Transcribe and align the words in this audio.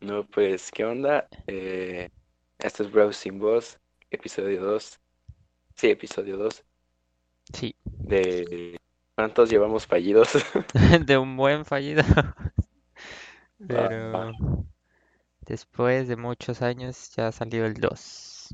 No, 0.00 0.26
pues, 0.26 0.70
¿qué 0.70 0.84
onda? 0.84 1.28
Eh, 1.46 2.10
esto 2.58 2.82
es 2.82 2.90
Bros 2.90 3.16
sin 3.16 3.38
Voz, 3.38 3.78
episodio 4.10 4.62
2. 4.62 4.98
Sí, 5.76 5.90
episodio 5.90 6.38
2 6.38 6.64
Sí, 7.52 7.74
de 7.84 8.78
¿cuántos 9.14 9.50
llevamos 9.50 9.86
fallidos? 9.86 10.30
de 11.06 11.18
un 11.18 11.36
buen 11.36 11.64
fallido. 11.64 12.02
Pero 13.68 14.32
después 15.42 16.08
de 16.08 16.16
muchos 16.16 16.62
años 16.62 17.12
ya 17.14 17.30
salió 17.30 17.66
el 17.66 17.74
2. 17.74 18.48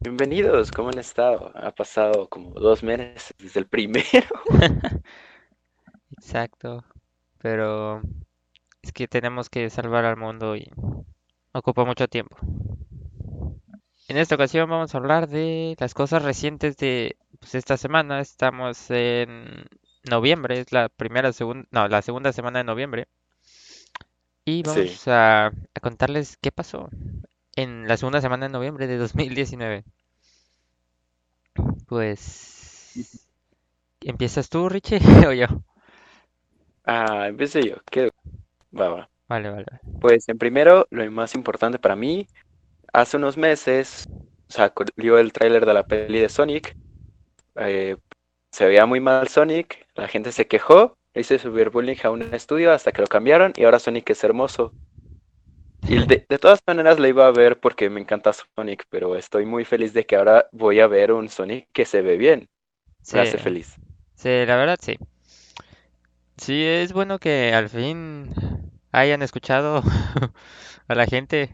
Bienvenidos, 0.00 0.70
¿cómo 0.70 0.90
han 0.90 0.98
estado? 0.98 1.50
Ha 1.56 1.72
pasado 1.72 2.28
como 2.28 2.50
dos 2.50 2.82
meses 2.84 3.34
desde 3.38 3.60
el 3.60 3.66
primero. 3.66 4.28
Exacto. 6.12 6.84
Pero 7.38 8.02
es 8.86 8.92
que 8.92 9.08
tenemos 9.08 9.50
que 9.50 9.70
salvar 9.70 10.04
al 10.04 10.16
mundo 10.16 10.56
y 10.56 10.70
ocupa 11.52 11.84
mucho 11.84 12.08
tiempo. 12.08 12.36
En 14.08 14.16
esta 14.16 14.34
ocasión 14.34 14.68
vamos 14.68 14.94
a 14.94 14.98
hablar 14.98 15.28
de 15.28 15.76
las 15.78 15.94
cosas 15.94 16.22
recientes 16.24 16.76
de 16.76 17.16
pues, 17.38 17.54
esta 17.54 17.76
semana. 17.76 18.20
Estamos 18.20 18.90
en 18.90 19.66
noviembre, 20.10 20.60
es 20.60 20.72
la 20.72 20.88
primera, 20.88 21.32
segunda, 21.32 21.68
no, 21.70 21.86
la 21.88 22.02
segunda 22.02 22.32
semana 22.32 22.58
de 22.58 22.64
noviembre. 22.64 23.06
Y 24.46 24.62
Sí, 24.62 24.82
vamos 24.82 25.08
a, 25.08 25.48
a 25.48 25.80
contarles 25.82 26.38
qué 26.38 26.50
pasó 26.50 26.88
en 27.56 27.88
la 27.88 27.96
segunda 27.98 28.20
semana 28.22 28.46
de 28.46 28.52
noviembre 28.52 28.86
de 28.86 28.96
2019. 28.98 29.84
Pues, 31.86 33.28
¿empiezas 34.00 34.48
tú, 34.48 34.68
Richie, 34.70 35.00
o 35.28 35.32
yo? 35.32 35.46
ah, 36.84 37.26
empecé 37.28 37.62
yo, 37.68 37.76
¿qué? 37.90 38.10
Va, 38.80 38.88
va. 38.90 39.10
Vale, 39.28 39.50
vale. 39.50 39.80
Pues 40.00 40.28
en 40.28 40.38
primero, 40.38 40.86
lo 40.90 41.10
más 41.12 41.34
importante 41.34 41.78
para 41.78 41.96
mí, 41.96 42.28
hace 42.92 43.16
unos 43.18 43.36
meses 43.36 44.08
salió 44.48 45.18
el 45.18 45.32
tráiler 45.32 45.66
de 45.66 45.74
la 45.74 45.86
peli 45.86 46.20
de 46.20 46.28
Sonic. 46.28 46.76
eh, 47.56 47.96
se 48.52 48.66
veía 48.66 48.86
muy 48.86 49.00
mal 49.00 49.28
Sonic, 49.28 49.86
la 49.94 50.08
gente 50.08 50.32
se 50.32 50.46
quejó, 50.48 50.96
le 51.14 51.22
hice 51.22 51.38
subir 51.38 51.70
bullying 51.70 51.96
a 52.04 52.10
un 52.10 52.22
estudio 52.34 52.72
hasta 52.72 52.92
que 52.92 53.02
lo 53.02 53.08
cambiaron 53.08 53.52
y 53.56 53.64
ahora 53.64 53.78
Sonic 53.80 54.10
es 54.10 54.24
hermoso. 54.24 54.74
Y 55.88 56.04
de, 56.04 56.24
de 56.28 56.38
todas 56.38 56.60
maneras 56.66 57.00
la 57.00 57.08
iba 57.08 57.26
a 57.26 57.32
ver 57.32 57.58
porque 57.58 57.88
me 57.90 58.00
encanta 58.00 58.32
Sonic, 58.32 58.84
pero 58.90 59.16
estoy 59.16 59.46
muy 59.46 59.64
feliz 59.64 59.92
de 59.94 60.04
que 60.04 60.14
ahora 60.16 60.48
voy 60.52 60.80
a 60.80 60.86
ver 60.86 61.12
un 61.12 61.28
Sonic 61.28 61.68
que 61.72 61.84
se 61.86 62.02
ve 62.02 62.16
bien. 62.16 62.46
Sí, 63.02 63.18
Me 63.18 63.20
hace 63.20 63.38
feliz. 63.38 63.78
sí, 64.16 64.28
la 64.46 64.56
verdad 64.56 64.78
sí. 64.82 64.98
Sí, 66.38 66.64
es 66.64 66.92
bueno 66.92 67.18
que 67.18 67.52
al 67.54 67.68
fin 67.68 68.30
hayan 68.96 69.22
escuchado 69.22 69.82
a 70.88 70.94
la 70.94 71.06
gente 71.06 71.52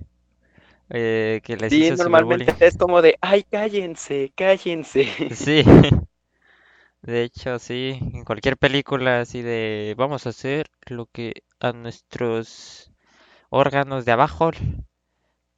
eh, 0.90 1.40
que 1.44 1.56
les 1.56 1.78
Sí, 1.78 1.90
hizo 1.90 1.96
normalmente 1.96 2.54
es 2.60 2.76
como 2.76 3.02
de, 3.02 3.16
ay, 3.20 3.44
cállense, 3.44 4.32
cállense. 4.36 5.06
Sí, 5.30 5.64
de 7.02 7.22
hecho 7.22 7.58
sí, 7.58 7.98
en 8.14 8.24
cualquier 8.24 8.56
película 8.56 9.20
así 9.20 9.42
de 9.42 9.94
vamos 9.98 10.26
a 10.26 10.30
hacer 10.30 10.66
lo 10.86 11.06
que 11.06 11.42
a 11.60 11.72
nuestros 11.72 12.90
órganos 13.50 14.04
de 14.06 14.12
abajo 14.12 14.52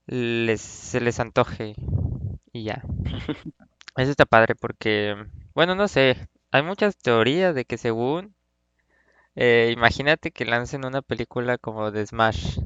les, 0.07 0.61
se 0.63 1.01
les 1.01 1.21
antoje 1.21 1.75
y 2.53 2.65
ya. 2.65 2.83
Eso 3.97 4.11
está 4.13 4.25
padre 4.25 4.55
porque, 4.55 5.15
bueno, 5.55 5.75
no 5.75 5.89
sé, 5.89 6.29
hay 6.53 6.63
muchas 6.63 6.97
teorías 6.97 7.55
de 7.55 7.65
que 7.65 7.77
según, 7.79 8.35
eh, 9.37 9.71
imagínate 9.73 10.33
que 10.33 10.45
lancen 10.45 10.85
una 10.85 11.03
película 11.03 11.59
como 11.59 11.91
de 11.91 12.07
Smash. 12.07 12.59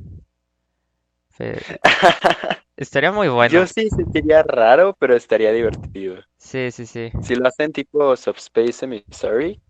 Estaría 2.77 3.12
muy 3.12 3.28
Yo 3.47 3.66
bueno. 3.66 3.66
sí 3.66 3.88
sentiría 3.91 4.42
raro, 4.42 4.94
pero 4.98 5.16
estaría 5.16 5.52
divertido. 5.52 6.22
Sí, 6.38 6.70
sí, 6.72 6.86
sí. 6.86 7.10
Si 7.20 7.37
lo 7.37 7.48
hacen 7.48 7.72
tipo 7.72 8.16
Subspace 8.16 8.84
Emissary, 8.84 9.60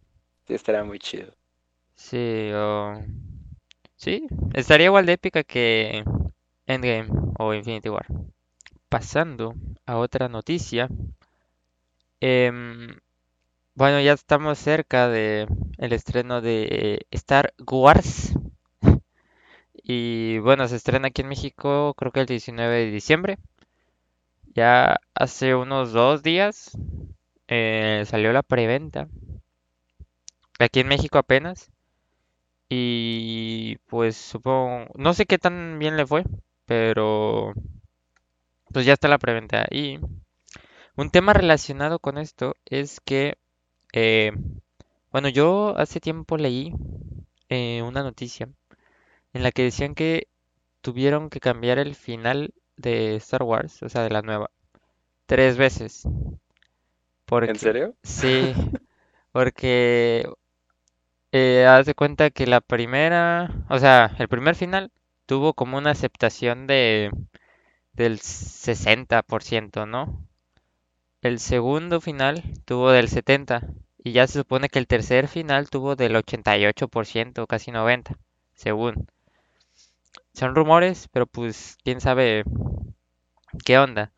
sí 0.46 0.54
estaría 0.54 0.84
muy 0.84 0.98
chido. 0.98 1.34
Sí, 1.96 2.50
o... 2.54 2.94
Sí, 3.96 4.26
estaría 4.54 4.86
igual 4.86 5.06
de 5.06 5.12
épica 5.14 5.44
que 5.44 6.04
Endgame 6.66 7.08
o 7.38 7.54
Infinity 7.54 7.88
War. 7.90 8.06
Pasando 8.88 9.54
a 9.86 9.98
otra 9.98 10.28
noticia. 10.28 10.88
em, 12.20 12.98
bueno, 13.78 14.00
ya 14.00 14.12
estamos 14.12 14.58
cerca 14.58 15.08
de 15.08 15.46
el 15.78 15.92
estreno 15.92 16.40
de 16.40 17.06
Star 17.12 17.54
Wars. 17.64 18.34
Y 19.90 20.38
bueno, 20.40 20.68
se 20.68 20.76
estrena 20.76 21.08
aquí 21.08 21.22
en 21.22 21.28
México, 21.28 21.94
creo 21.96 22.12
que 22.12 22.20
el 22.20 22.26
19 22.26 22.74
de 22.76 22.90
diciembre. 22.90 23.38
Ya 24.54 25.00
hace 25.14 25.54
unos 25.54 25.92
dos 25.92 26.22
días 26.22 26.76
eh, 27.46 28.04
salió 28.06 28.32
la 28.32 28.42
preventa. 28.42 29.08
Aquí 30.58 30.80
en 30.80 30.88
México 30.88 31.18
apenas. 31.18 31.70
Y 32.68 33.76
pues 33.86 34.16
supongo, 34.16 34.86
no 34.94 35.14
sé 35.14 35.26
qué 35.26 35.38
tan 35.38 35.78
bien 35.78 35.96
le 35.96 36.06
fue, 36.06 36.24
pero 36.66 37.54
pues 38.72 38.86
ya 38.86 38.94
está 38.94 39.08
la 39.08 39.18
preventa. 39.18 39.66
Y 39.70 39.98
un 40.96 41.10
tema 41.10 41.32
relacionado 41.32 41.98
con 41.98 42.18
esto 42.18 42.56
es 42.66 43.00
que, 43.00 43.38
eh, 43.92 44.32
bueno, 45.12 45.28
yo 45.28 45.74
hace 45.78 46.00
tiempo 46.00 46.36
leí 46.36 46.74
eh, 47.48 47.82
una 47.82 48.02
noticia 48.02 48.48
en 49.32 49.42
la 49.42 49.52
que 49.52 49.64
decían 49.64 49.94
que 49.94 50.28
tuvieron 50.82 51.30
que 51.30 51.40
cambiar 51.40 51.78
el 51.78 51.94
final 51.94 52.54
de 52.76 53.16
Star 53.16 53.42
Wars, 53.42 53.82
o 53.82 53.88
sea, 53.88 54.02
de 54.02 54.10
la 54.10 54.22
nueva, 54.22 54.50
tres 55.26 55.56
veces. 55.56 56.04
¿En 57.40 57.58
serio? 57.58 57.94
sí, 58.02 58.52
porque 59.32 60.28
eh, 61.32 61.66
haz 61.66 61.86
de 61.86 61.94
cuenta 61.94 62.30
que 62.30 62.46
la 62.46 62.60
primera, 62.60 63.50
o 63.68 63.78
sea, 63.78 64.14
el 64.18 64.28
primer 64.28 64.54
final 64.54 64.90
tuvo 65.26 65.54
como 65.54 65.78
una 65.78 65.90
aceptación 65.90 66.66
de 66.66 67.10
del 67.92 68.20
60%, 68.20 69.86
¿no? 69.86 70.27
El 71.22 71.38
segundo 71.38 72.00
final 72.00 72.42
tuvo 72.64 72.90
del 72.90 73.08
70% 73.08 73.84
y 74.02 74.10
ya 74.10 74.26
se 74.26 74.40
supone 74.40 74.68
que 74.68 74.80
el 74.80 74.88
tercer 74.88 75.28
final 75.28 75.70
tuvo 75.70 75.94
del 75.94 76.16
88%, 76.16 77.46
casi 77.46 77.70
90%, 77.70 78.24
según. 78.56 79.06
Son 80.32 80.54
rumores, 80.54 81.06
pero 81.12 81.26
pues 81.26 81.76
quién 81.84 82.00
sabe 82.00 82.42
qué 83.64 83.78
onda. 83.78 84.12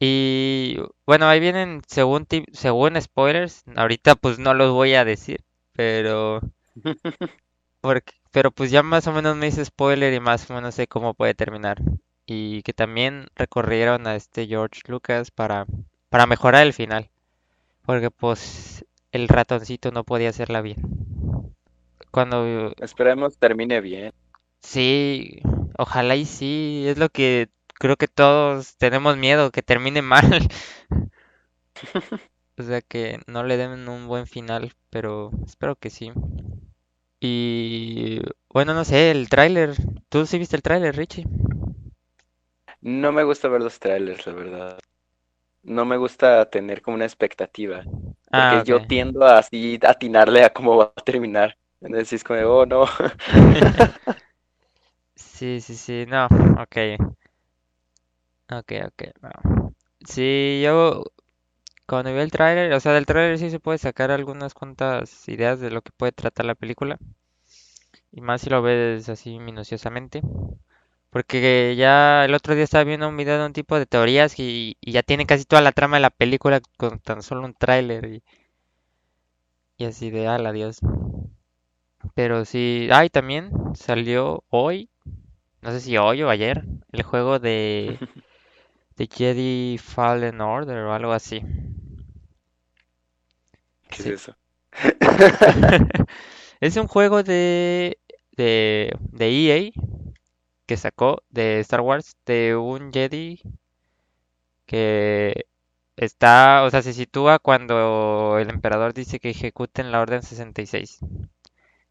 Y 0.00 0.78
bueno, 1.06 1.28
ahí 1.28 1.40
vienen 1.40 1.82
según 1.88 2.26
ti- 2.26 2.44
según 2.52 3.00
spoilers, 3.00 3.64
ahorita 3.76 4.16
pues 4.16 4.38
no 4.38 4.54
los 4.54 4.72
voy 4.72 4.94
a 4.94 5.04
decir, 5.06 5.42
pero 5.74 6.40
porque, 7.80 8.14
pero 8.30 8.50
pues 8.50 8.70
ya 8.70 8.82
más 8.82 9.06
o 9.06 9.12
menos 9.12 9.36
me 9.36 9.48
hice 9.48 9.64
spoiler 9.64 10.12
y 10.14 10.20
más 10.20 10.50
o 10.50 10.54
menos 10.54 10.74
sé 10.74 10.86
cómo 10.86 11.14
puede 11.14 11.34
terminar. 11.34 11.78
Y 12.26 12.62
que 12.62 12.72
también 12.72 13.26
recorrieron 13.34 14.06
a 14.06 14.14
este 14.16 14.46
George 14.46 14.80
Lucas 14.86 15.30
para 15.30 15.66
para 16.10 16.26
mejorar 16.26 16.66
el 16.66 16.74
final, 16.74 17.10
porque 17.86 18.10
pues 18.10 18.86
el 19.12 19.28
ratoncito 19.28 19.92
no 19.92 20.04
podía 20.04 20.30
hacerla 20.30 20.62
bien. 20.62 20.78
Cuando 22.10 22.72
Esperemos 22.80 23.38
termine 23.38 23.80
bien. 23.80 24.12
sí, 24.62 25.40
ojalá 25.78 26.16
y 26.16 26.24
sí, 26.26 26.84
es 26.86 26.98
lo 26.98 27.08
que 27.10 27.48
creo 27.74 27.96
que 27.96 28.08
todos 28.08 28.76
tenemos 28.76 29.16
miedo, 29.16 29.50
que 29.50 29.62
termine 29.62 30.02
mal. 30.02 30.48
O 32.58 32.62
sea, 32.62 32.80
que 32.80 33.18
no 33.26 33.42
le 33.42 33.56
den 33.56 33.88
un 33.88 34.06
buen 34.06 34.28
final, 34.28 34.72
pero 34.88 35.32
espero 35.44 35.74
que 35.74 35.90
sí. 35.90 36.12
Y 37.20 38.20
bueno, 38.50 38.74
no 38.74 38.84
sé, 38.84 39.10
el 39.10 39.28
tráiler. 39.28 39.74
¿Tú 40.08 40.26
sí 40.26 40.38
viste 40.38 40.56
el 40.56 40.62
tráiler, 40.62 40.96
Richie? 40.96 41.26
No 42.82 43.10
me 43.10 43.24
gusta 43.24 43.48
ver 43.48 43.62
los 43.62 43.78
trailers, 43.78 44.26
la 44.26 44.32
verdad. 44.34 44.78
No 45.62 45.84
me 45.84 45.96
gusta 45.96 46.48
tener 46.50 46.82
como 46.82 46.96
una 46.96 47.04
expectativa, 47.06 47.84
Ah, 48.32 48.34
porque 48.34 48.62
ok. 48.62 48.72
yo 48.72 48.80
tiendo 48.80 49.24
a 49.24 49.38
así 49.38 49.78
atinarle 49.82 50.44
a 50.44 50.52
cómo 50.52 50.76
va 50.76 50.92
a 50.96 51.02
terminar. 51.02 51.56
Entonces 51.80 52.12
es 52.14 52.24
como 52.24 52.40
oh 52.40 52.66
no. 52.66 52.86
Sí, 55.14 55.60
sí, 55.60 55.76
sí, 55.76 56.04
no, 56.08 56.26
ok, 56.60 56.76
ok, 58.52 58.72
ok, 58.86 59.02
no. 59.22 59.30
Sí, 60.06 60.60
yo 60.64 61.04
cuando 61.88 62.12
vi 62.14 62.20
el 62.20 62.30
tráiler, 62.32 62.72
o 62.74 62.80
sea, 62.80 62.92
del 62.94 63.06
tráiler 63.06 63.38
sí 63.38 63.50
se 63.50 63.60
puede 63.60 63.78
sacar 63.78 64.10
algunas 64.12 64.54
cuantas 64.54 65.28
ideas 65.28 65.60
de 65.60 65.70
lo 65.70 65.82
que 65.82 65.92
puede 65.92 66.12
tratar 66.12 66.46
la 66.46 66.56
película, 66.56 66.98
y 68.12 68.20
más 68.20 68.42
si 68.42 68.50
lo 68.50 68.62
ves 68.62 69.08
así 69.08 69.40
minuciosamente. 69.40 70.22
Porque 71.10 71.74
ya 71.76 72.24
el 72.24 72.34
otro 72.34 72.54
día 72.54 72.64
estaba 72.64 72.84
viendo 72.84 73.08
un 73.08 73.16
video 73.16 73.38
de 73.38 73.46
un 73.46 73.52
tipo 73.52 73.78
de 73.78 73.86
teorías 73.86 74.38
y, 74.38 74.76
y 74.80 74.92
ya 74.92 75.02
tiene 75.02 75.26
casi 75.26 75.44
toda 75.44 75.62
la 75.62 75.72
trama 75.72 75.96
de 75.96 76.02
la 76.02 76.10
película 76.10 76.60
con 76.78 76.98
tan 77.00 77.22
solo 77.22 77.44
un 77.44 77.54
tráiler 77.54 78.06
y, 78.06 78.22
y 79.78 79.84
así 79.84 80.10
de 80.10 80.28
ala, 80.28 80.52
Dios. 80.52 80.78
Pero 82.14 82.44
sí, 82.44 82.88
ay, 82.92 83.10
también 83.10 83.50
salió 83.74 84.44
hoy, 84.48 84.88
no 85.62 85.72
sé 85.72 85.80
si 85.80 85.96
hoy 85.98 86.22
o 86.22 86.30
ayer, 86.30 86.64
el 86.92 87.02
juego 87.04 87.38
de, 87.40 87.98
de 88.96 89.08
Jedi 89.12 89.78
Fallen 89.78 90.40
Order 90.40 90.78
o 90.84 90.94
algo 90.94 91.12
así. 91.12 91.42
¿Qué 93.88 94.02
es 94.02 94.06
eso? 94.06 94.36
Es 96.60 96.76
un 96.76 96.88
juego 96.88 97.22
de, 97.22 97.98
de, 98.36 98.92
de 99.12 99.28
EA 99.28 99.72
que 100.70 100.76
sacó 100.78 101.24
de 101.30 101.58
Star 101.60 101.80
Wars 101.82 102.16
de 102.26 102.54
un 102.56 102.92
Jedi 102.92 103.40
que 104.66 105.46
está, 105.96 106.64
o 106.64 106.70
sea, 106.70 106.82
se 106.82 106.92
sitúa 106.94 107.38
cuando 107.38 108.38
el 108.38 108.50
emperador 108.50 108.94
dice 108.94 109.20
que 109.20 109.30
ejecuten 109.30 109.92
la 109.92 110.00
Orden 110.00 110.22
66 110.22 111.00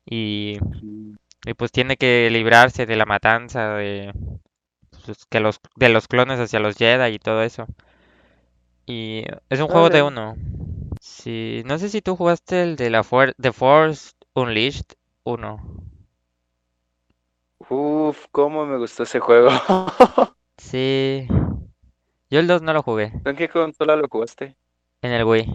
y, 0.06 0.58
y, 1.46 1.54
pues 1.56 1.72
tiene 1.72 1.98
que 1.98 2.30
librarse 2.32 2.86
de 2.86 2.96
la 2.98 3.06
matanza 3.06 3.76
de, 3.76 4.14
pues, 5.06 5.26
que 5.28 5.40
los, 5.42 5.60
de 5.78 5.90
los 5.90 6.08
clones 6.08 6.40
hacia 6.40 6.60
los 6.62 6.78
Jedi 6.78 7.16
y 7.16 7.20
todo 7.20 7.44
eso. 7.44 7.68
Y 8.86 9.24
es 9.50 9.60
un 9.62 9.70
juego 9.70 9.90
de 9.90 10.02
uno. 10.04 10.36
Sí, 11.02 11.64
no 11.66 11.78
sé 11.80 11.90
si 11.90 12.02
tú 12.02 12.16
jugaste 12.16 12.64
el 12.64 12.76
de 12.76 12.90
la 12.90 13.04
Fuer- 13.04 13.34
The 13.42 13.54
Force 13.54 14.14
Unleashed 14.36 14.86
uno. 15.24 15.60
Uf, 17.70 18.28
cómo 18.32 18.66
me 18.66 18.78
gustó 18.78 19.04
ese 19.04 19.20
juego. 19.20 19.50
Sí, 20.58 21.26
yo 22.30 22.40
el 22.40 22.48
2 22.48 22.62
no 22.62 22.74
lo 22.74 22.84
jugué, 22.84 23.12
¿En 23.26 23.36
qué 23.36 23.48
consola 23.50 23.96
lo 23.96 24.08
jugaste? 24.08 24.56
en 25.02 25.12
el 25.12 25.24
Wii. 25.24 25.46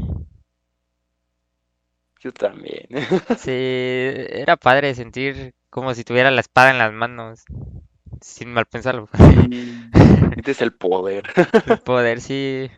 Yo 2.21 2.33
también. 2.33 2.89
Sí, 3.39 3.51
era 3.53 4.57
padre 4.57 4.95
sentir 4.95 5.55
como 5.71 5.93
si 5.95 6.05
tuviera 6.05 6.31
la 6.31 6.41
espada 6.41 6.71
en 6.71 6.79
las 6.79 6.93
manos, 6.93 7.45
sin 8.21 8.53
mal 8.53 8.67
pensarlo. 8.67 9.09
Sí, 9.17 9.91
sientes 10.33 10.63
el 10.63 10.73
poder. 10.73 11.25
El 11.67 11.79
poder, 11.79 12.21
sí. 12.21 12.71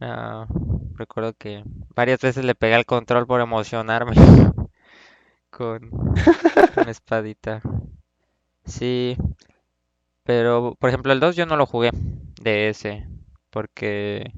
Ah, 0.00 0.46
recuerdo 0.96 1.32
que 1.34 1.64
varias 1.94 2.20
veces 2.20 2.44
le 2.44 2.54
pegué 2.54 2.74
al 2.74 2.84
control 2.86 3.26
por 3.26 3.40
emocionarme 3.40 4.14
con 5.56 5.90
una 6.76 6.90
espadita. 6.90 7.62
Sí, 8.66 9.16
pero 10.24 10.74
por 10.78 10.88
ejemplo 10.90 11.12
el 11.12 11.20
2 11.20 11.36
yo 11.36 11.46
no 11.46 11.56
lo 11.56 11.66
jugué 11.66 11.90
de 12.40 12.68
ese, 12.68 13.06
porque 13.50 14.32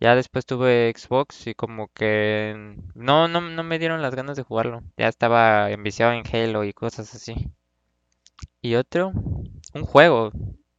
ya 0.00 0.14
después 0.14 0.46
tuve 0.46 0.92
Xbox 0.96 1.46
y 1.46 1.54
como 1.54 1.88
que 1.88 2.76
no, 2.94 3.28
no, 3.28 3.40
no 3.40 3.62
me 3.64 3.78
dieron 3.78 4.02
las 4.02 4.14
ganas 4.14 4.36
de 4.36 4.42
jugarlo. 4.42 4.82
Ya 4.96 5.08
estaba 5.08 5.70
enviciado 5.70 6.12
en 6.12 6.24
Halo 6.32 6.64
y 6.64 6.72
cosas 6.72 7.14
así. 7.14 7.50
Y 8.60 8.76
otro, 8.76 9.12
un 9.74 9.82
juego, 9.84 10.30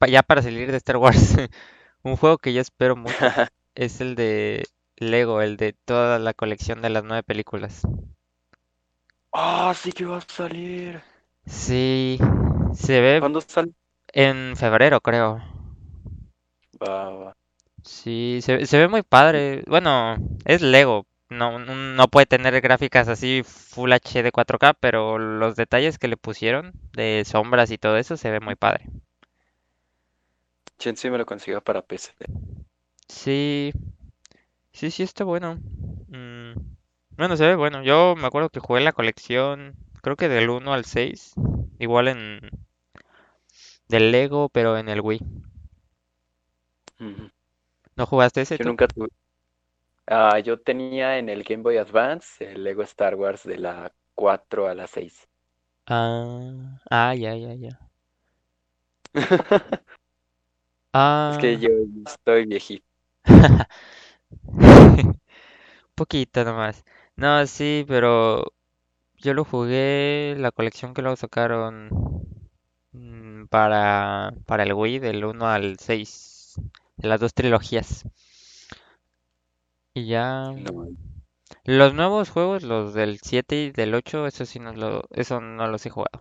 ya 0.08 0.24
para 0.24 0.42
salir 0.42 0.72
de 0.72 0.78
Star 0.78 0.98
Wars, 0.98 1.36
un 2.04 2.16
juego 2.16 2.38
que 2.38 2.54
yo 2.54 2.62
espero 2.62 2.96
mucho 2.96 3.16
es 3.76 4.02
el 4.02 4.16
de 4.16 4.66
Lego, 4.98 5.42
el 5.42 5.58
de 5.58 5.74
toda 5.74 6.20
la 6.20 6.34
colección 6.34 6.82
de 6.82 6.90
las 6.90 7.04
nueve 7.04 7.24
películas. 7.24 7.82
Ah, 9.34 9.74
sí 9.80 9.92
que 10.00 10.06
va 10.12 10.18
a 10.18 10.22
salir. 10.36 11.02
Sí, 11.46 12.18
se 12.74 13.02
ve 13.02 13.22
¿Cuándo 13.22 13.42
sale? 13.42 13.74
en 14.14 14.56
febrero, 14.58 15.02
creo. 15.02 15.42
Va, 16.84 16.94
va. 17.20 17.34
Sí, 17.84 18.40
se, 18.42 18.66
se 18.66 18.78
ve 18.78 18.88
muy 18.88 19.04
padre. 19.04 19.64
Bueno, 19.68 20.16
es 20.46 20.62
Lego. 20.62 21.06
No, 21.30 21.60
no 21.60 22.08
puede 22.08 22.26
tener 22.26 22.60
gráficas 22.62 23.08
así 23.08 23.44
Full 23.46 23.92
HD 23.94 24.32
4K, 24.32 24.74
pero 24.80 25.20
los 25.20 25.56
detalles 25.56 26.00
que 26.00 26.08
le 26.08 26.18
pusieron 26.18 26.74
de 26.94 27.24
sombras 27.26 27.70
y 27.72 27.78
todo 27.78 27.98
eso 27.98 28.18
se 28.18 28.32
ve 28.32 28.40
muy 28.40 28.56
padre. 28.56 28.86
Chen 30.80 30.98
sí 30.98 31.12
me 31.12 31.20
lo 31.20 31.28
consigo 31.28 31.62
para 31.62 31.84
PC. 31.84 32.12
Sí, 33.10 33.72
sí, 34.74 34.90
sí 34.92 35.04
está 35.04 35.24
bueno. 35.24 35.60
Bueno, 37.20 37.36
se 37.36 37.46
ve 37.46 37.56
bueno. 37.58 37.84
Yo 37.84 38.16
me 38.16 38.28
acuerdo 38.28 38.50
que 38.50 38.62
jugué 38.62 38.80
la 38.80 38.94
colección, 38.94 39.76
creo 40.02 40.16
que 40.16 40.30
del 40.30 40.50
uno 40.50 40.72
al 40.72 40.86
6 40.86 41.34
igual 41.78 42.08
en 42.08 42.40
del 43.90 44.14
Lego, 44.14 44.48
pero 44.48 44.78
en 44.78 44.88
el 44.88 45.02
Wii. 45.02 45.20
¿No 47.98 48.06
jugaste 48.06 48.40
ese 48.40 48.58
Yo 48.58 48.64
tú? 48.64 48.70
nunca 48.70 48.88
tuve. 48.88 49.10
Ah, 50.08 50.40
yo 50.40 50.62
tenía 50.62 51.18
en 51.18 51.28
el 51.28 51.44
Game 51.44 51.62
Boy 51.62 51.76
Advance 51.76 52.54
el 52.54 52.64
Lego 52.64 52.84
Star 52.84 53.16
Wars 53.16 53.44
de 53.44 53.58
la 53.58 53.92
4 54.16 54.70
a 54.70 54.74
la 54.74 54.88
6. 54.88 55.28
Ah, 55.88 56.80
ah, 56.90 57.14
ya, 57.16 57.36
ya, 57.36 57.54
ya. 57.54 57.80
Es 61.32 61.38
que 61.38 61.58
Ah, 61.58 61.60
yo 61.60 61.70
estoy 62.06 62.46
viejito. 62.46 62.86
poquito 66.00 66.46
nomás. 66.46 66.86
No, 67.20 67.46
sí, 67.48 67.86
pero 67.88 68.54
yo 69.18 69.34
lo 69.36 69.46
jugué, 69.46 70.36
la 70.38 70.52
colección 70.52 70.94
que 70.94 71.02
luego 71.04 71.18
sacaron 71.18 71.90
mm, 72.92 73.46
para, 73.48 74.34
para 74.46 74.64
el 74.64 74.74
Wii 74.74 75.00
del 75.00 75.26
uno 75.26 75.48
al 75.48 75.78
6 75.80 76.56
de 76.98 77.08
las 77.08 77.20
dos 77.20 77.34
trilogías. 77.34 78.06
Y 79.94 80.08
ya 80.08 80.52
No, 80.56 80.90
los 81.64 81.94
nuevos 81.94 82.30
juegos, 82.32 82.64
los 82.64 82.94
del 82.94 83.20
7 83.24 83.56
y 83.64 83.72
del 83.72 83.96
8 83.96 84.28
eso 84.28 84.46
sí 84.46 84.60
no 84.60 84.74
lo, 84.74 85.04
eso 85.12 85.40
no 85.40 85.68
los 85.68 85.86
he 85.86 85.90
jugado. 85.90 86.20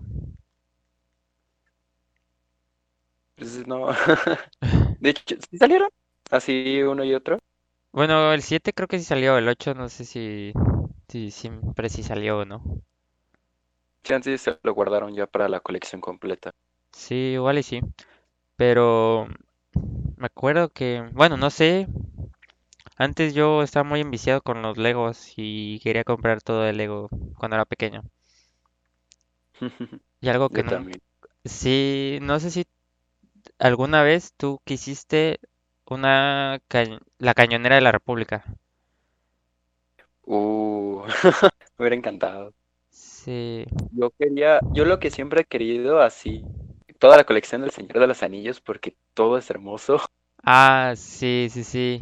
pues 3.37 3.67
no. 3.67 3.89
De 5.01 5.11
hecho, 5.11 5.37
¿sí 5.51 5.59
salieron? 5.59 5.91
Así 6.31 6.83
uno 6.83 7.05
y 7.05 7.15
otro. 7.15 7.39
Bueno, 7.93 8.33
el 8.33 8.43
7 8.43 8.73
creo 8.73 8.89
que 8.89 8.99
sí 8.99 9.05
salió, 9.05 9.37
el 9.37 9.49
8 9.49 9.75
no 9.75 9.89
sé 9.91 10.05
si, 10.07 10.53
si 11.09 11.31
siempre 11.31 11.89
sí 11.89 12.03
salió 12.03 12.39
o 12.39 12.45
no. 12.45 12.63
Chance 14.03 14.37
se 14.39 14.59
lo 14.65 14.75
guardaron 14.75 15.15
ya 15.15 15.29
para 15.29 15.49
la 15.49 15.61
colección 15.61 16.01
completa. 16.01 16.51
Sí, 16.93 17.15
igual 17.35 17.59
y 17.59 17.63
sí. 17.63 17.81
Pero 18.57 19.29
me 20.17 20.27
acuerdo 20.27 20.71
que, 20.71 21.03
bueno, 21.15 21.37
no 21.37 21.51
sé, 21.51 21.89
antes 22.99 23.33
yo 23.33 23.63
estaba 23.63 23.89
muy 23.89 24.03
enviciado 24.03 24.43
con 24.43 24.61
los 24.61 24.77
Legos 24.77 25.33
y 25.37 25.81
quería 25.81 26.05
comprar 26.05 26.43
todo 26.43 26.67
el 26.67 26.77
Lego 26.77 27.09
cuando 27.39 27.57
era 27.57 27.65
pequeño. 27.65 28.03
Y 30.21 30.29
algo 30.29 30.51
que 30.51 30.63
Yo 30.63 30.65
nunca, 30.65 30.85
también. 30.85 31.01
sí, 31.45 32.19
no 32.23 32.41
sé 32.41 32.51
si 32.51 32.67
alguna 33.59 34.03
vez 34.05 34.35
tú 34.37 34.61
quisiste 34.65 35.41
una, 35.87 36.61
ca- 36.69 37.01
la 37.19 37.35
cañonera 37.35 37.77
de 37.77 37.83
la 37.83 37.93
República. 37.93 38.45
Uh, 40.29 41.05
me 41.79 41.85
hubiera 41.85 41.97
encantado. 41.97 42.55
Sí, 42.91 43.65
Yo 43.91 44.11
quería, 44.19 44.61
yo 44.75 44.85
lo 44.85 44.99
que 44.99 45.11
siempre 45.11 45.43
he 45.43 45.45
querido, 45.45 46.01
así, 46.01 46.45
toda 46.99 47.17
la 47.17 47.25
colección 47.25 47.63
del 47.63 47.71
Señor 47.71 47.99
de 47.99 48.07
los 48.07 48.23
Anillos, 48.23 48.61
porque 48.61 48.97
todo 49.15 49.39
es 49.39 49.49
hermoso. 49.51 50.01
ah, 50.45 50.95
sí, 50.97 51.49
sí, 51.51 51.65
sí. 51.65 52.01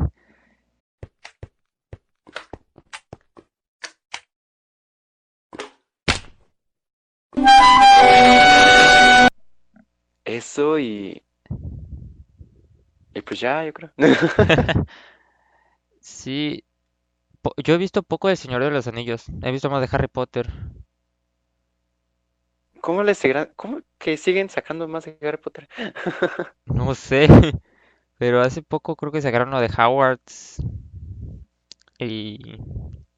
Eso 10.26 10.78
y, 10.78 11.22
y 13.14 13.22
pues 13.22 13.40
ya, 13.40 13.64
yo 13.64 13.72
creo. 13.72 13.90
Sí, 16.00 16.64
yo 17.56 17.74
he 17.74 17.78
visto 17.78 18.02
poco 18.02 18.28
del 18.28 18.36
Señor 18.36 18.62
de 18.64 18.70
los 18.70 18.86
Anillos, 18.86 19.24
he 19.42 19.50
visto 19.52 19.70
más 19.70 19.80
de 19.80 19.88
Harry 19.96 20.08
Potter. 20.08 20.50
¿Cómo 22.80 23.02
les 23.02 23.18
seguirán, 23.18 23.52
cómo 23.56 23.80
que 23.98 24.16
siguen 24.16 24.48
sacando 24.48 24.88
más 24.88 25.04
de 25.04 25.18
Harry 25.22 25.38
Potter? 25.38 25.68
No 26.66 26.94
sé, 26.94 27.26
pero 28.18 28.40
hace 28.42 28.62
poco 28.62 28.96
creo 28.96 29.12
que 29.12 29.22
sacaron 29.22 29.50
lo 29.50 29.60
de 29.60 29.68
Hogwarts 29.68 30.58
y, 31.98 32.56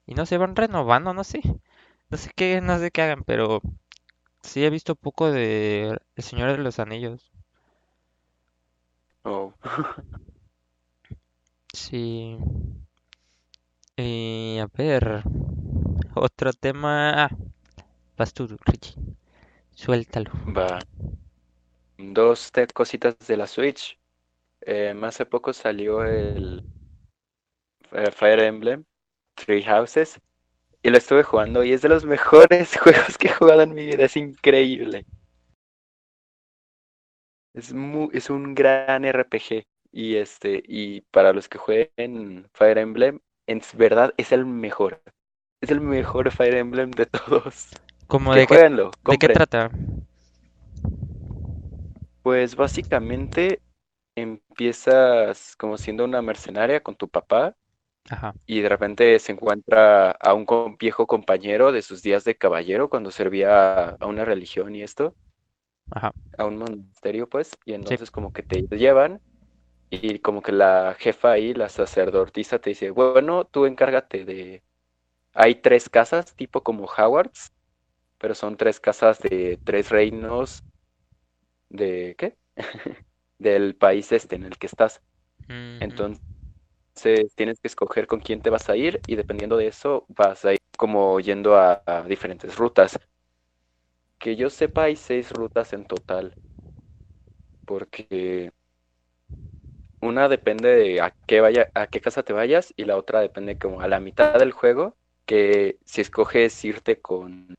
y 0.06 0.14
no 0.14 0.26
sé, 0.26 0.38
van 0.38 0.56
renovando, 0.56 1.12
no 1.14 1.24
sé, 1.24 1.40
no 2.10 2.18
sé 2.18 2.30
qué, 2.36 2.60
no 2.60 2.78
sé 2.78 2.90
qué 2.90 3.02
hagan, 3.02 3.24
pero 3.24 3.60
sí 4.42 4.64
he 4.64 4.70
visto 4.70 4.96
poco 4.96 5.30
de 5.32 5.98
El 6.16 6.24
Señor 6.24 6.52
de 6.52 6.58
los 6.58 6.78
Anillos. 6.80 7.32
Oh, 9.24 9.52
Sí, 11.72 12.36
y 13.98 14.58
a 14.60 14.66
ver, 14.74 15.22
otro 16.14 16.52
tema. 16.52 17.24
Ah, 17.24 17.30
vas 18.18 18.34
tú, 18.34 18.48
Richie, 18.66 18.94
suéltalo. 19.74 20.32
va. 20.44 20.84
Dos 21.98 22.50
cositas 22.72 23.18
de 23.26 23.36
la 23.36 23.46
Switch. 23.46 23.98
Eh, 24.62 24.94
hace 25.02 25.26
poco 25.26 25.52
salió 25.52 26.04
el 26.04 26.64
eh, 27.92 28.10
Fire 28.10 28.40
Emblem 28.40 28.84
Three 29.36 29.62
Houses. 29.64 30.20
y 30.82 30.90
lo 30.90 30.98
estuve 30.98 31.24
jugando 31.24 31.64
y 31.64 31.72
es 31.74 31.82
de 31.82 31.88
los 31.90 32.04
mejores 32.06 32.78
juegos 32.82 33.18
que 33.18 33.28
he 33.28 33.32
jugado 33.34 33.62
en 33.62 33.74
mi 33.74 33.86
vida, 33.86 34.04
es 34.06 34.16
increíble. 34.16 35.06
Es, 37.54 37.72
mu- 37.74 38.08
es 38.12 38.30
un 38.30 38.54
gran 38.54 39.04
RPG 39.04 39.64
y 39.92 40.16
este 40.16 40.62
y 40.66 41.02
para 41.10 41.32
los 41.34 41.48
que 41.48 41.58
jueguen 41.58 42.48
Fire 42.54 42.78
Emblem, 42.78 43.20
en 43.48 43.62
verdad 43.74 44.12
es 44.16 44.30
el 44.30 44.46
mejor. 44.46 45.02
Es 45.60 45.70
el 45.70 45.80
mejor 45.80 46.30
Fire 46.30 46.54
Emblem 46.54 46.90
de 46.92 47.06
todos. 47.06 47.70
¿Cómo 48.06 48.32
Que 48.34 48.40
de 48.40 48.46
qué, 48.46 48.54
jueguenlo, 48.54 48.90
de 49.04 49.18
qué 49.18 49.28
trata? 49.28 49.70
Pues 52.22 52.54
básicamente 52.54 53.60
empiezas 54.14 55.56
como 55.56 55.78
siendo 55.78 56.04
una 56.04 56.20
mercenaria 56.20 56.80
con 56.80 56.94
tu 56.94 57.08
papá 57.08 57.56
Ajá, 58.10 58.34
y 58.46 58.60
de 58.60 58.68
repente 58.68 59.18
se 59.18 59.32
encuentra 59.32 60.10
a 60.10 60.34
un 60.34 60.46
viejo 60.78 61.06
compañero 61.06 61.72
de 61.72 61.82
sus 61.82 62.02
días 62.02 62.24
de 62.24 62.36
caballero 62.36 62.90
cuando 62.90 63.10
servía 63.10 63.90
a 63.90 64.06
una 64.06 64.24
religión 64.24 64.74
y 64.74 64.82
esto, 64.82 65.14
ajá. 65.90 66.12
a 66.36 66.44
un 66.44 66.58
monasterio 66.58 67.28
pues, 67.28 67.56
y 67.64 67.74
entonces 67.74 68.10
como 68.10 68.32
que 68.32 68.42
te 68.42 68.62
llevan 68.76 69.20
y 69.90 70.18
como 70.20 70.42
que 70.42 70.52
la 70.52 70.94
jefa 70.98 71.32
ahí, 71.32 71.54
la 71.54 71.68
sacerdotisa 71.68 72.58
te 72.60 72.70
dice, 72.70 72.90
bueno, 72.90 73.44
tú 73.46 73.66
encárgate 73.66 74.24
de... 74.24 74.64
Hay 75.34 75.56
tres 75.56 75.88
casas, 75.90 76.34
tipo 76.36 76.62
como 76.64 76.86
Howards, 76.86 77.52
pero 78.18 78.34
son 78.34 78.56
tres 78.56 78.80
casas 78.80 79.20
de 79.20 79.60
tres 79.64 79.90
reinos 79.90 80.64
de... 81.68 82.14
¿qué? 82.18 82.36
del 83.38 83.76
país 83.76 84.10
este 84.12 84.36
en 84.36 84.44
el 84.44 84.58
que 84.58 84.66
estás. 84.66 85.02
Entonces 85.80 86.22
tienes 87.36 87.60
que 87.60 87.68
escoger 87.68 88.06
con 88.06 88.20
quién 88.20 88.42
te 88.42 88.50
vas 88.50 88.68
a 88.68 88.76
ir 88.76 89.02
y 89.06 89.16
dependiendo 89.16 89.56
de 89.56 89.68
eso 89.68 90.04
vas 90.08 90.44
a 90.44 90.52
ir 90.54 90.58
como 90.76 91.20
yendo 91.20 91.56
a, 91.56 91.82
a 91.86 92.02
diferentes 92.02 92.56
rutas. 92.56 92.98
Que 94.20 94.36
yo 94.36 94.48
sepa 94.48 94.84
hay 94.84 94.94
seis 94.94 95.32
rutas 95.32 95.72
en 95.72 95.84
total, 95.84 96.36
porque 97.64 98.50
una 100.00 100.28
depende 100.28 100.74
de 100.74 101.00
a 101.00 101.14
qué 101.26 101.40
vaya, 101.40 101.68
a 101.74 101.86
qué 101.86 102.00
casa 102.00 102.22
te 102.22 102.32
vayas 102.32 102.72
y 102.76 102.84
la 102.84 102.96
otra 102.96 103.20
depende 103.20 103.58
como 103.58 103.80
a 103.80 103.88
la 103.88 104.00
mitad 104.00 104.38
del 104.38 104.52
juego, 104.52 104.96
que 105.26 105.78
si 105.84 106.00
escoges 106.00 106.64
irte 106.64 107.00
con 107.00 107.54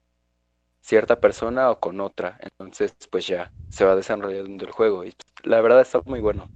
cierta 0.81 1.19
persona 1.19 1.69
o 1.72 1.79
con 1.79 2.00
otra, 2.01 2.39
entonces 2.41 2.96
pues 3.12 3.27
ya 3.27 3.51
se 3.69 3.86
va 3.86 3.96
desarrollando 3.96 4.65
el 4.65 4.72
juego 4.72 5.05
y 5.05 5.13
la 5.43 5.62
verdad 5.62 5.81
está 5.81 6.01
muy 6.05 6.19
bueno. 6.19 6.50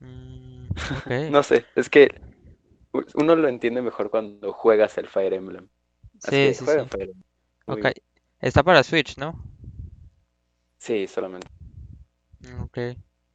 Mm. 0.00 0.68
No 1.30 1.42
sé, 1.42 1.64
es 1.74 1.88
que 1.88 2.08
uno 3.14 3.34
lo 3.36 3.48
entiende 3.48 3.82
mejor 3.82 4.10
cuando 4.10 4.52
juegas 4.52 4.96
el 4.98 5.08
Fire 5.08 5.34
Emblem. 5.34 5.68
Así 6.22 6.52
Sí, 6.52 6.54
sí, 6.54 6.66
sí. 6.66 6.88
Fire 6.88 7.12
Emblem. 7.66 7.92
Está 8.40 8.62
para 8.62 8.82
Switch, 8.82 9.16
¿no? 9.16 9.42
Sí, 10.78 11.06
solamente. 11.06 11.48
Ok. 12.60 12.78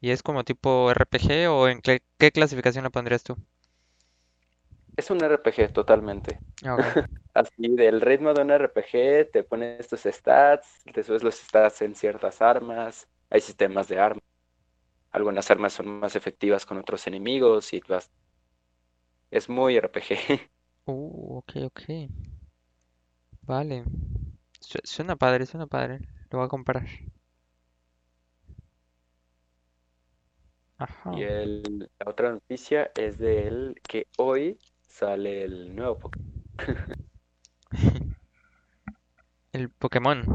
¿Y 0.02 0.12
es 0.12 0.24
como 0.24 0.44
tipo 0.44 0.92
RPG 0.92 1.48
o 1.50 1.68
en 1.70 1.82
qué 1.82 2.02
clasificación 2.34 2.84
lo 2.84 2.92
pondrías 2.92 3.24
tú? 3.24 3.38
Es 4.98 5.10
un 5.10 5.24
RPG 5.24 5.72
totalmente. 5.74 6.42
Ah. 6.66 6.78
Así 7.34 7.68
del 7.76 8.02
ritmo 8.02 8.34
de 8.34 8.42
un 8.42 8.52
RPG, 8.52 9.32
te 9.32 9.44
pones 9.44 9.88
tus 9.88 10.02
stats, 10.04 10.68
te 10.94 11.04
subes 11.04 11.24
los 11.24 11.36
stats 11.36 11.82
en 11.82 11.96
ciertas 11.96 12.42
armas, 12.42 13.08
hay 13.30 13.42
sistemas 13.42 13.88
de 13.88 14.00
armas. 14.00 14.24
Algunas 15.12 15.52
armas 15.52 15.74
son 15.74 15.88
más 16.00 16.16
efectivas 16.18 16.66
con 16.66 16.78
otros 16.80 17.08
enemigos 17.08 17.74
y 17.74 17.82
vas. 17.88 18.12
Es 19.32 19.50
muy 19.50 19.76
RPG. 19.76 20.18
Uh, 20.88 21.38
ok, 21.38 21.52
ok. 21.68 21.82
Vale. 23.42 23.84
Su- 24.62 24.80
Suena 24.84 25.16
padre, 25.18 25.46
suena 25.46 25.68
padre. 25.68 26.00
Lo 26.32 26.40
voy 26.40 26.46
a 26.46 26.50
comprar. 26.50 26.88
Ajá. 30.80 31.12
Y 31.12 31.24
el- 31.24 31.90
la 32.00 32.10
otra 32.12 32.32
noticia 32.32 32.92
es 32.96 33.18
de 33.18 33.48
él 33.48 33.76
que 33.88 34.08
hoy 34.18 34.60
sale 34.82 35.44
el 35.44 35.76
nuevo 35.76 36.00
Pokémon. 36.00 36.20
El 39.54 39.70
Pokémon. 39.70 40.26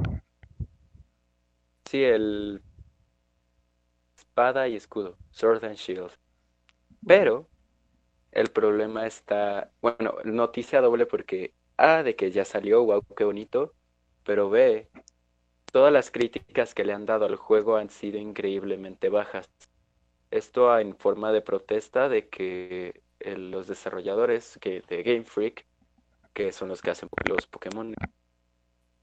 Sí, 1.88 2.02
el 2.04 2.62
espada 4.18 4.68
y 4.68 4.76
escudo, 4.76 5.18
Sword 5.30 5.64
and 5.64 5.76
Shield. 5.76 6.10
Pero 7.06 7.48
el 8.32 8.50
problema 8.50 9.06
está, 9.06 9.72
bueno, 9.82 10.16
noticia 10.24 10.80
doble 10.82 11.06
porque 11.06 11.54
A, 11.78 12.02
de 12.02 12.16
que 12.16 12.30
ya 12.32 12.44
salió, 12.44 12.84
wow, 12.84 13.02
qué 13.16 13.24
bonito, 13.24 13.74
pero 14.24 14.50
B, 14.50 14.90
todas 15.72 15.92
las 15.92 16.10
críticas 16.10 16.74
que 16.74 16.84
le 16.84 16.92
han 16.94 17.06
dado 17.06 17.26
al 17.26 17.36
juego 17.36 17.76
han 17.76 17.90
sido 17.90 18.18
increíblemente 18.18 19.08
bajas. 19.10 19.46
Esto 20.34 20.76
en 20.80 20.96
forma 20.96 21.30
de 21.30 21.42
protesta 21.42 22.08
de 22.08 22.28
que 22.28 23.02
eh, 23.20 23.36
los 23.36 23.68
desarrolladores 23.68 24.58
que, 24.60 24.82
de 24.88 25.04
Game 25.04 25.26
Freak, 25.26 25.64
que 26.32 26.50
son 26.50 26.70
los 26.70 26.82
que 26.82 26.90
hacen 26.90 27.08
los 27.28 27.46
Pokémon, 27.46 27.94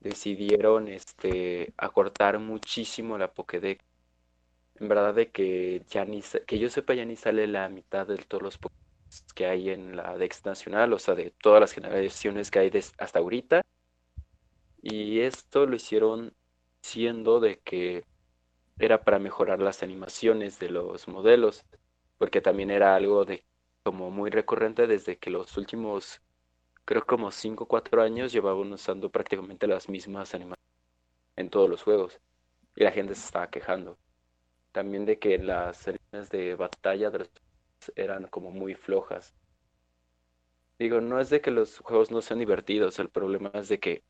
decidieron 0.01 0.89
este, 0.89 1.73
acortar 1.77 2.37
muchísimo 2.39 3.17
la 3.17 3.31
Pokédex. 3.31 3.81
En 4.75 4.89
verdad 4.89 5.13
de 5.13 5.31
que 5.31 5.85
ya 5.87 6.03
ni 6.03 6.21
que 6.45 6.59
yo 6.59 6.69
sepa 6.69 6.95
ya 6.95 7.05
ni 7.05 7.15
sale 7.15 7.47
la 7.47 7.69
mitad 7.69 8.05
de 8.05 8.17
todos 8.17 8.43
los 8.43 8.57
Pokémon 8.57 8.81
que 9.33 9.45
hay 9.45 9.69
en 9.69 9.95
la 9.95 10.17
Dex 10.17 10.43
nacional, 10.43 10.91
o 10.91 10.99
sea, 10.99 11.15
de 11.15 11.33
todas 11.41 11.61
las 11.61 11.71
generaciones 11.71 12.51
que 12.51 12.59
hay 12.59 12.71
hasta 12.97 13.19
ahorita. 13.19 13.61
Y 14.81 15.21
esto 15.21 15.65
lo 15.65 15.77
hicieron 15.77 16.33
siendo 16.81 17.39
de 17.39 17.59
que 17.59 18.03
era 18.81 19.03
para 19.03 19.19
mejorar 19.19 19.59
las 19.59 19.83
animaciones 19.83 20.59
de 20.59 20.69
los 20.69 21.07
modelos, 21.07 21.63
porque 22.17 22.41
también 22.41 22.71
era 22.71 22.95
algo 22.95 23.25
de 23.25 23.45
como 23.83 24.09
muy 24.09 24.31
recurrente 24.31 24.87
desde 24.87 25.17
que 25.17 25.29
los 25.29 25.55
últimos, 25.57 26.21
creo 26.85 27.05
como 27.05 27.31
5 27.31 27.65
o 27.65 27.67
4 27.67 28.01
años 28.01 28.33
llevaban 28.33 28.73
usando 28.73 29.09
prácticamente 29.09 29.67
las 29.67 29.87
mismas 29.87 30.33
animaciones 30.33 30.65
en 31.35 31.49
todos 31.49 31.69
los 31.69 31.83
juegos. 31.83 32.19
Y 32.75 32.83
la 32.83 32.91
gente 32.91 33.15
se 33.15 33.25
estaba 33.25 33.49
quejando. 33.49 33.97
También 34.71 35.05
de 35.05 35.19
que 35.19 35.37
las 35.37 35.87
escenas 35.87 36.29
de 36.29 36.55
batalla 36.55 37.11
de 37.11 37.19
los 37.19 37.29
eran 37.95 38.27
como 38.27 38.51
muy 38.51 38.75
flojas. 38.75 39.35
Digo, 40.79 41.01
no 41.01 41.19
es 41.19 41.29
de 41.29 41.41
que 41.41 41.51
los 41.51 41.77
juegos 41.79 42.09
no 42.09 42.21
sean 42.21 42.39
divertidos, 42.39 42.97
el 42.99 43.09
problema 43.09 43.51
es 43.53 43.69
de 43.69 43.79
que 43.79 44.03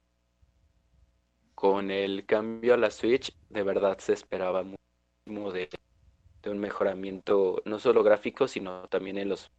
con 1.62 1.92
el 1.92 2.26
cambio 2.26 2.74
a 2.74 2.78
la 2.78 2.92
Switch, 2.92 3.32
de 3.50 3.64
verdad 3.64 4.00
se 4.00 4.14
esperaba 4.14 4.64
muchísimo 4.64 5.52
de, 5.54 5.70
de 6.44 6.50
un 6.52 6.60
mejoramiento, 6.60 7.62
no 7.66 7.80
solo 7.80 8.04
gráfico, 8.04 8.48
sino 8.48 8.88
también 8.90 9.18
en 9.20 9.30
los, 9.30 9.52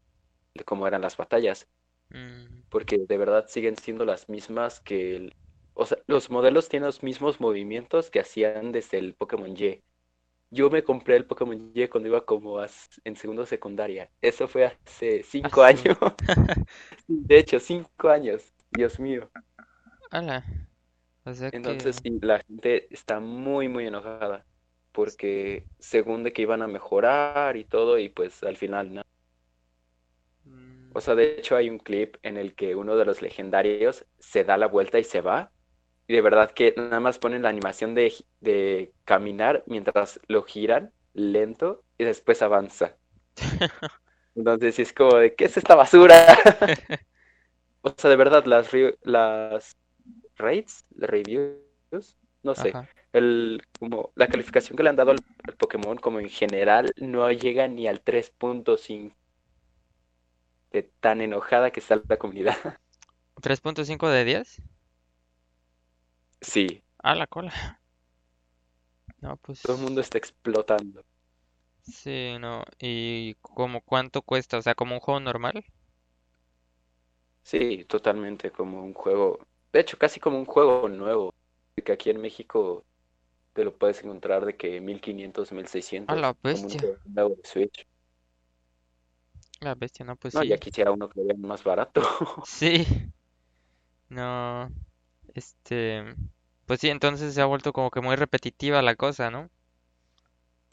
de 0.54 0.64
cómo 0.64 0.86
eran 0.88 1.02
las 1.02 1.16
batallas, 1.16 1.68
Mm, 2.14 2.62
porque 2.68 2.98
de 2.98 3.18
verdad 3.18 3.46
siguen 3.48 3.76
siendo 3.76 4.04
las 4.04 4.28
mismas 4.28 4.80
que 4.80 5.16
el, 5.16 5.34
o 5.74 5.86
sea, 5.86 5.98
los 6.06 6.30
modelos 6.30 6.68
tienen 6.68 6.86
los 6.86 7.02
mismos 7.02 7.40
movimientos 7.40 8.10
que 8.10 8.20
hacían 8.20 8.72
desde 8.72 8.98
el 8.98 9.14
Pokémon 9.14 9.54
Y. 9.56 9.82
Yo 10.50 10.70
me 10.70 10.84
compré 10.84 11.16
el 11.16 11.26
Pokémon 11.26 11.72
Y 11.74 11.88
cuando 11.88 12.08
iba 12.08 12.24
como 12.26 12.58
en 13.04 13.16
segundo 13.16 13.46
secundaria. 13.46 14.10
Eso 14.22 14.48
fue 14.48 14.66
hace 14.66 15.22
cinco 15.24 15.62
asu. 15.62 15.62
años. 15.62 15.98
De 17.08 17.38
hecho, 17.38 17.60
cinco 17.60 18.08
años. 18.10 18.52
Dios 18.70 18.98
mío. 19.00 19.30
Ala. 20.12 20.44
O 21.24 21.34
sea 21.34 21.50
que... 21.52 21.56
Entonces, 21.56 21.96
sí, 22.02 22.18
la 22.22 22.40
gente 22.40 22.88
está 22.94 23.20
muy, 23.20 23.68
muy 23.68 23.86
enojada. 23.86 24.46
Porque 24.92 25.66
según 25.78 26.22
de 26.24 26.32
que 26.32 26.42
iban 26.42 26.62
a 26.62 26.66
mejorar 26.68 27.56
y 27.56 27.64
todo, 27.64 27.98
y 27.98 28.08
pues 28.08 28.42
al 28.42 28.56
final 28.56 28.92
no. 28.94 29.02
Mm, 30.44 30.90
O 30.94 31.00
sea, 31.00 31.14
de 31.14 31.38
hecho 31.38 31.56
hay 31.56 31.70
un 31.70 31.78
clip 31.78 32.16
en 32.22 32.36
el 32.36 32.54
que 32.54 32.74
uno 32.76 32.96
de 32.96 33.04
los 33.04 33.22
legendarios 33.22 34.04
se 34.18 34.44
da 34.44 34.56
la 34.56 34.66
vuelta 34.66 34.98
y 34.98 35.04
se 35.04 35.20
va. 35.20 35.52
Y 36.06 36.14
de 36.14 36.20
verdad 36.22 36.52
que 36.52 36.74
nada 36.76 37.00
más 37.00 37.18
ponen 37.18 37.42
la 37.42 37.48
animación 37.50 37.94
de, 37.94 38.12
de 38.40 38.92
caminar 39.04 39.64
mientras 39.66 40.20
lo 40.28 40.42
giran 40.42 40.92
lento 41.14 41.84
y 41.98 42.04
después 42.04 42.42
avanza. 42.42 42.96
Entonces 44.34 44.78
es 44.78 44.92
como 44.92 45.16
de, 45.16 45.34
¿qué 45.34 45.46
es 45.46 45.56
esta 45.56 45.74
basura? 45.74 46.36
O 47.82 47.94
sea, 47.96 48.10
de 48.10 48.16
verdad, 48.16 48.44
las, 48.46 48.70
las 49.02 49.76
rates, 50.36 50.86
reviews, 50.90 52.16
no 52.42 52.54
sé, 52.54 52.76
Ajá. 52.76 52.88
el, 53.12 53.62
como 53.78 54.12
la 54.16 54.28
calificación 54.28 54.76
que 54.76 54.82
le 54.82 54.90
han 54.90 54.96
dado 54.96 55.12
al, 55.12 55.24
al 55.46 55.56
Pokémon 55.56 55.96
como 55.98 56.20
en 56.20 56.28
general 56.30 56.92
no 56.98 57.30
llega 57.32 57.68
ni 57.68 57.86
al 57.88 58.00
3.5 58.02 59.16
de 60.72 60.82
tan 61.00 61.20
enojada 61.20 61.70
que 61.70 61.78
está 61.78 62.02
la 62.08 62.16
comunidad. 62.18 62.56
¿3.5 63.40 64.08
de 64.10 64.24
10? 64.24 64.60
Sí, 66.40 66.82
Ah, 67.02 67.14
la 67.14 67.26
cola. 67.26 67.52
No, 69.22 69.36
todo 69.60 69.74
el 69.76 69.82
mundo 69.82 70.00
pues... 70.00 70.02
está 70.02 70.18
explotando. 70.18 71.04
Sí, 71.82 72.36
no. 72.40 72.64
¿Y 72.80 73.34
como 73.40 73.80
cuánto 73.82 74.22
cuesta? 74.22 74.58
O 74.58 74.62
sea, 74.62 74.74
como 74.74 74.94
un 74.94 75.00
juego 75.00 75.20
normal. 75.20 75.64
Sí, 77.44 77.84
totalmente 77.84 78.50
como 78.50 78.82
un 78.82 78.94
juego, 78.94 79.38
de 79.72 79.80
hecho, 79.80 79.98
casi 79.98 80.20
como 80.20 80.38
un 80.38 80.46
juego 80.46 80.88
nuevo, 80.88 81.34
que 81.84 81.92
aquí 81.92 82.10
en 82.10 82.20
México 82.20 82.84
te 83.54 83.64
lo 83.64 83.76
puedes 83.78 84.02
encontrar 84.04 84.46
de 84.46 84.56
que 84.56 84.80
1500, 84.80 85.52
A 86.06 86.14
1600, 86.14 86.14
la 86.14 86.32
como 86.50 86.68
un 86.68 86.74
bestia. 86.74 86.80
juego 86.80 86.98
nuevo 87.06 87.36
de 87.36 87.44
Switch. 87.48 87.86
La 89.60 89.74
bestia, 89.74 90.04
no, 90.04 90.14
pues 90.16 90.34
No, 90.34 90.42
ya 90.42 90.58
sí. 90.58 90.58
quisiera 90.58 90.92
uno 90.92 91.08
que 91.08 91.20
lo 91.20 91.26
vean 91.26 91.40
más 91.40 91.62
barato. 91.64 92.02
Sí. 92.42 92.86
No. 94.08 94.70
Este. 95.34 96.04
Pues 96.66 96.80
sí, 96.80 96.88
entonces 96.90 97.34
se 97.34 97.40
ha 97.42 97.46
vuelto 97.46 97.72
como 97.72 97.90
que 97.90 98.00
muy 98.00 98.16
repetitiva 98.16 98.82
la 98.82 98.96
cosa, 98.96 99.30
¿no? 99.30 99.50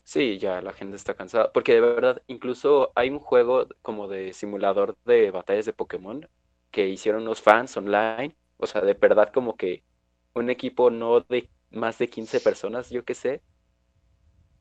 Sí, 0.03 0.39
ya 0.39 0.61
la 0.61 0.73
gente 0.73 0.95
está 0.95 1.13
cansada, 1.15 1.51
porque 1.53 1.73
de 1.73 1.81
verdad, 1.81 2.21
incluso 2.27 2.91
hay 2.95 3.09
un 3.11 3.19
juego 3.19 3.67
como 3.83 4.07
de 4.07 4.33
simulador 4.33 4.97
de 5.05 5.29
batallas 5.31 5.65
de 5.65 5.73
Pokémon 5.73 6.27
que 6.71 6.87
hicieron 6.89 7.21
unos 7.23 7.41
fans 7.41 7.77
online, 7.77 8.35
o 8.59 8.67
sea, 8.67 8.81
de 8.81 8.93
verdad 8.93 9.31
como 9.33 9.55
que 9.57 9.83
un 10.35 10.49
equipo 10.49 10.91
no 10.91 11.21
de 11.21 11.49
más 11.71 11.97
de 11.99 12.09
15 12.09 12.41
personas, 12.41 12.89
yo 12.89 13.03
qué 13.05 13.15
sé, 13.15 13.43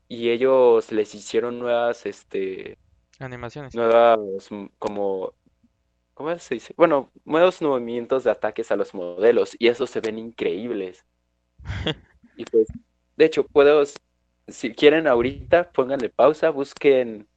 y 0.07 0.29
ellos 0.31 0.91
les 0.91 1.13
hicieron 1.15 1.59
nuevas, 1.59 2.05
este, 2.05 2.77
Animaciones. 3.19 3.73
nuevas, 3.73 4.19
mm, 4.51 4.67
como, 4.79 5.33
¿cómo 6.13 6.37
se 6.39 6.55
dice? 6.55 6.73
Bueno, 6.77 7.11
nuevos 7.25 7.61
movimientos 7.61 8.23
de 8.23 8.31
ataques 8.31 8.71
a 8.71 8.75
los 8.75 8.93
modelos, 8.93 9.55
y 9.59 9.67
esos 9.69 9.89
se 9.89 10.01
ven 10.01 10.17
increíbles. 10.19 11.05
Y 12.37 12.45
pues, 12.45 12.67
de 13.17 13.25
hecho, 13.25 13.45
puedo, 13.45 13.83
si 14.47 14.73
quieren 14.73 15.07
ahorita, 15.07 15.71
pónganle 15.73 16.09
pausa, 16.09 16.51
busquen 16.51 17.27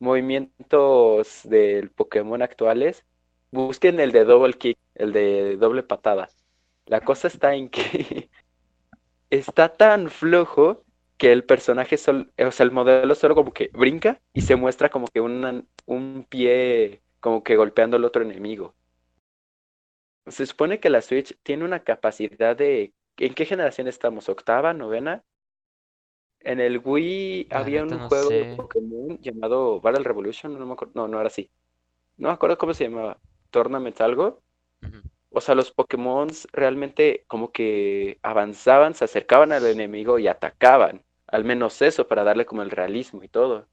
movimientos 0.00 1.42
del 1.44 1.90
Pokémon 1.92 2.42
actuales, 2.42 3.04
busquen 3.52 4.00
el 4.00 4.12
de 4.12 4.24
double 4.24 4.54
kick, 4.54 4.78
el 4.94 5.12
de 5.12 5.56
doble 5.58 5.82
patada. 5.84 6.28
La 6.86 7.02
cosa 7.02 7.28
está 7.28 7.54
en 7.54 7.70
que 7.70 8.30
está 9.30 9.76
tan 9.76 10.10
flojo 10.10 10.84
que 11.18 11.32
el 11.32 11.44
personaje, 11.44 11.96
sol, 11.96 12.32
o 12.38 12.50
sea, 12.52 12.64
el 12.64 12.72
modelo 12.72 13.14
solo 13.14 13.34
como 13.34 13.52
que 13.52 13.70
brinca 13.72 14.20
y 14.34 14.42
se 14.42 14.56
muestra 14.56 14.90
como 14.90 15.06
que 15.08 15.20
una- 15.20 15.64
un 15.86 16.26
pie 16.28 17.02
como 17.20 17.44
que 17.44 17.56
golpeando 17.56 17.96
al 17.96 18.04
otro 18.04 18.22
enemigo. 18.22 18.74
Se 20.26 20.46
supone 20.46 20.80
que 20.80 20.90
la 20.90 21.00
Switch 21.00 21.38
tiene 21.44 21.64
una 21.64 21.84
capacidad 21.84 22.56
de... 22.56 22.92
¿En 23.18 23.34
qué 23.34 23.44
generación 23.46 23.86
estamos? 23.86 24.28
¿Octava? 24.28 24.74
¿Novena? 24.74 25.22
En 26.40 26.60
el 26.60 26.78
Wii 26.84 27.48
había 27.50 27.82
un 27.84 27.90
no 27.90 28.08
juego 28.08 28.30
de. 28.30 28.44
Pokémon 28.56 29.18
llamado 29.20 29.80
Battle 29.80 30.04
Revolution, 30.04 30.58
no 30.58 30.66
me 30.66 30.72
acuerdo, 30.74 30.92
no, 30.94 31.08
no 31.08 31.18
era 31.20 31.28
así. 31.28 31.50
No 32.18 32.28
me 32.28 32.34
acuerdo 32.34 32.58
cómo 32.58 32.74
se 32.74 32.84
llamaba. 32.84 33.18
Tournament 33.52 34.00
algo. 34.00 34.42
O 35.30 35.40
sea, 35.40 35.54
los 35.54 35.70
Pokémon 35.70 36.28
realmente 36.52 37.24
como 37.28 37.52
que 37.52 38.18
avanzaban, 38.22 38.94
se 38.94 39.04
acercaban 39.04 39.52
al 39.52 39.64
enemigo 39.66 40.18
y 40.18 40.26
atacaban. 40.26 41.04
Al 41.28 41.44
menos 41.44 41.80
eso, 41.80 42.08
para 42.08 42.24
darle 42.24 42.44
como 42.44 42.62
el 42.62 42.70
realismo 42.70 43.22
y 43.22 43.28
todo. 43.28 43.68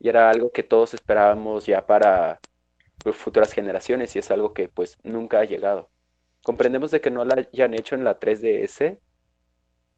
Y 0.00 0.08
era 0.08 0.30
algo 0.30 0.52
que 0.52 0.62
todos 0.62 0.94
esperábamos 0.94 1.66
ya 1.66 1.84
para 1.84 2.38
pues, 3.02 3.16
futuras 3.16 3.52
generaciones 3.52 4.14
y 4.14 4.20
es 4.20 4.30
algo 4.30 4.52
que 4.52 4.68
pues 4.68 4.96
nunca 5.02 5.40
ha 5.40 5.44
llegado. 5.44 5.90
Comprendemos 6.44 6.90
de 6.90 7.00
que 7.00 7.10
no 7.10 7.24
la 7.24 7.34
hayan 7.34 7.74
hecho 7.74 7.94
en 7.94 8.04
la 8.04 8.20
3DS, 8.20 8.98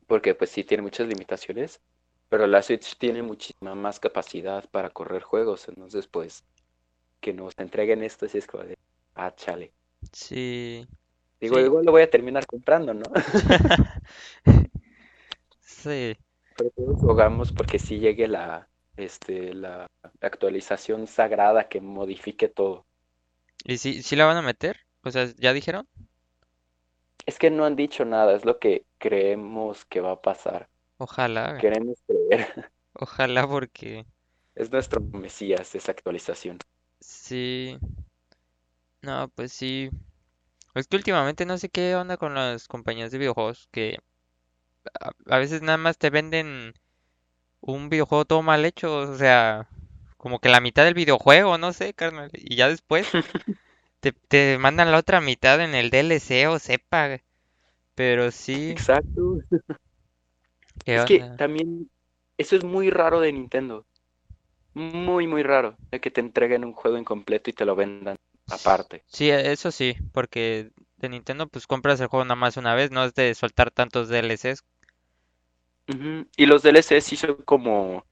porque 0.07 0.35
pues 0.35 0.50
sí 0.50 0.64
tiene 0.64 0.83
muchas 0.83 1.07
limitaciones, 1.07 1.81
pero 2.29 2.47
la 2.47 2.62
Switch 2.62 2.97
tiene 2.99 3.23
muchísima 3.23 3.75
más 3.75 4.00
capacidad 4.00 4.69
para 4.71 4.90
correr 4.90 5.23
juegos, 5.23 5.69
entonces 5.69 6.09
pues 6.09 6.45
que 7.21 7.33
nos 7.33 7.52
entreguen 7.59 8.02
esto 8.02 8.26
sí 8.26 8.38
es 8.38 8.47
como 8.47 8.64
de, 8.64 8.76
ah, 9.14 9.35
chale. 9.37 9.73
Sí. 10.12 10.87
Digo, 11.40 11.57
Sí. 11.57 11.62
igual 11.62 11.85
lo 11.85 11.93
voy 11.93 12.02
a 12.02 12.11
terminar 12.11 12.47
comprando, 12.47 12.95
¿no? 12.95 13.02
Sí. 15.61 16.17
Pero 16.57 16.71
todos 16.76 17.00
rogamos 17.00 17.52
porque 17.52 17.79
sí 17.79 17.99
llegue 17.99 18.29
la, 18.29 18.69
este, 18.96 19.55
la 19.55 19.87
actualización 20.20 21.07
sagrada 21.07 21.68
que 21.68 21.81
modifique 21.81 22.49
todo. 22.49 22.85
¿Y 23.64 23.79
si, 23.79 24.03
si 24.03 24.16
la 24.16 24.27
van 24.27 24.37
a 24.37 24.42
meter? 24.42 24.81
O 25.03 25.11
sea, 25.11 25.27
¿ya 25.37 25.53
dijeron? 25.53 25.88
Es 27.27 27.38
que 27.38 27.51
no 27.51 27.64
han 27.64 27.77
dicho 27.77 28.05
nada, 28.05 28.35
es 28.35 28.44
lo 28.44 28.59
que 28.59 28.85
creemos 28.99 29.85
que 29.87 30.01
va 30.01 30.12
a 30.12 30.20
pasar. 30.20 30.68
Ojalá, 30.99 31.59
Queremos 31.61 31.99
creer. 32.07 32.70
ojalá 32.92 33.46
porque 33.49 34.05
Es 34.55 34.70
nuestro 34.70 35.01
Mesías 35.01 35.75
esa 35.75 35.92
actualización. 35.92 36.59
sí. 37.01 37.79
No, 39.02 39.28
pues 39.34 39.52
sí. 39.52 39.90
Es 40.74 40.88
que 40.88 40.96
últimamente 40.96 41.46
no 41.46 41.58
sé 41.58 41.70
qué 41.70 41.96
onda 41.96 42.16
con 42.18 42.34
las 42.34 42.68
compañías 42.68 43.10
de 43.12 43.18
videojuegos 43.18 43.68
que 43.72 43.98
a, 45.00 45.12
a 45.26 45.38
veces 45.38 45.62
nada 45.62 45.78
más 45.78 45.98
te 45.98 46.10
venden 46.10 46.74
un 47.60 47.88
videojuego 47.90 48.24
todo 48.26 48.42
mal 48.42 48.64
hecho, 48.66 48.98
o 48.98 49.16
sea, 49.18 49.68
como 50.18 50.40
que 50.40 50.48
la 50.50 50.60
mitad 50.60 50.84
del 50.84 50.94
videojuego, 50.94 51.58
no 51.58 51.72
sé, 51.72 51.94
carnal, 51.94 52.30
y 52.34 52.56
ya 52.56 52.68
después 52.68 53.08
te, 54.00 54.12
te 54.12 54.58
mandan 54.58 54.92
la 54.92 54.98
otra 54.98 55.20
mitad 55.20 55.60
en 55.62 55.74
el 55.74 55.90
DLC 55.90 56.48
o 56.48 56.58
sepa, 56.60 57.20
pero 57.94 58.30
sí, 58.32 58.76
Exacto. 58.76 59.40
¿qué 60.84 60.98
Es 60.98 61.04
que 61.04 61.24
onda? 61.24 61.36
también 61.36 61.90
eso 62.38 62.56
es 62.56 62.64
muy 62.64 62.90
raro 62.90 63.20
de 63.20 63.32
Nintendo. 63.32 63.86
Muy, 64.74 65.26
muy 65.26 65.42
raro. 65.42 65.76
De 65.92 66.00
que 66.00 66.10
te 66.10 66.20
entreguen 66.20 66.64
un 66.64 66.74
juego 66.74 66.98
incompleto 66.98 67.50
y 67.50 67.54
te 67.54 67.64
lo 67.66 67.76
vendan 67.76 68.16
aparte. 68.50 69.04
Sí, 69.08 69.30
e- 69.30 69.52
eso 69.52 69.70
sí, 69.72 69.96
porque 70.12 70.70
de 70.96 71.08
Nintendo 71.10 71.48
pues 71.48 71.66
compras 71.66 72.00
el 72.00 72.08
juego 72.08 72.24
nada 72.24 72.36
más 72.36 72.56
una 72.56 72.74
vez, 72.74 72.90
no 72.90 73.04
es 73.04 73.14
de 73.14 73.34
soltar 73.34 73.70
tantos 73.70 74.08
DLCs. 74.08 74.64
Y 76.36 76.46
los 76.46 76.62
DLCs 76.62 77.04
sí 77.04 77.16
son 77.16 77.36
como 77.44 78.06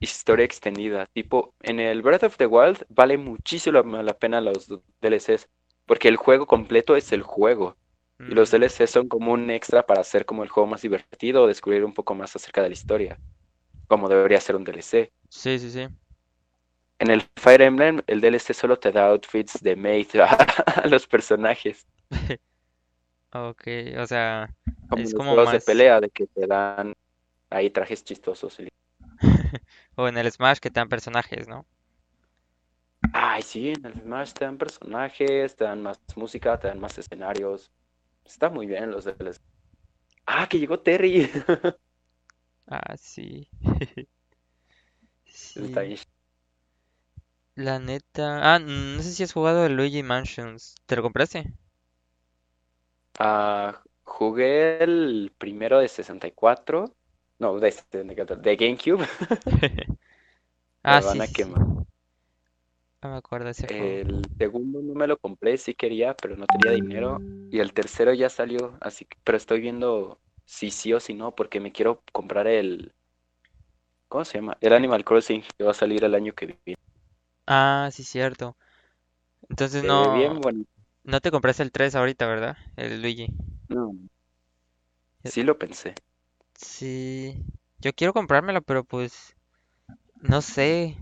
historia 0.00 0.44
extendida. 0.44 1.06
Tipo, 1.14 1.54
en 1.62 1.80
el 1.80 2.02
Breath 2.02 2.24
of 2.24 2.36
the 2.38 2.46
Wild 2.46 2.84
vale 2.88 3.18
muchísimo 3.18 3.82
la 3.82 4.02
la 4.02 4.14
pena 4.18 4.40
los 4.40 4.68
DLCs. 4.68 5.48
Porque 5.86 6.08
el 6.08 6.16
juego 6.16 6.46
completo 6.46 6.96
es 6.96 7.12
el 7.12 7.22
juego. 7.22 7.78
Y 8.26 8.34
los 8.34 8.50
Mm, 8.50 8.52
DLCs 8.52 8.90
son 8.90 9.08
como 9.08 9.32
un 9.32 9.50
extra 9.50 9.86
para 9.86 10.02
hacer 10.02 10.26
como 10.26 10.42
el 10.44 10.50
juego 10.50 10.68
más 10.68 10.82
divertido 10.82 11.44
o 11.44 11.46
descubrir 11.48 11.84
un 11.84 11.94
poco 11.94 12.14
más 12.14 12.36
acerca 12.36 12.62
de 12.62 12.68
la 12.70 12.74
historia. 12.74 13.20
Como 13.88 14.08
debería 14.08 14.40
ser 14.40 14.56
un 14.56 14.64
DLC. 14.64 15.12
sí, 15.28 15.58
sí, 15.58 15.70
sí. 15.70 15.88
En 16.98 17.10
el 17.10 17.22
Fire 17.36 17.62
Emblem, 17.62 18.02
el 18.06 18.20
DLC 18.20 18.52
solo 18.52 18.78
te 18.78 18.92
da 18.92 19.06
outfits 19.06 19.62
de 19.62 19.76
maid 19.76 20.08
a 20.20 20.86
los 20.88 21.06
personajes. 21.06 21.86
Ok, 23.32 23.62
o 23.98 24.06
sea, 24.06 24.48
Como 24.88 25.10
es 25.10 25.14
como 25.14 25.36
juegos 25.36 25.50
de 25.52 25.60
más, 25.60 25.60
pelea, 25.60 26.00
de 26.00 26.10
que 26.10 26.26
te 26.26 26.46
dan 26.46 26.92
ahí 27.50 27.70
trajes 27.70 28.04
chistosos. 28.04 28.58
o 29.96 30.08
en 30.08 30.16
el 30.18 30.30
Smash 30.32 30.58
que 30.58 30.70
te 30.70 30.80
dan 30.80 30.88
personajes, 30.88 31.48
¿no? 31.48 31.66
Ay, 33.12 33.42
sí, 33.42 33.70
en 33.70 33.84
el 33.86 33.94
Smash 33.94 34.32
te 34.32 34.44
dan 34.44 34.58
personajes, 34.58 35.56
te 35.56 35.64
dan 35.64 35.82
más 35.82 36.00
música, 36.16 36.58
te 36.58 36.68
dan 36.68 36.80
más 36.80 36.98
escenarios. 36.98 37.70
Está 38.24 38.50
muy 38.50 38.66
bien 38.66 38.90
los 38.90 39.04
DLC. 39.04 39.40
Ah, 40.26 40.48
que 40.48 40.58
llegó 40.58 40.80
Terry. 40.80 41.30
Ah, 42.68 42.96
sí. 42.96 43.48
Está 45.58 45.82
Sí. 45.82 45.82
bien. 45.82 45.98
La 47.56 47.80
neta. 47.80 48.54
Ah, 48.54 48.58
no 48.60 49.02
sé 49.02 49.12
si 49.12 49.24
has 49.24 49.32
jugado 49.32 49.66
el 49.66 49.74
Luigi 49.74 50.04
Mansions. 50.04 50.76
¿Te 50.86 50.94
lo 50.94 51.02
compraste? 51.02 51.52
Ah, 53.18 53.82
jugué 54.04 54.82
el 54.82 55.32
primero 55.38 55.78
de 55.78 55.88
64. 55.88 56.94
No, 57.38 57.58
de 57.58 57.70
64, 57.72 58.36
de 58.36 58.56
GameCube. 58.56 59.06
Ah, 60.84 61.00
Me 61.00 61.02
sí, 61.02 61.08
van 61.08 61.20
a 61.20 61.28
sí, 61.28 61.28
quemar. 61.28 61.68
No 63.02 63.08
me 63.08 63.16
acuerdo 63.16 63.46
de 63.46 63.52
ese 63.52 63.68
juego. 63.68 64.02
El 64.06 64.22
segundo 64.38 64.82
no 64.82 64.94
me 64.94 65.06
lo 65.06 65.18
compré, 65.18 65.56
sí 65.58 65.74
quería, 65.74 66.14
pero 66.14 66.36
no 66.36 66.48
tenía 66.48 66.72
dinero. 66.72 67.22
Y 67.50 67.60
el 67.60 67.72
tercero 67.72 68.12
ya 68.12 68.28
salió, 68.28 68.76
así 68.80 69.04
que, 69.04 69.16
pero 69.24 69.36
estoy 69.38 69.60
viendo 69.60 70.20
si 70.44 70.70
sí 70.70 70.92
o 70.92 71.00
si 71.00 71.14
no, 71.14 71.34
porque 71.34 71.60
me 71.60 71.72
quiero 71.72 72.02
comprar 72.12 72.46
el, 72.48 72.92
¿cómo 74.08 74.24
se 74.24 74.38
llama? 74.38 74.56
El 74.60 74.72
Animal 74.72 75.04
Crossing, 75.04 75.42
que 75.56 75.64
va 75.64 75.70
a 75.70 75.74
salir 75.74 76.02
el 76.04 76.14
año 76.14 76.32
que 76.34 76.46
viene. 76.46 76.76
Ah, 77.46 77.90
sí, 77.92 78.04
cierto. 78.04 78.56
Entonces 79.50 79.84
Se 79.84 79.90
ve 79.94 80.08
no, 80.08 80.10
bien 80.10 80.40
bonito. 80.40 80.70
no 81.04 81.20
te 81.20 81.30
compraste 81.32 81.62
el 81.64 81.72
3 81.72 81.94
ahorita, 81.94 82.26
¿verdad? 82.26 82.56
El 82.76 83.02
Luigi. 83.02 83.28
No, 83.68 83.96
Eh, 85.24 85.32
sí 85.32 85.42
lo 85.42 85.58
pensé. 85.58 85.94
Sí. 86.54 87.44
Yo 87.78 87.92
quiero 87.94 88.12
comprármelo, 88.12 88.62
pero 88.62 88.84
pues 88.84 89.36
no 90.20 90.42
sé. 90.42 90.98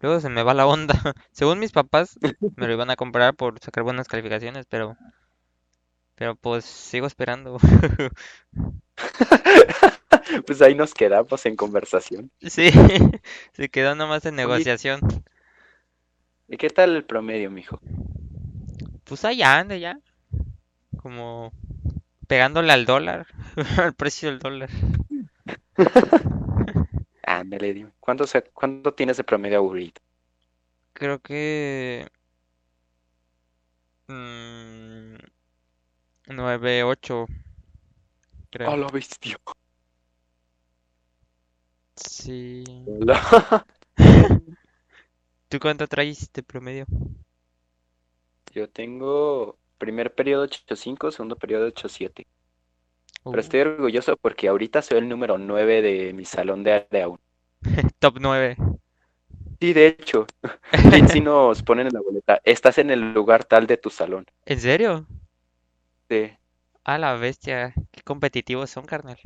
Luego 0.00 0.20
se 0.20 0.30
me 0.30 0.42
va 0.44 0.54
la 0.54 0.66
onda. 0.66 0.94
Según 1.32 1.60
mis 1.60 1.72
papás, 1.72 2.18
me 2.56 2.66
lo 2.68 2.74
iban 2.74 2.90
a 2.90 2.96
comprar 2.96 3.34
por 3.36 3.58
sacar 3.60 3.84
buenas 3.84 4.08
calificaciones, 4.08 4.66
pero, 4.68 4.98
pero 6.14 6.34
pues 6.36 6.64
sigo 6.64 7.06
esperando. 7.06 7.58
Pues 10.46 10.60
ahí 10.62 10.74
nos 10.74 10.94
quedamos 10.94 11.44
en 11.46 11.56
conversación. 11.56 12.30
Sí, 12.40 12.70
se 13.52 13.68
quedó 13.68 13.94
nomás 13.94 14.24
en 14.26 14.36
Oye, 14.40 14.66
negociación. 14.66 15.00
¿Y 16.48 16.56
qué 16.56 16.68
tal 16.70 16.96
el 16.96 17.04
promedio, 17.04 17.50
mijo? 17.50 17.80
Pues 19.04 19.24
allá 19.24 19.58
anda 19.58 19.76
ya. 19.76 19.98
Como 20.96 21.52
pegándole 22.28 22.72
al 22.72 22.86
dólar, 22.86 23.26
al 23.78 23.94
precio 23.94 24.30
del 24.30 24.38
dólar. 24.40 24.70
Ándale, 27.22 27.72
dime. 27.74 27.92
¿Cuánto, 28.00 28.26
se- 28.26 28.50
cuánto 28.52 28.92
tienes 28.92 29.16
de 29.18 29.24
promedio 29.24 29.58
aburrido? 29.58 29.92
Creo 30.92 31.18
que... 31.20 32.06
mm, 34.08 35.16
9, 36.28 36.82
8, 36.84 37.26
¡A 38.62 38.76
creo. 38.76 38.76
la 38.76 38.86
bestia! 38.92 39.36
Sí. 41.96 42.64
Hola. 42.86 43.14
¿Tú 45.48 45.58
cuánto 45.60 45.86
traes 45.86 46.32
de 46.32 46.42
promedio? 46.42 46.86
Yo 48.52 48.68
tengo 48.68 49.58
primer 49.78 50.14
periodo 50.14 50.42
8.5, 50.44 51.10
segundo 51.10 51.36
periodo 51.36 51.66
8.7. 51.66 52.26
Pero 53.30 53.40
Uh, 53.40 53.42
estoy 53.42 53.60
orgulloso 53.62 54.16
porque 54.18 54.48
ahorita 54.48 54.82
soy 54.82 54.98
el 54.98 55.08
número 55.10 55.38
9 55.38 55.82
de 55.82 56.12
mi 56.14 56.24
salón 56.26 56.64
de 56.64 56.72
área 56.74 57.08
1. 57.08 57.20
top 58.00 58.18
9. 58.20 58.56
Sí, 59.60 59.72
de 59.72 59.86
hecho, 59.86 60.26
Litzy 60.84 61.20
nos 61.20 61.62
ponen 61.62 61.86
en 61.88 61.92
la 61.94 62.00
boleta. 62.00 62.40
Estás 62.44 62.78
en 62.78 62.90
el 62.90 63.12
lugar 63.12 63.44
tal 63.44 63.66
de 63.66 63.76
tu 63.76 63.90
salón. 63.90 64.26
¿En 64.46 64.60
serio? 64.60 65.06
Sí. 66.10 66.38
A 66.82 66.98
la 66.98 67.14
bestia. 67.14 67.72
Qué 67.92 68.02
competitivos 68.02 68.68
son, 68.70 68.84
carnal. 68.84 69.20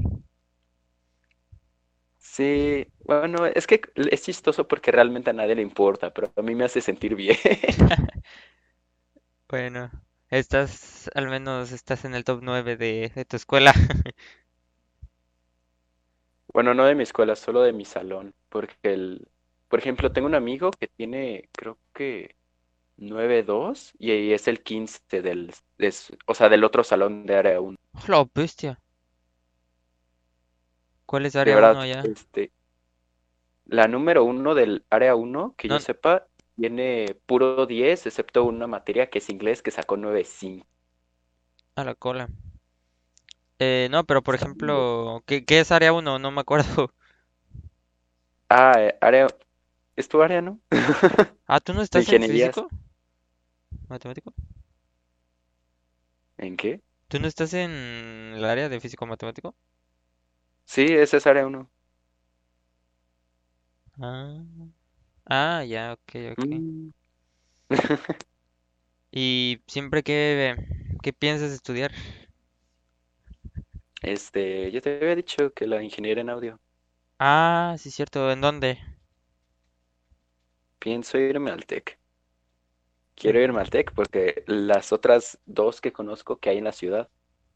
Sí, 2.25 2.87
bueno, 3.05 3.47
es 3.47 3.67
que 3.67 3.81
es 3.97 4.23
chistoso 4.23 4.67
porque 4.69 4.93
realmente 4.93 5.31
a 5.31 5.33
nadie 5.33 5.57
le 5.57 5.63
importa, 5.63 6.13
pero 6.15 6.33
a 6.37 6.43
mí 6.43 6.55
me 6.55 6.65
hace 6.65 6.81
sentir 6.81 7.15
bien. 7.17 7.37
Bueno, 9.49 9.91
estás, 10.31 11.09
al 11.15 11.29
menos 11.29 11.71
estás 11.73 12.05
en 12.05 12.15
el 12.15 12.25
top 12.25 12.41
9 12.43 12.77
de, 12.77 13.13
de 13.15 13.25
tu 13.25 13.37
escuela. 13.37 13.73
Bueno, 16.53 16.75
no 16.75 16.85
de 16.85 16.95
mi 16.95 17.03
escuela, 17.03 17.35
solo 17.37 17.63
de 17.63 17.73
mi 17.73 17.85
salón, 17.85 18.35
porque 18.49 18.77
el, 18.83 19.29
por 19.69 19.79
ejemplo, 19.79 20.13
tengo 20.13 20.27
un 20.29 20.35
amigo 20.35 20.71
que 20.71 20.89
tiene, 20.89 21.49
creo 21.53 21.79
que 21.95 22.37
nueve 22.99 23.43
dos 23.45 23.95
y 23.99 24.13
ahí 24.13 24.33
es 24.33 24.49
el 24.49 24.63
15 24.63 25.23
del, 25.23 25.53
de 25.79 25.95
o 26.27 26.35
sea, 26.35 26.49
del 26.51 26.65
otro 26.65 26.85
salón 26.85 27.27
de 27.27 27.37
área 27.37 27.61
1. 27.61 27.79
¡Oh, 27.95 28.05
la 28.09 28.29
bestia! 28.35 28.82
¿Cuál 31.13 31.27
es 31.27 31.37
área 31.37 31.61
verdad, 31.61 31.61
1 31.61 31.81
allá? 31.81 32.03
este, 32.03 32.53
la 33.67 33.89
número 33.89 34.23
uno 34.23 34.55
del 34.55 34.85
área 34.89 35.17
1, 35.17 35.55
que 35.59 35.69
yo 35.69 35.81
sepa, 35.81 36.29
tiene 36.55 37.17
puro 37.27 37.67
10, 37.67 38.07
excepto 38.07 38.45
una 38.45 38.69
materia 38.69 39.11
que 39.11 39.19
es 39.19 39.29
inglés 39.31 39.63
que 39.63 39.73
sacó 39.73 39.97
9.5. 39.97 40.67
a 41.77 41.85
la 41.85 41.95
cola. 41.95 42.29
Eh, 43.59 43.89
no, 43.91 44.05
pero 44.05 44.23
por 44.23 44.35
ejemplo, 44.35 45.23
¿qué, 45.27 45.45
qué 45.45 45.61
es 45.61 45.71
área 45.73 45.93
1? 45.93 46.19
No 46.19 46.31
me 46.31 46.41
acuerdo. 46.41 46.93
Ah, 48.49 48.75
eh, 48.79 48.99
área, 49.01 49.27
¿es 49.97 50.09
tu 50.09 50.23
área, 50.23 50.43
no? 50.43 50.61
Ah, 51.47 51.61
¿tú 51.61 51.73
no 51.73 51.83
estás 51.83 52.09
en 52.09 52.21
físico? 52.25 52.69
¿Matemático? 53.89 54.33
¿En 56.37 56.57
qué? 56.57 56.83
¿Tú 57.09 57.21
no 57.21 57.29
estás 57.29 57.55
en 57.55 57.71
el 57.71 58.45
área 58.45 58.69
de 58.69 58.81
físico 58.81 59.07
matemático? 59.07 59.55
Sí, 60.65 60.87
esa 60.91 61.19
es 61.19 61.27
área 61.29 61.47
1. 61.47 61.71
Ah, 64.01 64.43
ah, 65.27 65.63
ya, 65.65 65.93
ok, 65.95 66.15
ok. 66.35 66.47
Mm. 66.47 66.93
¿Y 69.11 69.61
siempre 69.67 70.03
qué, 70.03 70.57
qué 71.03 71.13
piensas 71.13 71.53
estudiar? 71.53 71.93
Este, 74.03 74.71
yo 74.71 74.81
te 74.81 74.97
había 74.97 75.17
dicho 75.17 75.53
que 75.53 75.67
la 75.67 75.83
ingeniería 75.83 76.21
en 76.23 76.31
audio. 76.31 76.61
Ah, 77.19 77.75
sí, 77.79 77.91
cierto. 77.91 78.31
¿En 78.31 78.41
dónde? 78.43 78.79
Pienso 80.79 81.17
irme 81.17 81.51
al 81.51 81.65
TEC. 81.65 81.99
Quiero 83.15 83.41
irme 83.41 83.61
al 83.61 83.71
TEC 83.71 83.93
porque 83.95 84.45
las 84.47 84.93
otras 84.93 85.39
dos 85.47 85.81
que 85.81 85.93
conozco 85.93 86.39
que 86.39 86.51
hay 86.51 86.59
en 86.59 86.65
la 86.65 86.73
ciudad, 86.73 87.09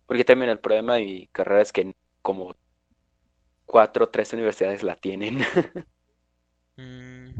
porque 0.06 0.24
también 0.24 0.50
el 0.50 0.60
problema 0.60 0.96
de 0.96 1.04
mi 1.04 1.26
carrera 1.28 1.62
es 1.62 1.72
que 1.72 1.94
como 2.22 2.56
cuatro 3.66 4.06
o 4.06 4.08
tres 4.10 4.32
universidades 4.32 4.82
la 4.82 4.96
tienen. 4.96 5.40
mm, 6.78 7.32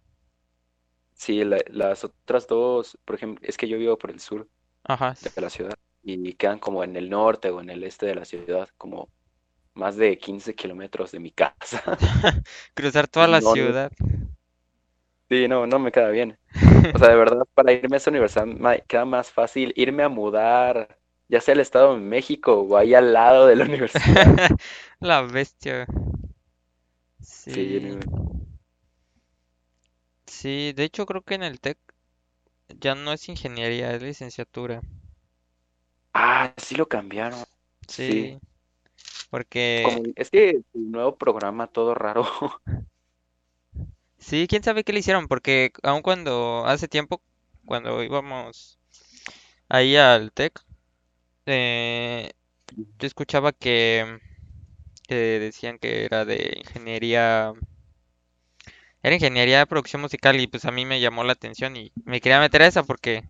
sí, 1.13 1.43
la- 1.43 1.63
las 1.69 2.03
otras 2.03 2.47
dos, 2.47 2.97
por 3.05 3.15
ejemplo, 3.15 3.45
es 3.47 3.57
que 3.57 3.67
yo 3.67 3.77
vivo 3.77 3.97
por 3.97 4.11
el 4.11 4.19
sur 4.19 4.49
Ajá. 4.83 5.15
de 5.21 5.33
la 5.41 5.49
ciudad 5.51 5.75
y 6.03 6.35
quedan 6.35 6.59
como 6.59 6.83
en 6.83 6.95
el 6.97 7.09
norte 7.11 7.51
o 7.51 7.61
en 7.61 7.71
el 7.71 7.83
este 7.83 8.07
de 8.07 8.15
la 8.15 8.25
ciudad, 8.25 8.69
como 8.77 9.11
más 9.75 9.97
de 9.97 10.17
15 10.19 10.55
kilómetros 10.55 11.11
de 11.13 11.19
mi 11.21 11.31
casa. 11.31 11.83
Cruzar 12.75 13.07
toda 13.07 13.27
la 13.27 13.41
no, 13.41 13.41
ciudad. 13.41 13.91
sí, 15.29 15.47
no, 15.47 15.67
no 15.67 15.79
me 15.79 15.91
queda 15.91 16.09
bien. 16.09 16.39
O 16.93 16.99
sea, 16.99 17.09
de 17.09 17.17
verdad, 17.17 17.43
para 17.55 17.73
irme 17.73 17.97
a 17.97 17.99
esa 17.99 18.11
universidad 18.11 18.47
me 18.47 18.83
queda 18.83 19.05
más 19.05 19.31
fácil 19.31 19.73
irme 19.77 20.03
a 20.03 20.09
mudar, 20.09 20.98
ya 21.29 21.41
sea 21.41 21.53
al 21.55 21.61
Estado 21.61 21.95
de 21.95 22.01
México 22.01 22.61
o 22.61 22.77
ahí 22.77 22.93
al 22.95 23.13
lado 23.13 23.47
de 23.47 23.55
la 23.55 23.65
universidad. 23.65 24.33
La 24.99 25.21
bestia. 25.21 25.85
Sí, 27.21 27.99
Sí. 30.25 30.71
de 30.73 30.85
hecho 30.85 31.05
creo 31.05 31.23
que 31.23 31.35
en 31.35 31.43
el 31.43 31.59
TEC 31.59 31.77
ya 32.79 32.95
no 32.95 33.13
es 33.13 33.29
ingeniería, 33.29 33.93
es 33.93 34.01
licenciatura. 34.03 34.81
Ah, 36.13 36.53
sí 36.57 36.75
lo 36.75 36.87
cambiaron. 36.87 37.43
Sí. 37.87 38.27
Sí, 38.27 38.39
porque 39.31 39.81
Como 39.81 40.03
es 40.15 40.29
que 40.29 40.49
el 40.73 40.91
nuevo 40.91 41.17
programa 41.17 41.67
todo 41.67 41.93
raro. 41.95 42.25
sí, 44.17 44.47
quién 44.49 44.63
sabe 44.63 44.83
qué 44.83 44.93
le 44.93 44.99
hicieron, 44.99 45.27
porque 45.27 45.71
aun 45.83 46.01
cuando 46.01 46.65
hace 46.65 46.87
tiempo, 46.87 47.21
cuando 47.65 48.03
íbamos 48.03 48.79
ahí 49.69 49.97
al 49.97 50.31
TEC, 50.33 50.61
eh, 51.49 52.31
yo 52.99 53.07
escuchaba 53.07 53.51
que, 53.53 54.19
que 55.07 55.15
decían 55.15 55.79
que 55.79 56.05
era 56.05 56.25
de 56.25 56.53
ingeniería, 56.59 57.53
era 59.03 59.15
ingeniería 59.15 59.59
de 59.59 59.67
producción 59.67 60.01
musical 60.01 60.39
y 60.39 60.47
pues 60.47 60.63
a 60.65 60.71
mí 60.71 60.85
me 60.85 61.01
llamó 61.01 61.23
la 61.25 61.33
atención 61.33 61.75
y 61.75 61.91
me 62.05 62.21
quería 62.21 62.39
meter 62.39 62.61
a 62.61 62.67
esa 62.67 62.83
porque 62.83 63.23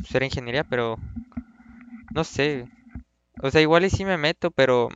pues, 0.00 0.14
era 0.14 0.24
ingeniería, 0.26 0.64
pero 0.64 0.98
no 2.14 2.24
sé, 2.24 2.66
o 3.42 3.50
sea, 3.50 3.60
igual 3.62 3.84
y 3.84 3.90
sí 3.90 4.04
me 4.04 4.18
meto, 4.18 4.50
pero 4.52 4.90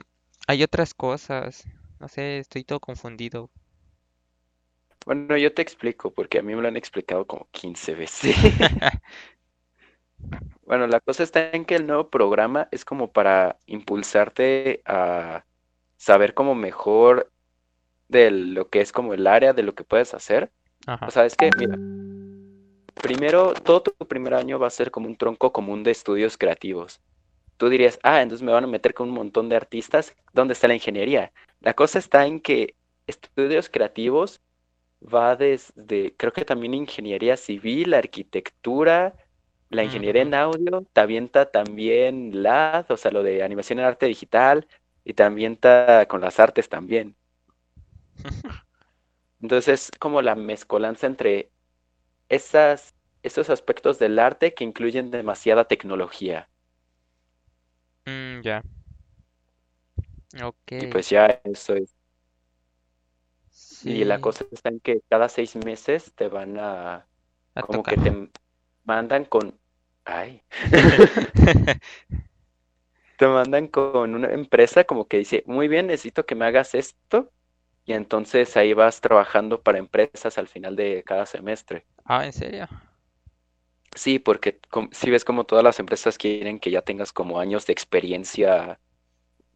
hay 0.49 0.63
otras 0.65 0.95
cosas, 0.95 1.69
no 2.01 2.09
sé, 2.09 2.39
estoy 2.39 2.65
todo 2.65 2.81
confundido. 2.81 3.51
Bueno, 5.07 5.37
yo 5.37 5.53
te 5.53 5.63
explico, 5.63 6.13
porque 6.13 6.39
a 6.39 6.43
mí 6.43 6.55
me 6.55 6.63
lo 6.63 6.69
han 6.69 6.77
explicado 6.77 7.27
como 7.27 7.49
15 7.51 7.95
veces. 7.95 8.37
Bueno, 10.65 10.87
la 10.87 11.01
cosa 11.01 11.23
está 11.23 11.51
en 11.53 11.65
que 11.65 11.77
el 11.77 11.87
nuevo 11.87 12.09
programa 12.09 12.69
es 12.71 12.85
como 12.85 13.11
para 13.11 13.59
impulsarte 13.67 14.83
a 14.85 15.45
saber 15.97 16.35
como 16.35 16.55
mejor 16.55 17.31
de 18.09 18.31
lo 18.31 18.69
que 18.69 18.81
es 18.81 18.93
como 18.93 19.15
el 19.15 19.27
área 19.27 19.53
de 19.53 19.63
lo 19.63 19.75
que 19.75 19.85
puedes 19.85 20.15
hacer. 20.15 20.51
O 21.07 21.11
sea, 21.11 21.27
es 21.27 21.37
que, 21.37 21.51
mira, 21.59 21.77
primero, 22.95 23.55
todo 23.55 23.83
tu 23.83 23.93
primer 24.07 24.35
año 24.35 24.59
va 24.59 24.67
a 24.67 24.71
ser 24.71 24.91
como 24.91 25.07
un 25.07 25.17
tronco 25.17 25.53
común 25.53 25.83
de 25.83 25.91
estudios 25.91 26.37
creativos. 26.37 27.01
Tú 27.57 27.69
dirías, 27.69 27.99
ah, 28.03 28.23
entonces 28.23 28.45
me 28.45 28.53
van 28.53 28.65
a 28.65 28.69
meter 28.69 28.95
con 28.95 29.09
un 29.09 29.15
montón 29.15 29.49
de 29.49 29.57
artistas. 29.57 30.15
¿Dónde 30.33 30.53
está 30.53 30.69
la 30.69 30.75
ingeniería? 30.75 31.33
La 31.61 31.75
cosa 31.75 31.99
está 31.99 32.27
en 32.27 32.41
que 32.41 32.75
estudios 33.07 33.69
creativos 33.69 34.41
va 35.03 35.37
desde, 35.37 36.15
creo 36.17 36.33
que 36.33 36.45
también 36.45 36.75
ingeniería 36.75 37.37
civil, 37.37 37.95
arquitectura, 37.95 39.15
la 39.71 39.85
ingeniería 39.85 40.23
ujú. 40.23 40.25
en 40.25 40.35
audio, 40.35 40.87
te 40.93 41.01
avienta 41.01 41.51
también 41.51 42.31
LAD, 42.33 42.91
o 42.93 42.97
sea, 42.97 43.11
lo 43.13 43.23
de 43.23 43.43
animación 43.43 43.79
en 43.81 43.87
arte 43.87 44.07
digital, 44.07 44.67
y 45.05 45.15
te 45.15 45.23
avienta 45.23 46.07
con 46.09 46.21
las 46.21 46.39
artes 46.41 46.69
también. 46.69 47.17
Entonces, 49.41 49.91
es 49.91 49.99
como 49.99 50.23
la 50.23 50.37
mezcolanza 50.37 51.09
entre 51.09 51.51
esas, 52.29 52.95
esos 53.23 53.51
aspectos 53.51 53.99
del 53.99 54.19
arte 54.19 54.55
que 54.55 54.65
incluyen 54.65 55.11
demasiada 55.11 55.67
tecnología. 55.67 56.51
Mm, 58.07 58.43
ya, 58.45 58.63
Y 60.79 60.87
ok, 60.87 60.87
pues 60.87 61.11
ya 61.11 61.27
eso 61.45 61.75
es. 61.75 61.95
Y 63.83 64.05
la 64.05 64.21
cosa 64.21 64.45
está 64.53 64.69
en 64.71 64.81
que 64.81 65.01
cada 65.09 65.29
seis 65.29 65.57
meses 65.57 66.13
te 66.15 66.29
van 66.29 66.59
a, 66.59 67.09
a 67.55 67.63
como 67.63 67.85
tocar. 67.85 67.95
que 67.95 67.99
te 67.99 68.31
mandan 68.89 69.27
con, 69.27 69.55
ay, 70.07 70.43
te 73.19 73.27
mandan 73.27 73.69
con 73.69 74.15
una 74.15 74.33
empresa 74.33 74.85
como 74.85 75.07
que 75.07 75.19
dice, 75.19 75.45
muy 75.47 75.69
bien, 75.69 75.89
necesito 75.89 76.25
que 76.25 76.35
me 76.35 76.47
hagas 76.47 76.75
esto. 76.75 77.31
Y 77.85 77.93
entonces 77.93 78.57
ahí 78.57 78.73
vas 78.75 79.01
trabajando 79.01 79.63
para 79.63 79.79
empresas 79.79 80.39
al 80.39 80.49
final 80.49 80.75
de 80.75 81.03
cada 81.07 81.27
semestre. 81.27 81.87
Ah, 82.05 82.25
¿en 82.25 82.33
serio? 82.33 82.69
Sí, 83.95 84.19
porque 84.19 84.59
si 84.93 85.11
ves 85.11 85.25
como 85.25 85.45
todas 85.45 85.65
las 85.65 85.81
empresas 85.81 86.19
quieren 86.19 86.59
que 86.59 86.71
ya 86.71 86.83
tengas 86.83 87.13
como 87.13 87.41
años 87.41 87.67
de 87.67 87.73
experiencia 87.73 88.79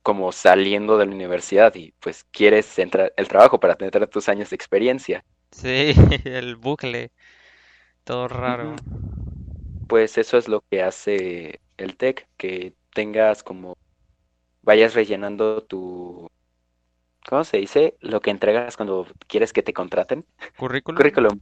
como 0.02 0.32
saliendo 0.32 0.98
de 0.98 1.06
la 1.06 1.12
universidad 1.12 1.74
y 1.74 1.92
pues 2.00 2.24
quieres 2.32 2.78
entrar 2.78 3.12
el 3.16 3.28
trabajo 3.28 3.60
para 3.60 3.76
tener 3.76 4.06
tus 4.08 4.28
años 4.28 4.50
de 4.50 4.56
experiencia. 4.56 5.24
Sí, 5.52 5.92
el 6.24 6.56
bucle, 6.56 7.12
todo 8.04 8.28
raro. 8.28 8.74
Pues 9.92 10.16
eso 10.16 10.38
es 10.38 10.48
lo 10.48 10.62
que 10.70 10.82
hace 10.82 11.60
el 11.76 11.98
TEC, 11.98 12.26
que 12.38 12.72
tengas 12.94 13.42
como 13.42 13.76
vayas 14.62 14.94
rellenando 14.94 15.62
tu, 15.64 16.30
¿cómo 17.28 17.44
se 17.44 17.58
dice? 17.58 17.98
Lo 18.00 18.22
que 18.22 18.30
entregas 18.30 18.78
cuando 18.78 19.06
quieres 19.28 19.52
que 19.52 19.62
te 19.62 19.74
contraten. 19.74 20.24
¿Currículum? 20.56 20.96
Currículum. 20.96 21.40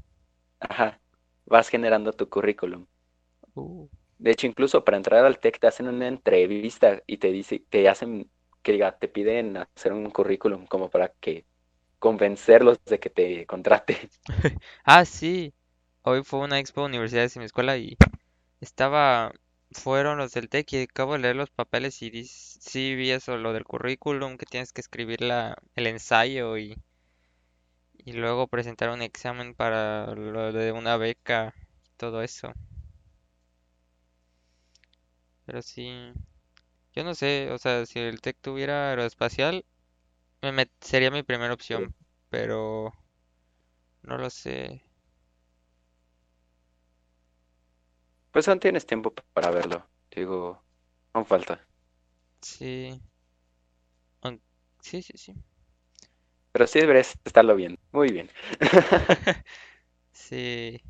Ajá. 0.58 0.98
Vas 1.46 1.68
generando 1.68 2.12
tu 2.12 2.28
currículum. 2.28 2.86
Uh, 3.54 3.86
De 4.18 4.32
hecho, 4.32 4.48
incluso 4.48 4.84
para 4.84 4.96
entrar 4.96 5.24
al 5.24 5.38
TEC 5.38 5.60
te 5.60 5.68
hacen 5.68 5.86
una 5.86 6.08
entrevista 6.08 7.04
y 7.06 7.18
te 7.18 7.30
dice, 7.30 7.62
te 7.70 7.88
hacen, 7.88 8.28
que 8.64 8.72
diga, 8.72 8.98
te 8.98 9.06
piden 9.06 9.58
hacer 9.58 9.92
un 9.92 10.10
currículum 10.10 10.66
como 10.66 10.90
para 10.90 11.10
que 11.20 11.44
convencerlos 12.00 12.84
de 12.84 12.98
que 12.98 13.10
te 13.10 13.46
contraten. 13.46 14.10
Ah, 14.84 15.04
sí. 15.04 15.54
Hoy 16.02 16.24
fue 16.24 16.40
una 16.40 16.58
expo 16.58 16.80
de 16.80 16.88
universidades 16.88 17.36
en 17.36 17.42
mi 17.42 17.46
escuela 17.46 17.76
y 17.76 17.96
estaba, 18.60 19.32
fueron 19.72 20.18
los 20.18 20.32
del 20.32 20.48
TEC 20.48 20.72
y 20.74 20.82
acabo 20.84 21.14
de 21.14 21.20
leer 21.20 21.36
los 21.36 21.50
papeles 21.50 22.02
y 22.02 22.10
dis- 22.10 22.58
sí 22.60 22.94
vi 22.94 23.10
eso, 23.12 23.36
lo 23.36 23.52
del 23.52 23.64
currículum, 23.64 24.36
que 24.38 24.46
tienes 24.46 24.72
que 24.72 24.80
escribir 24.82 25.22
la, 25.22 25.56
el 25.76 25.86
ensayo 25.86 26.56
y, 26.58 26.76
y 28.04 28.14
luego 28.14 28.48
presentar 28.48 28.90
un 28.90 29.00
examen 29.00 29.54
para 29.54 30.06
lo 30.16 30.52
de 30.52 30.72
una 30.72 30.96
beca 30.96 31.54
y 31.84 31.90
todo 31.96 32.20
eso. 32.22 32.52
Pero 35.44 35.60
sí, 35.60 35.92
yo 36.94 37.04
no 37.04 37.14
sé, 37.14 37.50
o 37.52 37.58
sea, 37.58 37.86
si 37.86 37.98
el 38.00 38.20
TEC 38.20 38.38
tuviera 38.40 38.90
aeroespacial, 38.90 39.64
me 40.42 40.52
met- 40.52 40.70
sería 40.80 41.10
mi 41.12 41.22
primera 41.24 41.54
opción, 41.54 41.94
pero 42.30 42.92
no 44.02 44.18
lo 44.18 44.28
sé. 44.28 44.82
Pues 48.32 48.48
aún 48.48 48.58
tienes 48.58 48.86
tiempo 48.86 49.12
para 49.32 49.50
verlo. 49.50 49.88
Digo, 50.10 50.64
aún 51.12 51.26
falta. 51.26 51.64
Sí, 52.42 53.00
aun- 54.22 54.40
sí, 54.80 55.02
sí, 55.02 55.12
sí. 55.18 55.34
Pero 56.52 56.66
sí 56.66 56.80
deberías 56.80 57.14
estarlo 57.24 57.54
viendo. 57.56 57.80
Muy 57.92 58.10
bien. 58.12 58.30
Sí, 60.12 60.80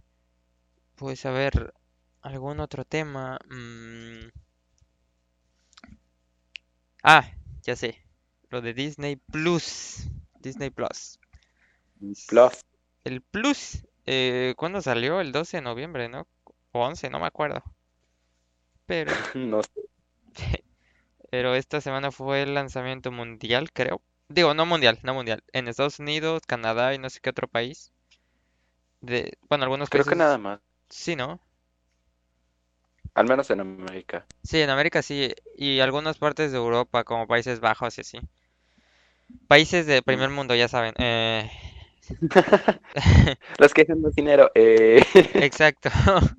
pues 0.94 1.26
a 1.26 1.32
ver, 1.32 1.74
algún 2.22 2.60
otro 2.60 2.84
tema. 2.84 3.38
Mm, 3.50 4.28
Ah, 7.02 7.24
ya 7.62 7.76
sé, 7.76 8.02
lo 8.48 8.62
de 8.62 8.72
Disney 8.72 9.16
Plus. 9.16 10.06
Disney 10.40 10.70
Plus. 10.70 11.18
Plus, 12.26 12.60
El 13.04 13.20
Plus, 13.20 13.86
eh, 14.06 14.54
¿cuándo 14.56 14.80
salió? 14.80 15.20
El 15.20 15.32
12 15.32 15.58
de 15.58 15.62
noviembre, 15.62 16.08
¿no? 16.08 16.26
O 16.72 16.80
11, 16.80 17.10
no 17.10 17.20
me 17.20 17.26
acuerdo. 17.26 17.62
Pero, 18.86 19.12
no 19.34 19.62
sé. 19.62 19.70
pero 21.30 21.54
esta 21.54 21.80
semana 21.80 22.12
fue 22.12 22.42
el 22.42 22.54
lanzamiento 22.54 23.12
mundial, 23.12 23.72
creo. 23.72 24.02
Digo, 24.28 24.54
no 24.54 24.66
mundial, 24.66 24.98
no 25.02 25.14
mundial. 25.14 25.42
En 25.52 25.68
Estados 25.68 25.98
Unidos, 25.98 26.42
Canadá 26.46 26.94
y 26.94 26.98
no 26.98 27.10
sé 27.10 27.20
qué 27.20 27.30
otro 27.30 27.48
país. 27.48 27.92
De, 29.00 29.38
bueno, 29.48 29.64
algunos 29.64 29.88
Creo 29.90 30.04
que 30.04 30.14
nada 30.14 30.38
más. 30.38 30.60
sí, 30.88 31.16
¿no? 31.16 31.40
Al 33.14 33.28
menos 33.28 33.48
en 33.50 33.60
América. 33.60 34.26
Sí, 34.42 34.60
en 34.60 34.68
América 34.70 35.00
sí, 35.02 35.32
y 35.56 35.80
algunas 35.80 36.18
partes 36.18 36.52
de 36.52 36.58
Europa, 36.58 37.04
como 37.04 37.26
Países 37.26 37.60
Bajos 37.60 37.96
y 37.96 38.00
así. 38.02 38.20
Países 39.48 39.86
de 39.86 40.02
primer 40.02 40.30
mundo, 40.30 40.54
ya 40.54 40.68
saben. 40.68 40.94
Eh, 40.98 41.50
Los 43.58 43.74
que 43.74 43.82
dejan 43.82 44.02
más 44.02 44.14
dinero. 44.14 44.50
Eh... 44.54 45.02
exacto. 45.34 45.90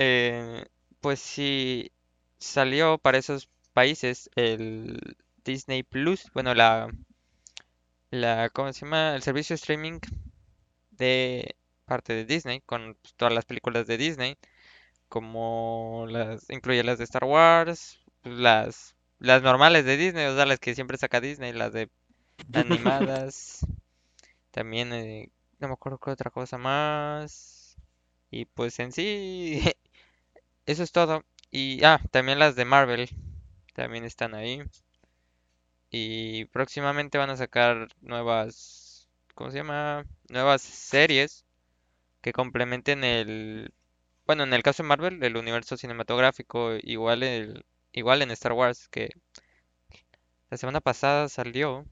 Eh, 0.00 0.64
pues 1.00 1.18
sí, 1.18 1.90
salió 2.38 2.98
para 2.98 3.18
esos 3.18 3.48
países 3.72 4.30
el 4.36 5.16
Disney 5.44 5.82
Plus, 5.82 6.30
bueno, 6.34 6.54
la, 6.54 6.88
la, 8.10 8.48
¿cómo 8.50 8.72
se 8.72 8.80
llama? 8.84 9.14
El 9.14 9.22
servicio 9.22 9.54
de 9.54 9.58
streaming 9.58 9.98
de 10.92 11.56
parte 11.86 12.14
de 12.14 12.24
Disney, 12.24 12.60
con 12.66 12.96
pues, 13.02 13.14
todas 13.14 13.34
las 13.34 13.44
películas 13.44 13.86
de 13.86 13.98
Disney, 13.98 14.36
como 15.08 16.06
las, 16.08 16.48
incluye 16.50 16.84
las 16.84 16.98
de 16.98 17.04
Star 17.04 17.24
Wars, 17.24 18.00
las, 18.24 18.96
las 19.18 19.42
normales 19.42 19.84
de 19.84 19.96
Disney, 19.96 20.26
o 20.26 20.36
sea, 20.36 20.46
las 20.46 20.60
que 20.60 20.74
siempre 20.74 20.98
saca 20.98 21.20
Disney, 21.20 21.52
las 21.52 21.72
de 21.72 21.90
animadas, 22.54 23.60
también, 24.58 24.92
eh, 24.92 25.30
no 25.60 25.68
me 25.68 25.74
acuerdo 25.74 25.98
qué 25.98 26.10
otra 26.10 26.30
cosa 26.32 26.58
más, 26.58 27.76
y 28.30 28.46
pues 28.46 28.80
en 28.80 28.90
sí, 28.92 29.62
eso 30.66 30.82
es 30.82 30.92
todo. 30.92 31.24
Y, 31.52 31.84
ah, 31.84 32.00
también 32.12 32.40
las 32.40 32.56
de 32.56 32.64
Marvel, 32.66 33.08
también 33.74 34.04
están 34.04 34.34
ahí. 34.34 34.62
Y 35.90 36.46
próximamente 36.46 37.18
van 37.18 37.30
a 37.30 37.36
sacar 37.36 37.88
nuevas, 38.00 39.08
¿cómo 39.34 39.50
se 39.50 39.58
llama? 39.58 40.06
Nuevas 40.28 40.62
series 40.62 41.44
que 42.22 42.32
complementen 42.32 43.04
el, 43.04 43.72
bueno, 44.26 44.44
en 44.44 44.54
el 44.54 44.62
caso 44.64 44.82
de 44.84 44.88
Marvel, 44.90 45.22
el 45.24 45.36
universo 45.38 45.76
cinematográfico, 45.78 46.74
igual 46.82 47.22
el, 47.24 47.66
igual 47.92 48.22
en 48.22 48.32
Star 48.32 48.52
Wars, 48.54 48.88
que 48.88 49.10
la 50.50 50.58
semana 50.58 50.82
pasada 50.82 51.30
salió 51.30 51.86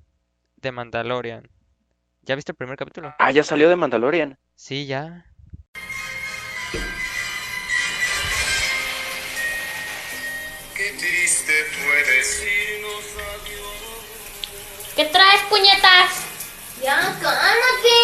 de 0.57 0.71
Mandalorian. 0.73 1.49
¿Ya 2.27 2.35
viste 2.35 2.51
el 2.51 2.57
primer 2.57 2.77
capítulo? 2.77 3.15
Ah, 3.21 3.31
ya 3.31 3.45
salió 3.45 3.69
de 3.69 3.77
Mandalorian. 3.77 4.37
Sí, 4.57 4.85
ya. 4.85 5.25
Qué 10.77 10.91
triste 10.99 11.53
fue 11.71 11.97
decirnos 12.17 13.05
adiós. 13.31 14.97
¿Qué 14.97 15.05
traes, 15.05 15.41
puñetas? 15.49 16.27
Ya, 16.83 16.97
cálmate. 17.23 17.97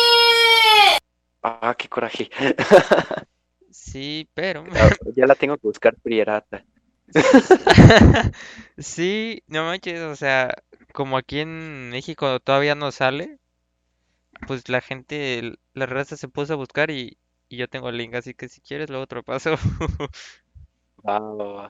Ah, 1.43 1.75
qué 1.77 1.89
coraje. 1.89 2.31
Sí, 3.73 4.29
pero 4.35 4.65
Ya 5.17 5.27
la 5.27 5.35
tengo 5.35 5.57
que 5.57 5.67
buscar 5.67 5.97
pirata. 5.97 6.65
sí, 8.79 9.43
no 9.49 9.65
manches, 9.65 10.01
o 10.01 10.15
sea, 10.15 10.55
como 10.93 11.17
aquí 11.17 11.41
en 11.41 11.91
México 11.91 12.39
todavía 12.39 12.77
no 12.77 12.93
sale, 12.93 13.41
pues 14.47 14.69
la 14.69 14.81
gente, 14.81 15.55
la 15.75 15.87
raza 15.87 16.17
se 16.17 16.29
puso 16.29 16.55
a 16.55 16.57
buscar 16.57 16.91
y, 16.91 17.19
y 17.49 17.57
yo 17.59 17.69
tengo 17.69 17.89
el 17.91 17.97
link, 17.99 18.15
así 18.15 18.35
que 18.35 18.49
si 18.49 18.61
quieres 18.61 18.91
luego 18.91 19.07
te 19.07 19.17
lo 19.17 19.23
paso. 19.25 19.57
Va, 21.09 21.17
va, 21.41 21.47
va, 21.59 21.67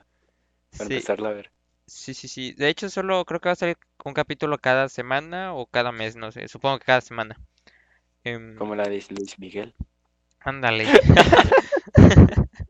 para 0.77 0.87
Sí, 0.87 0.89
empezarla 0.89 1.29
a 1.29 1.33
ver. 1.41 1.51
sí, 1.87 2.13
sí, 2.15 2.27
sí. 2.29 2.53
De 2.53 2.69
hecho, 2.69 2.89
solo 2.89 3.25
creo 3.25 3.39
que 3.41 3.49
va 3.49 3.53
a 3.53 3.55
salir 3.55 3.77
un 4.05 4.13
capítulo 4.13 4.57
cada 4.59 4.89
semana 4.89 5.53
o 5.55 5.67
cada 5.67 5.91
mes, 5.93 6.15
no 6.17 6.31
sé. 6.33 6.47
Supongo 6.49 6.79
que 6.79 6.85
cada 6.85 7.01
semana. 7.01 7.37
Em, 8.23 8.55
Como 8.55 8.73
la 8.73 8.89
de 8.89 9.05
Luis 9.11 9.37
Miguel. 9.37 9.75
ándale. 10.45 10.85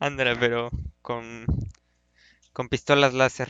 Ándale, 0.00 0.36
pero 0.36 0.70
con, 1.02 1.46
con 2.52 2.68
pistolas 2.68 3.14
láser. 3.14 3.48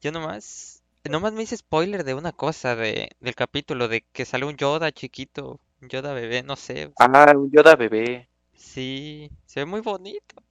Yo 0.00 0.12
nomás, 0.12 0.79
nomás 1.08 1.32
me 1.32 1.42
hice 1.42 1.56
spoiler 1.56 2.04
de 2.04 2.14
una 2.14 2.32
cosa 2.32 2.76
de, 2.76 3.10
del 3.20 3.34
capítulo, 3.34 3.88
de 3.88 4.02
que 4.12 4.24
sale 4.24 4.44
un 4.44 4.56
Yoda 4.56 4.92
chiquito, 4.92 5.58
un 5.80 5.88
Yoda 5.88 6.12
bebé, 6.12 6.42
no 6.42 6.56
sé. 6.56 6.92
Ah, 6.98 7.32
un 7.34 7.50
Yoda 7.50 7.76
bebé. 7.76 8.28
Sí, 8.54 9.30
se 9.46 9.60
ve 9.60 9.66
muy 9.66 9.80
bonito. 9.80 10.42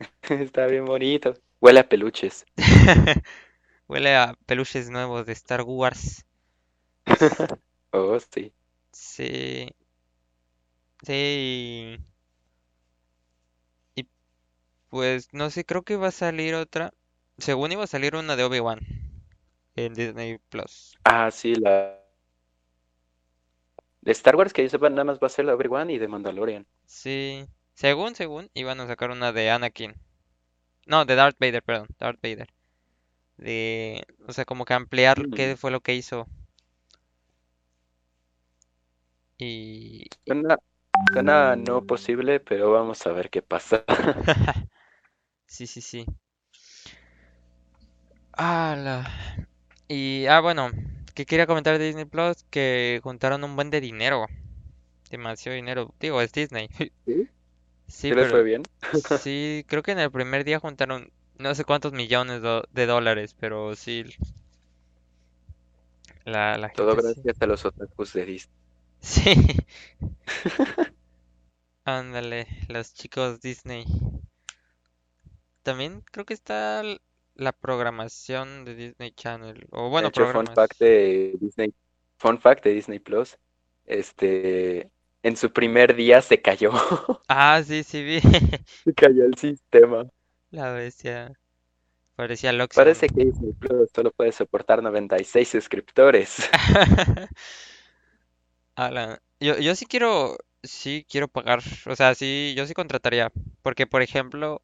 Está 0.30 0.66
bien 0.66 0.84
bonito. 0.84 1.34
Huele 1.60 1.80
a 1.80 1.88
peluches. 1.88 2.46
Huele 3.88 4.16
a 4.16 4.34
peluches 4.46 4.90
nuevos 4.90 5.26
de 5.26 5.32
Star 5.32 5.62
Wars. 5.62 6.24
Oh, 7.90 8.18
sí. 8.20 8.52
Sí, 8.92 9.70
sí. 11.02 11.98
Y 13.94 14.06
pues 14.90 15.28
no 15.32 15.50
sé, 15.50 15.64
creo 15.64 15.82
que 15.82 15.96
va 15.96 16.08
a 16.08 16.12
salir 16.12 16.54
otra. 16.54 16.94
Según 17.38 17.72
iba 17.72 17.84
a 17.84 17.88
salir 17.88 18.16
una 18.16 18.36
de 18.36 18.44
Obi-Wan 18.44 19.07
en 19.86 19.94
Disney 19.94 20.38
Plus. 20.50 20.98
Ah, 21.04 21.30
sí, 21.32 21.54
la 21.56 21.98
de 24.00 24.10
Star 24.12 24.34
Wars 24.34 24.52
que 24.52 24.64
yo 24.64 24.68
sepa 24.68 24.90
nada 24.90 25.04
más 25.04 25.20
va 25.20 25.28
a 25.28 25.30
ser 25.30 25.44
la 25.44 25.54
Obi-Wan 25.54 25.90
y 25.90 25.98
de 25.98 26.08
Mandalorian. 26.08 26.66
Sí, 26.86 27.46
según, 27.74 28.14
según, 28.16 28.50
iban 28.54 28.80
a 28.80 28.86
sacar 28.88 29.10
una 29.12 29.32
de 29.32 29.50
Anakin. 29.50 29.94
No, 30.86 31.04
de 31.06 31.14
Darth 31.16 31.38
Vader, 31.40 31.62
perdón, 31.62 31.88
Darth 31.98 32.20
Vader. 32.22 32.48
De, 33.38 34.06
o 34.28 34.32
sea, 34.32 34.44
como 34.46 34.64
que 34.66 34.74
ampliar 34.74 35.28
qué 35.30 35.54
Mm. 35.54 35.56
fue 35.56 35.70
lo 35.72 35.80
que 35.82 35.94
hizo. 35.96 36.28
Y 39.38 40.06
Suena, 40.26 40.58
Suena 41.12 41.56
no 41.56 41.82
posible, 41.82 42.40
pero 42.40 42.70
vamos 42.72 43.06
a 43.06 43.12
ver 43.12 43.30
qué 43.30 43.42
pasa. 43.42 43.84
Sí, 45.46 45.66
sí, 45.66 45.80
sí. 45.80 46.06
Ah, 48.36 48.74
la... 48.76 49.04
Y, 49.88 50.26
ah, 50.26 50.40
bueno, 50.40 50.70
que 51.14 51.26
quería 51.26 51.46
comentar 51.46 51.78
de 51.78 51.86
Disney 51.86 52.04
Plus, 52.04 52.44
que 52.50 53.00
juntaron 53.02 53.44
un 53.44 53.56
buen 53.56 53.70
de 53.70 53.80
dinero. 53.80 54.26
Demasiado 55.10 55.56
dinero. 55.56 55.94
Digo, 56.00 56.20
es 56.22 56.32
Disney. 56.32 56.68
¿Sí? 57.04 57.28
Sí, 57.86 58.08
¿Sí 58.08 58.14
les 58.14 58.28
pero 58.28 58.30
fue 58.30 58.42
bien? 58.42 58.62
sí, 58.92 59.64
creo 59.68 59.82
que 59.82 59.92
en 59.92 59.98
el 60.00 60.10
primer 60.12 60.44
día 60.44 60.60
juntaron 60.60 61.12
no 61.38 61.54
sé 61.54 61.64
cuántos 61.64 61.92
millones 61.92 62.42
do- 62.42 62.64
de 62.72 62.86
dólares, 62.86 63.34
pero 63.38 63.74
sí, 63.76 64.04
la, 66.24 66.56
la 66.58 66.68
Todo 66.74 66.94
gente 66.94 67.00
sí. 67.00 67.22
gracias 67.22 67.36
a 67.42 67.46
los 67.46 67.66
otakus 67.66 68.14
de 68.14 68.24
Disney. 68.24 68.56
Sí, 69.00 69.34
ándale, 71.84 72.46
los 72.68 72.94
chicos 72.94 73.40
Disney. 73.40 73.84
También 75.62 76.02
creo 76.10 76.24
que 76.26 76.34
está 76.34 76.82
la 77.38 77.52
programación 77.52 78.66
de 78.66 78.76
Disney 78.76 79.12
Channel, 79.12 79.66
o 79.72 79.90
De 79.90 79.90
bueno, 79.90 80.08
hecho, 80.08 80.26
fun 80.26 80.46
fact 80.54 80.78
de 80.80 81.36
Disney, 81.40 81.74
fun 82.18 82.40
fact 82.40 82.64
de 82.64 82.72
Disney 82.74 82.98
Plus, 83.00 83.36
este, 83.86 84.90
en 85.22 85.36
su 85.36 85.52
primer 85.52 85.94
día 85.96 86.22
se 86.22 86.40
cayó, 86.42 86.72
Ah, 87.28 87.62
sí, 87.64 87.82
sí 87.84 88.02
vi. 88.02 88.20
se 88.84 88.92
cayó 88.94 89.24
el 89.24 89.36
sistema. 89.36 90.08
La 90.50 90.72
bestia. 90.72 91.32
Parecía 92.16 92.52
Loxodon. 92.52 92.84
Parece 92.84 93.08
que 93.08 93.24
Disney 93.24 93.52
Plus 93.52 93.90
solo 93.94 94.10
puede 94.12 94.32
soportar 94.32 94.82
96 94.82 95.48
suscriptores. 95.48 96.48
Ala, 98.76 99.20
Yo, 99.40 99.58
yo 99.58 99.74
sí 99.74 99.86
quiero, 99.86 100.36
sí 100.62 101.04
quiero 101.08 101.28
pagar, 101.28 101.60
o 101.86 101.96
sea, 101.96 102.14
sí, 102.14 102.54
yo 102.56 102.66
sí 102.66 102.74
contrataría, 102.74 103.30
porque 103.62 103.86
por 103.86 104.02
ejemplo, 104.02 104.62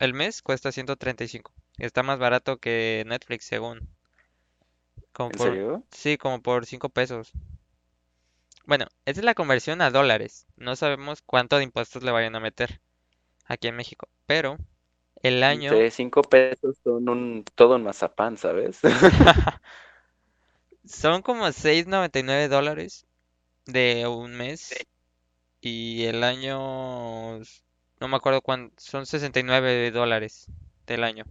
el 0.00 0.14
mes 0.14 0.42
cuesta 0.42 0.72
135, 0.72 1.52
está 1.86 2.02
más 2.02 2.18
barato 2.18 2.58
que 2.58 3.04
Netflix 3.06 3.44
según, 3.46 3.88
como 5.12 5.30
¿En 5.30 5.38
por, 5.38 5.48
serio? 5.48 5.82
sí, 5.90 6.18
como 6.18 6.42
por 6.42 6.66
5 6.66 6.88
pesos. 6.88 7.32
Bueno, 8.66 8.86
esa 9.04 9.20
es 9.20 9.24
la 9.24 9.34
conversión 9.34 9.80
a 9.82 9.90
dólares, 9.90 10.46
no 10.56 10.76
sabemos 10.76 11.22
cuánto 11.22 11.56
de 11.58 11.64
impuestos 11.64 12.02
le 12.02 12.12
vayan 12.12 12.36
a 12.36 12.40
meter 12.40 12.80
aquí 13.46 13.68
en 13.68 13.76
México, 13.76 14.08
pero 14.26 14.58
el 15.22 15.42
año, 15.42 15.72
De 15.72 15.90
5 15.90 16.22
pesos 16.22 16.78
son 16.84 17.08
un, 17.08 17.44
todo 17.54 17.76
un 17.76 17.84
mazapán, 17.84 18.36
¿sabes? 18.36 18.80
son 20.84 21.22
como 21.22 21.46
6.99 21.52 22.48
dólares 22.48 23.06
de 23.66 24.06
un 24.06 24.34
mes 24.36 24.74
y 25.60 26.04
el 26.04 26.24
año, 26.24 27.38
no 28.00 28.08
me 28.08 28.16
acuerdo 28.16 28.42
cuánto, 28.42 28.74
son 28.78 29.06
69 29.06 29.90
dólares 29.92 30.46
del 30.86 31.04
año, 31.04 31.24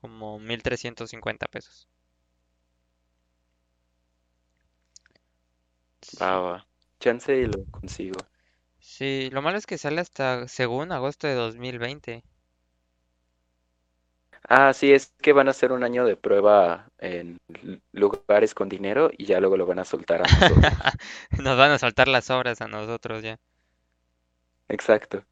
como 0.00 0.38
1.350 0.38 1.46
pesos. 1.48 1.88
Va, 6.20 6.40
va. 6.40 6.66
Chance 7.00 7.34
y 7.36 7.46
lo 7.46 7.64
consigo. 7.70 8.26
sí, 8.80 9.30
lo 9.30 9.40
malo 9.40 9.56
es 9.56 9.66
que 9.66 9.78
sale 9.78 10.00
hasta 10.00 10.48
según 10.48 10.90
agosto 10.90 11.28
de 11.28 11.34
2020. 11.34 12.24
Ah, 14.48 14.72
sí, 14.72 14.92
es 14.92 15.14
que 15.22 15.32
van 15.32 15.46
a 15.48 15.50
hacer 15.52 15.72
un 15.72 15.84
año 15.84 16.04
de 16.04 16.16
prueba 16.16 16.88
en 16.98 17.38
lugares 17.92 18.54
con 18.54 18.68
dinero 18.68 19.10
y 19.16 19.26
ya 19.26 19.40
luego 19.40 19.56
lo 19.56 19.66
van 19.66 19.78
a 19.78 19.84
soltar 19.84 20.22
a 20.22 20.28
nosotros. 20.28 20.90
Nos 21.38 21.56
van 21.58 21.70
a 21.72 21.78
saltar 21.78 22.08
las 22.08 22.30
obras 22.30 22.60
a 22.60 22.68
nosotros 22.68 23.22
ya. 23.22 23.38
Exacto. 24.68 25.24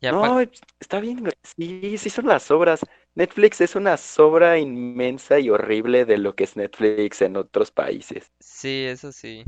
Ya 0.00 0.12
No, 0.12 0.40
está 0.80 1.00
bien. 1.00 1.28
Sí, 1.42 1.98
sí 1.98 2.10
son 2.10 2.26
las 2.26 2.50
obras. 2.50 2.80
Netflix 3.16 3.60
es 3.62 3.74
una 3.74 3.96
sobra 3.96 4.58
inmensa 4.60 5.40
y 5.40 5.50
horrible 5.50 6.04
de 6.04 6.18
lo 6.18 6.36
que 6.36 6.44
es 6.44 6.54
Netflix 6.54 7.20
en 7.20 7.36
otros 7.36 7.72
países. 7.72 8.30
Sí, 8.40 8.84
eso 8.86 9.12
sí. 9.12 9.44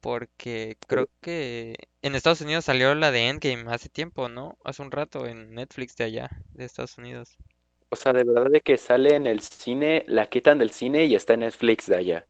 Porque 0.00 0.76
creo 0.86 1.08
que 1.20 1.74
en 2.02 2.14
Estados 2.14 2.40
Unidos 2.40 2.64
salió 2.66 2.94
la 2.94 3.10
de 3.10 3.28
Endgame 3.28 3.70
hace 3.72 3.88
tiempo, 3.88 4.28
¿no? 4.28 4.56
Hace 4.64 4.82
un 4.82 4.90
rato 4.90 5.26
en 5.26 5.54
Netflix 5.54 5.96
de 5.96 6.04
allá, 6.04 6.30
de 6.52 6.64
Estados 6.64 6.98
Unidos. 6.98 7.36
O 7.88 7.94
sea, 7.94 8.12
de 8.12 8.24
verdad 8.24 8.50
de 8.50 8.62
que 8.62 8.76
sale 8.76 9.14
en 9.14 9.28
el 9.28 9.38
cine, 9.42 10.04
la 10.08 10.28
quitan 10.28 10.58
del 10.58 10.72
cine 10.72 11.04
y 11.04 11.14
está 11.14 11.34
en 11.34 11.40
Netflix 11.40 11.86
de 11.86 11.96
allá. 11.96 12.26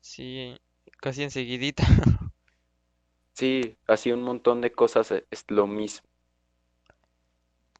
Sí, 0.00 0.56
casi 1.00 1.22
enseguidita. 1.22 1.84
Sí, 3.34 3.76
así 3.88 4.12
un 4.12 4.22
montón 4.22 4.60
de 4.60 4.70
cosas 4.70 5.10
es 5.10 5.44
lo 5.48 5.66
mismo. 5.66 6.06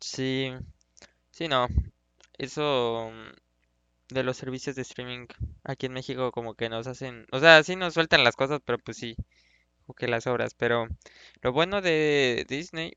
Sí, 0.01 0.51
sí, 1.41 1.49
no. 1.49 1.69
Eso 2.39 3.11
mm, 3.13 4.15
de 4.15 4.25
los 4.25 4.37
servicios 4.39 4.77
de 4.77 4.83
streaming 4.83 5.27
aquí 5.65 5.87
en 5.87 5.95
México 5.95 6.33
como 6.33 6.55
que 6.55 6.69
nos 6.69 6.87
hacen, 6.87 7.27
o 7.33 7.41
sea, 7.41 7.63
sí 7.65 7.77
nos 7.77 7.95
sueltan 7.95 8.25
las 8.25 8.37
cosas, 8.37 8.61
pero 8.65 8.79
pues 8.79 8.99
sí, 8.99 9.17
como 9.87 9.95
que 9.97 10.09
las 10.09 10.27
obras. 10.29 10.55
Pero 10.55 10.89
lo 11.43 11.53
bueno 11.53 11.83
de 11.83 12.47
Disney, 12.49 12.97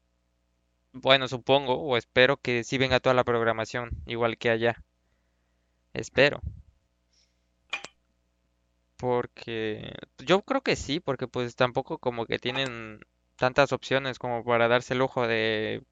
bueno, 0.94 1.28
supongo 1.28 1.76
o 1.76 1.98
espero 1.98 2.38
que 2.38 2.64
sí 2.66 2.78
venga 2.80 3.00
toda 3.02 3.16
la 3.16 3.26
programación, 3.26 3.92
igual 4.08 4.38
que 4.38 4.50
allá. 4.52 4.84
Espero. 5.94 6.42
Porque 8.98 9.94
yo 10.20 10.42
creo 10.44 10.62
que 10.62 10.76
sí, 10.76 11.00
porque 11.00 11.28
pues 11.28 11.56
tampoco 11.56 11.98
como 12.00 12.26
que 12.26 12.40
tienen 12.40 13.00
tantas 13.36 13.72
opciones 13.74 14.20
como 14.20 14.44
para 14.44 14.68
darse 14.68 14.94
el 14.94 15.00
lujo 15.00 15.28
de, 15.28 15.84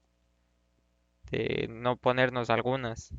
de 1.32 1.66
no 1.68 1.96
ponernos 1.96 2.48
algunas. 2.50 3.12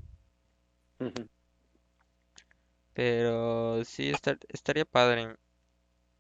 Pero 2.94 3.84
sí, 3.86 4.10
estar- 4.10 4.40
estaría 4.50 4.86
padre. 4.86 5.36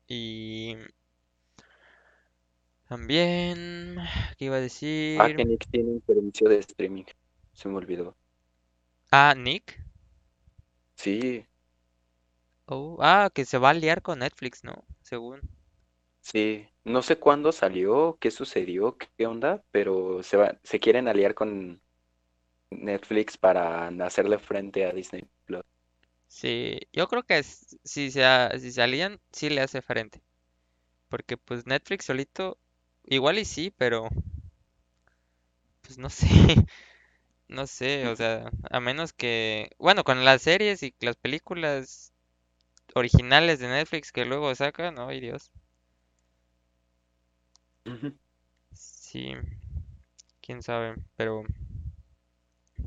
Y 0.07 0.75
también, 2.87 3.97
¿qué 4.37 4.45
iba 4.45 4.55
a 4.57 4.59
Ah, 5.15 5.31
decir? 5.31 5.35
que 5.35 5.43
Nick 5.43 5.65
tiene 5.71 5.89
un 5.89 6.03
servicio 6.05 6.47
de 6.49 6.59
streaming. 6.59 7.05
Se 7.51 7.67
me 7.67 7.77
olvidó. 7.77 8.15
Ah, 9.13 9.33
Nick. 9.33 9.79
Sí, 10.95 11.47
Oh, 12.67 12.97
ah, 12.99 13.29
que 13.33 13.45
se 13.45 13.57
va 13.57 13.69
a 13.69 13.73
liar 13.73 14.01
con 14.01 14.19
Netflix, 14.19 14.65
¿no? 14.65 14.83
Según. 15.01 15.39
sí. 16.21 16.67
No 16.85 17.01
sé 17.01 17.17
cuándo 17.19 17.51
salió, 17.53 18.17
qué 18.19 18.31
sucedió, 18.31 18.97
qué 18.97 19.25
onda, 19.27 19.63
pero 19.71 20.21
se 20.23 20.37
va, 20.37 20.59
se 20.63 20.79
quieren 20.81 21.07
aliar 21.07 21.33
con 21.35 21.81
Netflix 22.73 23.37
para 23.37 23.87
hacerle 24.05 24.39
frente 24.39 24.85
a 24.85 24.91
Disney 24.93 25.23
Plus. 25.45 25.63
Sí, 26.27 26.79
yo 26.91 27.07
creo 27.07 27.23
que 27.23 27.37
es- 27.39 27.77
si 27.83 28.11
se, 28.11 28.23
si 28.59 28.71
se 28.71 28.81
alían, 28.81 29.19
sí 29.31 29.49
le 29.49 29.61
hace 29.61 29.81
frente. 29.81 30.21
Porque 31.09 31.37
pues 31.37 31.67
Netflix 31.67 32.05
solito, 32.05 32.59
igual 33.05 33.39
y 33.39 33.45
sí, 33.45 33.71
pero 33.77 34.09
pues 35.81 35.97
no 35.97 36.09
sé. 36.09 36.27
No 37.49 37.67
sé, 37.67 38.07
o 38.07 38.15
sea, 38.15 38.51
a 38.71 38.79
menos 38.79 39.13
que, 39.13 39.71
bueno, 39.79 40.03
con 40.03 40.25
las 40.25 40.41
series 40.43 40.83
y 40.83 40.95
las 41.01 41.17
películas 41.17 42.13
originales 42.95 43.59
de 43.59 43.69
Netflix 43.69 44.11
que 44.11 44.25
luego 44.25 44.55
sacan, 44.55 44.97
ay 44.99 45.21
Dios. 45.21 45.51
Sí, 48.75 49.33
quién 50.41 50.61
sabe, 50.61 50.95
pero 51.15 51.43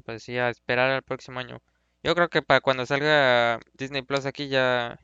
pues 0.05 0.23
sí, 0.23 0.39
a 0.39 0.51
esperar 0.51 0.91
al 0.91 1.03
próximo 1.03 1.41
año. 1.41 1.61
Yo 2.03 2.15
creo 2.15 2.29
que 2.29 2.43
para 2.43 2.61
cuando 2.61 2.87
salga 2.87 3.61
Disney 3.75 4.03
Plus 4.03 4.27
aquí 4.27 4.49
ya, 4.49 4.99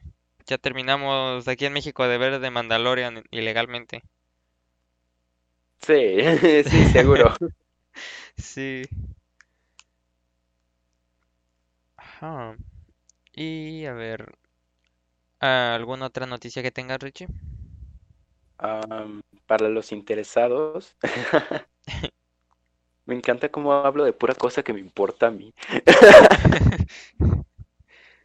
ya 0.47 0.59
terminamos 0.59 1.49
aquí 1.49 1.67
en 1.67 1.73
México 1.75 2.07
de 2.07 2.19
ver 2.19 2.41
de 2.41 2.51
Mandalorian 2.51 3.25
ilegalmente. 3.31 4.03
Sí, 5.81 6.17
sí, 6.65 6.87
seguro. 6.93 7.35
Sí. 8.39 8.83
Ajá. 11.97 12.55
Y 13.35 13.87
a 13.87 13.95
ver, 13.95 14.35
¿alguna 15.41 16.07
otra 16.07 16.25
noticia 16.25 16.63
que 16.63 16.71
tengas, 16.71 16.99
Richie? 17.01 17.29
Para 19.47 19.69
los 19.69 19.93
interesados, 19.93 20.97
me 23.07 23.15
encanta 23.15 23.51
cómo 23.51 23.73
hablo 23.75 24.05
de 24.05 24.13
pura 24.13 24.35
cosa 24.35 24.63
que 24.63 24.73
me 24.73 24.81
importa 24.81 25.29
a 25.29 25.31
mí. 25.31 25.55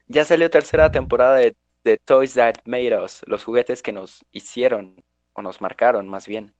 Ya 0.08 0.26
salió 0.26 0.50
tercera 0.50 0.92
temporada 0.92 1.36
de, 1.38 1.56
de 1.84 1.98
Toys 1.98 2.34
That 2.36 2.56
Made 2.66 3.00
Us, 3.02 3.22
los 3.28 3.44
juguetes 3.44 3.82
que 3.82 3.92
nos 3.94 4.26
hicieron, 4.32 5.04
o 5.34 5.42
nos 5.42 5.62
marcaron 5.62 6.08
más 6.10 6.28
bien. 6.28 6.54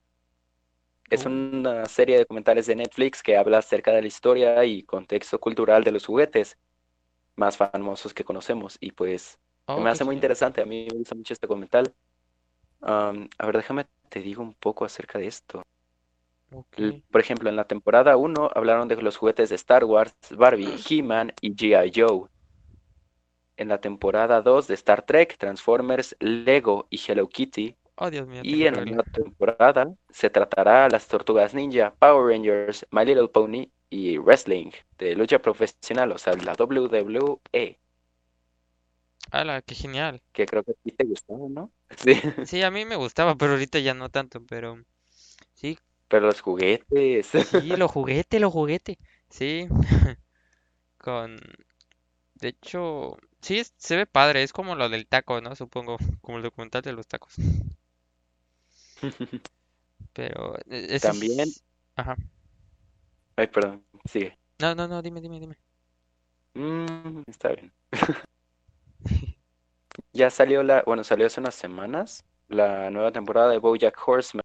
Es 1.10 1.24
Uh. 1.24 1.26
una 1.26 1.86
serie 1.86 2.16
de 2.16 2.20
documentales 2.22 2.66
de 2.66 2.76
Netflix 2.76 3.22
que 3.22 3.36
habla 3.36 3.58
acerca 3.58 3.92
de 3.92 4.02
la 4.02 4.08
historia 4.08 4.64
y 4.64 4.82
contexto 4.82 5.38
cultural 5.40 5.82
de 5.84 5.92
los 5.92 6.04
juguetes 6.06 6.58
más 7.36 7.56
famosos 7.58 8.14
que 8.14 8.24
conocemos. 8.24 8.78
Y 8.80 8.92
pues 8.92 9.38
Oh, 9.68 9.80
me 9.82 9.90
hace 9.90 10.04
muy 10.04 10.14
interesante, 10.16 10.62
a 10.62 10.66
mí 10.66 10.88
me 10.92 10.98
gusta 10.98 11.14
mucho 11.16 11.34
este 11.34 11.46
documental. 11.46 11.94
Am, 12.82 13.28
a 13.38 13.46
ver, 13.46 13.58
déjame 13.58 13.86
te 14.10 14.20
digo 14.20 14.42
un 14.42 14.54
poco 14.54 14.84
acerca 14.86 15.18
de 15.18 15.28
esto. 15.28 15.62
Por 17.10 17.20
ejemplo, 17.20 17.48
en 17.48 17.56
la 17.56 17.64
temporada 17.66 18.16
1 18.16 18.50
hablaron 18.54 18.88
de 18.88 18.96
los 19.02 19.16
juguetes 19.16 19.48
de 19.48 19.56
Star 19.56 19.84
Wars, 19.84 20.14
Barbie, 20.30 20.68
He-Man 20.88 21.32
y 21.40 21.54
G.I. 21.54 21.92
Joe. 21.94 22.28
En 23.56 23.68
la 23.68 23.80
temporada 23.80 24.40
2 24.40 24.68
de 24.68 24.74
Star 24.74 25.04
Trek, 25.04 25.36
Transformers, 25.36 26.16
Lego 26.20 26.86
y 26.90 27.00
Hello 27.06 27.28
Kitty. 27.28 27.76
Oh, 27.96 28.10
Dios 28.10 28.26
mío, 28.28 28.42
Y 28.44 28.64
en 28.66 28.76
la 28.76 28.84
nueva 28.84 29.02
temporada 29.02 29.92
se 30.10 30.30
tratará 30.30 30.88
las 30.88 31.08
Tortugas 31.08 31.54
Ninja, 31.54 31.92
Power 31.98 32.32
Rangers, 32.32 32.86
My 32.92 33.04
Little 33.04 33.28
Pony 33.28 33.66
y 33.90 34.18
Wrestling 34.18 34.70
de 34.98 35.16
lucha 35.16 35.40
profesional, 35.40 36.12
o 36.12 36.18
sea, 36.18 36.34
la 36.34 36.54
WWE, 36.54 37.80
¡Hala, 39.30 39.62
qué 39.62 39.74
genial! 39.74 40.22
que 40.32 40.46
creo 40.46 40.62
que 40.62 40.72
a 40.72 40.74
ti 40.74 40.92
te 40.92 41.04
gustaba, 41.04 41.48
¿no? 41.48 41.72
Sí, 41.98 42.12
Sí, 42.44 42.62
a 42.62 42.70
mí 42.70 42.84
me 42.84 42.96
gustaba, 42.96 43.34
pero 43.36 43.52
ahorita 43.52 43.78
ya 43.80 43.94
no 43.94 44.08
tanto, 44.10 44.40
pero 44.46 44.78
sí, 45.54 45.78
pero 46.08 46.26
los 46.26 46.40
juguetes. 46.40 47.30
sí, 47.32 47.76
lo 47.76 47.88
juguete, 47.88 48.40
lo 48.40 48.50
juguete. 48.50 48.98
Sí, 49.30 49.66
con... 50.98 51.38
De 52.34 52.48
hecho, 52.48 53.18
sí, 53.42 53.62
se 53.76 53.96
ve 53.96 54.06
padre, 54.06 54.42
es 54.42 54.52
como 54.54 54.74
lo 54.76 54.88
del 54.88 55.06
taco, 55.06 55.40
¿no? 55.42 55.54
Supongo, 55.56 55.98
como 56.22 56.38
el 56.38 56.44
documental 56.44 56.82
de 56.82 56.92
los 56.94 57.06
tacos. 57.06 57.34
Pero 60.12 60.56
e- 60.66 60.94
También- 61.00 61.40
es- 61.40 61.62
Ajá. 61.96 62.16
Ay, 63.36 63.46
perdón, 63.48 63.84
sigue. 64.04 64.38
No, 64.60 64.74
no, 64.74 64.86
no, 64.88 65.02
dime, 65.02 65.20
dime, 65.20 65.40
dime. 65.40 65.56
Mm, 66.54 67.22
está 67.28 67.48
bien. 67.54 67.72
Ya 70.12 70.30
salió 70.30 70.62
la, 70.62 70.82
bueno, 70.86 71.04
salió 71.04 71.26
hace 71.26 71.40
unas 71.40 71.54
semanas 71.54 72.24
la 72.48 72.90
nueva 72.90 73.12
temporada 73.12 73.50
de 73.50 73.58
BoJack 73.58 73.96
Horseman. 74.06 74.42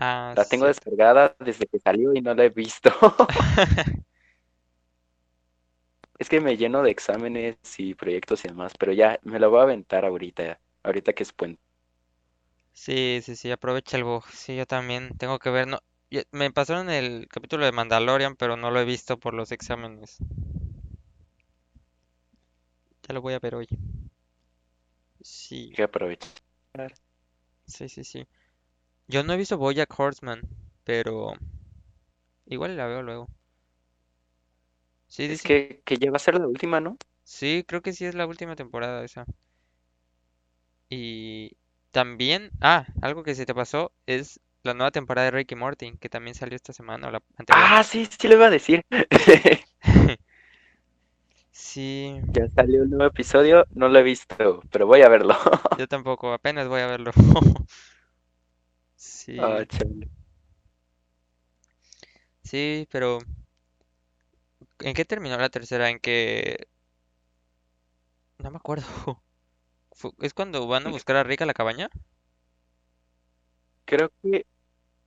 Ah, 0.00 0.34
La 0.34 0.44
tengo 0.48 0.66
descargada 0.66 1.36
desde 1.40 1.66
que 1.66 1.78
salió 1.78 2.14
y 2.14 2.20
no 2.20 2.34
la 2.34 2.44
he 2.44 2.50
visto. 2.50 2.90
Es 6.20 6.28
que 6.28 6.38
me 6.40 6.56
lleno 6.56 6.84
de 6.84 6.92
exámenes 6.92 7.56
y 7.78 7.94
proyectos 7.96 8.44
y 8.44 8.48
demás, 8.48 8.74
pero 8.78 8.92
ya 8.92 9.18
me 9.24 9.40
la 9.40 9.48
voy 9.48 9.58
a 9.58 9.62
aventar 9.64 10.04
ahorita, 10.04 10.60
ahorita 10.84 11.12
que 11.14 11.24
es 11.24 11.32
puente. 11.32 11.60
Sí, 12.72 13.20
sí, 13.22 13.36
sí, 13.36 13.50
aprovecha 13.52 13.96
el 13.96 14.02
bug. 14.04 14.24
Sí, 14.32 14.56
yo 14.56 14.66
también 14.66 15.16
tengo 15.18 15.38
que 15.38 15.50
ver. 15.50 15.68
No, 15.68 15.78
me 16.32 16.50
pasaron 16.50 16.90
el 16.90 17.28
capítulo 17.28 17.64
de 17.64 17.70
Mandalorian, 17.72 18.34
pero 18.36 18.56
no 18.56 18.70
lo 18.72 18.80
he 18.80 18.84
visto 18.84 19.18
por 19.20 19.34
los 19.34 19.52
exámenes. 19.52 20.16
Ya 23.06 23.14
lo 23.14 23.20
voy 23.20 23.34
a 23.34 23.38
ver 23.38 23.54
hoy. 23.54 23.68
Sí, 25.22 25.70
Hay 25.70 25.76
que 25.76 25.82
aprovechar. 25.84 26.30
sí, 27.66 27.88
sí, 27.88 28.04
sí. 28.04 28.26
Yo 29.12 29.22
no 29.22 29.34
he 29.34 29.36
visto 29.36 29.58
BoJack 29.58 29.92
Horseman, 29.98 30.40
pero 30.84 31.34
igual 32.46 32.76
la 32.76 32.86
veo 32.86 33.02
luego. 33.02 33.28
Sí, 35.08 35.28
Es 35.32 35.42
que, 35.42 35.82
que 35.86 35.96
ya 35.96 36.10
va 36.10 36.16
a 36.16 36.18
ser 36.20 36.34
la 36.38 36.46
última, 36.46 36.78
¿no? 36.80 36.98
sí, 37.24 37.64
creo 37.66 37.80
que 37.82 37.92
sí 37.94 38.04
es 38.04 38.14
la 38.14 38.26
última 38.26 38.56
temporada 38.56 39.04
esa. 39.04 39.24
Y 40.90 41.56
también, 41.90 42.50
ah, 42.60 42.86
algo 43.00 43.22
que 43.22 43.34
se 43.34 43.46
te 43.46 43.54
pasó 43.54 43.92
es 44.06 44.40
la 44.62 44.74
nueva 44.74 44.90
temporada 44.90 45.24
de 45.26 45.30
Rick 45.30 45.52
y 45.52 45.56
Morty, 45.56 45.96
que 45.98 46.08
también 46.10 46.34
salió 46.34 46.54
esta 46.56 46.72
semana 46.74 47.08
o 47.08 47.10
la 47.10 47.22
anterior. 47.38 47.72
Ah, 47.72 47.82
sí, 47.84 48.06
sí 48.18 48.28
lo 48.28 48.34
iba 48.34 48.46
a 48.46 48.50
decir. 48.50 48.82
Sí, 51.52 52.20
Ya 52.32 52.48
salió 52.48 52.82
un 52.82 52.90
nuevo 52.90 53.06
episodio, 53.06 53.66
no 53.70 53.88
lo 53.88 53.98
he 53.98 54.02
visto, 54.02 54.62
pero 54.70 54.86
voy 54.86 55.02
a 55.02 55.08
verlo. 55.08 55.34
yo 55.72 55.86
tampoco, 55.88 56.32
apenas 56.32 56.68
voy 56.68 56.80
a 56.80 56.86
verlo. 56.86 57.12
Sí, 59.30 59.36
Ah, 59.38 59.64
chale. 59.66 60.06
sí, 62.42 62.86
pero 62.90 63.18
¿en 64.80 64.94
qué 64.94 65.04
terminó 65.04 65.36
la 65.38 65.48
tercera? 65.50 65.90
En 65.90 65.98
que 66.00 66.68
no 68.38 68.50
me 68.50 68.56
acuerdo. 68.56 68.84
Fu- 69.92 70.14
¿Es 70.20 70.34
cuando 70.34 70.66
van 70.68 70.86
a 70.86 70.90
buscar 70.90 71.16
a 71.16 71.24
Rick 71.24 71.42
a 71.42 71.46
la 71.46 71.54
cabaña? 71.54 71.90
Creo 73.84 74.10
que 74.22 74.46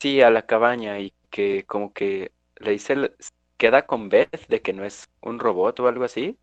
sí, 0.02 0.22
a 0.22 0.30
la 0.32 0.46
cabaña 0.48 1.00
y 1.00 1.14
que 1.32 1.66
como 1.66 1.94
que 1.94 2.34
le 2.58 2.72
dice, 2.72 2.94
el- 2.94 3.16
queda 3.58 3.86
con 3.88 4.10
Beth 4.10 4.48
de 4.50 4.62
que 4.62 4.74
no 4.74 4.86
es 4.86 5.10
un 5.22 5.40
robot 5.40 5.80
o 5.82 5.88
algo 5.88 6.06
así. 6.06 6.40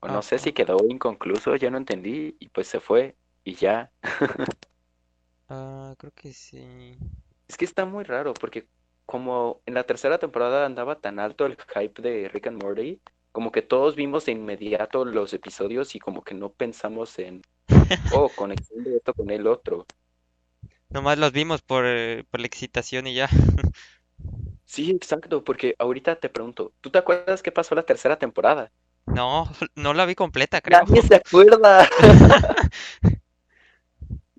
O 0.00 0.08
no 0.08 0.22
sé 0.22 0.38
Ajá. 0.38 0.40
si 0.40 0.52
quedó 0.52 0.78
inconcluso, 0.88 1.54
ya 1.56 1.70
no 1.70 1.78
entendí 1.78 2.36
y 2.40 2.48
pues 2.48 2.66
se 2.68 2.80
fue 2.80 3.16
y 3.44 3.54
ya. 3.54 3.92
Ah, 5.48 5.94
creo 5.98 6.12
que 6.14 6.32
sí. 6.32 6.96
Es 7.48 7.56
que 7.56 7.64
está 7.64 7.84
muy 7.84 8.04
raro 8.04 8.34
porque 8.34 8.66
como 9.06 9.62
en 9.64 9.74
la 9.74 9.84
tercera 9.84 10.18
temporada 10.18 10.66
andaba 10.66 11.00
tan 11.00 11.18
alto 11.18 11.46
el 11.46 11.56
hype 11.74 12.02
de 12.02 12.28
Rick 12.28 12.48
and 12.48 12.62
Morty, 12.62 13.00
como 13.32 13.50
que 13.52 13.62
todos 13.62 13.96
vimos 13.96 14.26
de 14.26 14.32
inmediato 14.32 15.04
los 15.04 15.32
episodios 15.32 15.94
y 15.94 15.98
como 15.98 16.22
que 16.22 16.34
no 16.34 16.50
pensamos 16.50 17.18
en, 17.18 17.42
oh, 18.14 18.28
conexión 18.28 18.84
de 18.84 18.96
esto 18.96 19.14
con 19.14 19.30
el 19.30 19.46
otro. 19.46 19.86
Nomás 20.90 21.18
los 21.18 21.32
vimos 21.32 21.62
por, 21.62 21.84
eh, 21.86 22.24
por 22.30 22.40
la 22.40 22.46
excitación 22.46 23.06
y 23.06 23.14
ya. 23.14 23.28
Sí, 24.64 24.90
exacto, 24.90 25.42
porque 25.42 25.74
ahorita 25.78 26.16
te 26.16 26.28
pregunto, 26.28 26.74
¿tú 26.82 26.90
te 26.90 26.98
acuerdas 26.98 27.42
qué 27.42 27.50
pasó 27.50 27.74
la 27.74 27.84
tercera 27.84 28.18
temporada? 28.18 28.70
No, 29.06 29.50
no 29.76 29.94
la 29.94 30.04
vi 30.04 30.14
completa, 30.14 30.60
creo. 30.60 30.80
Nadie 30.80 31.00
se 31.00 31.14
acuerda. 31.14 31.88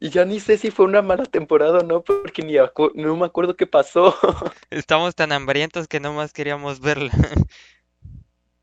Y 0.01 0.09
ya 0.09 0.23
ni 0.23 0.39
sé 0.39 0.57
si 0.57 0.71
fue 0.71 0.85
una 0.85 1.01
mala 1.01 1.25
temporada 1.25 1.79
o 1.79 1.83
no, 1.83 2.01
porque 2.01 2.41
ni 2.41 2.53
no 2.53 3.15
me 3.17 3.25
acuerdo 3.25 3.55
qué 3.57 3.67
pasó. 3.67 4.15
Estamos 4.71 5.13
tan 5.13 5.33
hambrientos 5.33 5.87
que 5.87 5.99
nomás 5.99 6.31
queríamos 6.31 6.79
verla. 6.79 7.11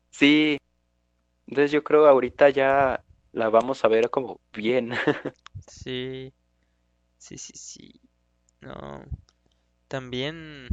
Sí, 0.09 0.57
entonces 1.45 1.71
yo 1.71 1.83
creo 1.83 2.07
ahorita 2.07 2.49
ya 2.49 3.03
la 3.33 3.49
vamos 3.49 3.85
a 3.85 3.87
ver 3.87 4.09
como 4.09 4.39
bien. 4.51 4.91
Sí, 5.67 6.33
sí, 7.17 7.37
sí, 7.37 7.53
sí. 7.55 8.01
No. 8.61 9.03
También 9.87 10.67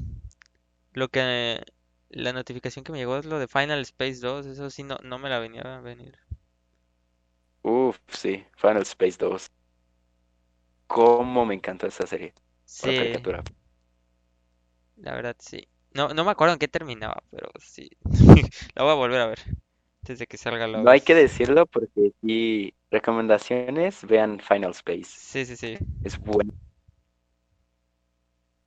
lo 0.92 1.08
que 1.08 1.62
la 2.10 2.32
notificación 2.32 2.84
que 2.84 2.92
me 2.92 2.98
llegó 2.98 3.18
es 3.18 3.26
lo 3.26 3.38
de 3.38 3.48
Final 3.48 3.80
Space 3.80 4.20
2, 4.20 4.46
eso 4.46 4.70
sí 4.70 4.82
no, 4.82 4.96
no 5.02 5.18
me 5.18 5.28
la 5.28 5.38
venía 5.40 5.62
a 5.62 5.80
venir. 5.80 6.18
Uf, 7.62 7.98
sí, 8.08 8.44
Final 8.56 8.82
Space 8.82 9.18
2. 9.18 9.50
Cómo 10.94 11.44
me 11.44 11.54
encantó 11.54 11.86
esa 11.86 12.06
serie, 12.06 12.32
Sí, 12.66 12.92
caricatura. 12.94 13.42
la 14.96 15.14
verdad 15.14 15.36
sí. 15.38 15.68
No, 15.92 16.08
no 16.08 16.24
me 16.24 16.30
acuerdo 16.32 16.54
en 16.54 16.58
qué 16.58 16.68
terminaba, 16.68 17.22
pero 17.30 17.50
sí. 17.60 17.88
La 18.74 18.82
voy 18.82 18.92
a 18.92 18.94
volver 18.94 19.20
a 19.20 19.26
ver 19.26 19.38
antes 20.02 20.18
de 20.18 20.26
que 20.26 20.36
salga 20.36 20.66
la 20.66 20.82
No 20.82 20.90
hay 20.90 21.00
que 21.00 21.14
decirlo 21.14 21.66
porque 21.66 22.12
sí, 22.20 22.74
recomendaciones, 22.90 24.04
vean 24.06 24.40
Final 24.40 24.72
Space. 24.72 25.10
Sí, 25.12 25.44
sí, 25.46 25.56
sí. 25.56 25.78
Es 26.02 26.18
bueno. 26.18 26.52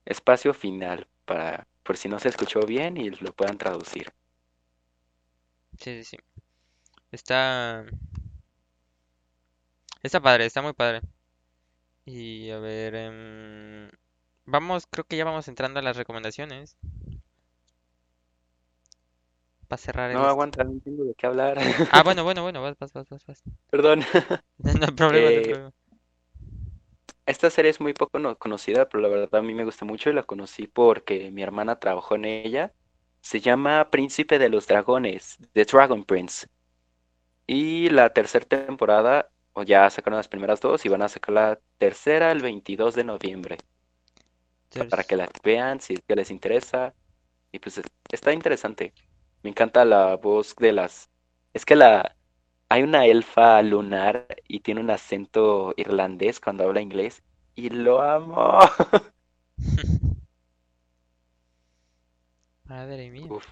Espacio 0.05 0.55
final 0.55 1.07
para, 1.23 1.67
por 1.83 1.97
si 1.97 2.09
no 2.09 2.17
se 2.17 2.29
escuchó 2.29 2.61
bien 2.65 2.97
y 2.97 3.11
lo 3.11 3.31
puedan 3.31 3.59
traducir. 3.59 4.11
Sí, 5.79 6.03
sí, 6.03 6.17
sí. 6.17 6.17
Está 7.11 7.85
está 10.03 10.19
padre, 10.21 10.45
está 10.45 10.61
muy 10.61 10.73
padre. 10.73 11.01
Y 12.07 12.49
a 12.49 12.57
ver, 12.59 12.95
em, 12.95 13.89
vamos, 14.45 14.87
creo 14.89 15.05
que 15.05 15.17
ya 15.17 15.25
vamos 15.25 15.47
entrando 15.47 15.79
a 15.79 15.83
las 15.83 15.95
recomendaciones 15.97 16.75
para 19.69 19.77
cerrar 19.81 20.11
No 20.11 20.25
este. 20.25 20.27
aguanta, 20.27 20.63
no 20.65 20.79
tengo 20.81 21.03
de 21.05 21.15
qué 21.15 21.27
hablar. 21.27 21.57
Ah, 21.89 22.03
bueno, 22.03 22.23
bueno, 22.23 22.41
bueno, 22.43 22.61
vas, 22.61 22.77
vas, 22.79 22.93
vas, 22.93 23.09
vas, 23.09 23.25
vas. 23.25 23.43
Perdón. 23.71 24.01
No 24.63 24.85
hay 24.85 24.91
problema, 24.93 25.31
no 25.31 25.37
hay 25.39 25.41
Eh, 25.41 25.43
problema. 25.43 25.71
Esta 27.27 27.49
serie 27.51 27.69
es 27.71 27.79
muy 27.79 27.93
poco 27.93 28.17
no- 28.19 28.37
conocida, 28.37 28.87
pero 28.89 29.01
la 29.01 29.07
verdad 29.09 29.35
a 29.35 29.41
mí 29.43 29.53
me 29.53 29.65
gusta 29.65 29.85
mucho 29.85 30.09
y 30.09 30.13
la 30.13 30.23
conocí 30.23 30.65
porque 30.67 31.29
mi 31.31 31.43
hermana 31.43 31.77
trabajó 31.79 32.15
en 32.15 32.25
ella. 32.25 32.73
Se 33.21 33.39
llama 33.41 33.89
Príncipe 33.91 34.39
de 34.39 34.49
los 34.49 34.67
Dragones, 34.67 35.37
The 35.53 35.65
Dragon 35.65 36.05
Prince. 36.05 36.47
Y 37.47 37.89
la 37.89 38.11
tercera 38.13 38.45
temporada, 38.45 39.29
o 39.57 39.63
ya 39.63 39.89
sacaron 39.89 40.17
las 40.17 40.29
primeras 40.29 40.61
dos 40.61 40.85
y 40.85 40.89
van 40.89 41.01
a 41.01 41.09
sacar 41.09 41.33
la 41.35 41.59
tercera 41.77 42.31
el 42.31 42.41
22 42.41 42.95
de 42.95 43.03
noviembre. 43.03 43.57
Para 44.89 45.03
que 45.03 45.15
la 45.17 45.29
vean 45.43 45.79
si 45.81 45.93
es 45.95 46.01
que 46.07 46.15
les 46.15 46.31
interesa. 46.31 46.93
Y 47.51 47.59
pues 47.59 47.77
es- 47.79 47.85
está 48.11 48.33
interesante. 48.33 48.93
Me 49.43 49.51
encanta 49.51 49.85
la 49.85 50.15
voz 50.17 50.55
de 50.57 50.73
las... 50.73 51.09
Es 51.53 51.65
que 51.65 51.75
la... 51.75 52.15
Hay 52.69 52.83
una 52.83 53.05
elfa 53.07 53.61
lunar 53.63 54.27
y 54.47 54.61
tiene 54.61 54.81
un 54.81 54.91
acento 54.91 55.73
irlandés 55.77 56.39
cuando 56.41 56.65
habla 56.65 56.81
inglés. 56.81 57.23
Y 57.55 57.69
lo 57.69 58.01
amo. 58.01 58.59
Madre 62.65 63.09
mía. 63.09 63.33
Uf. 63.35 63.45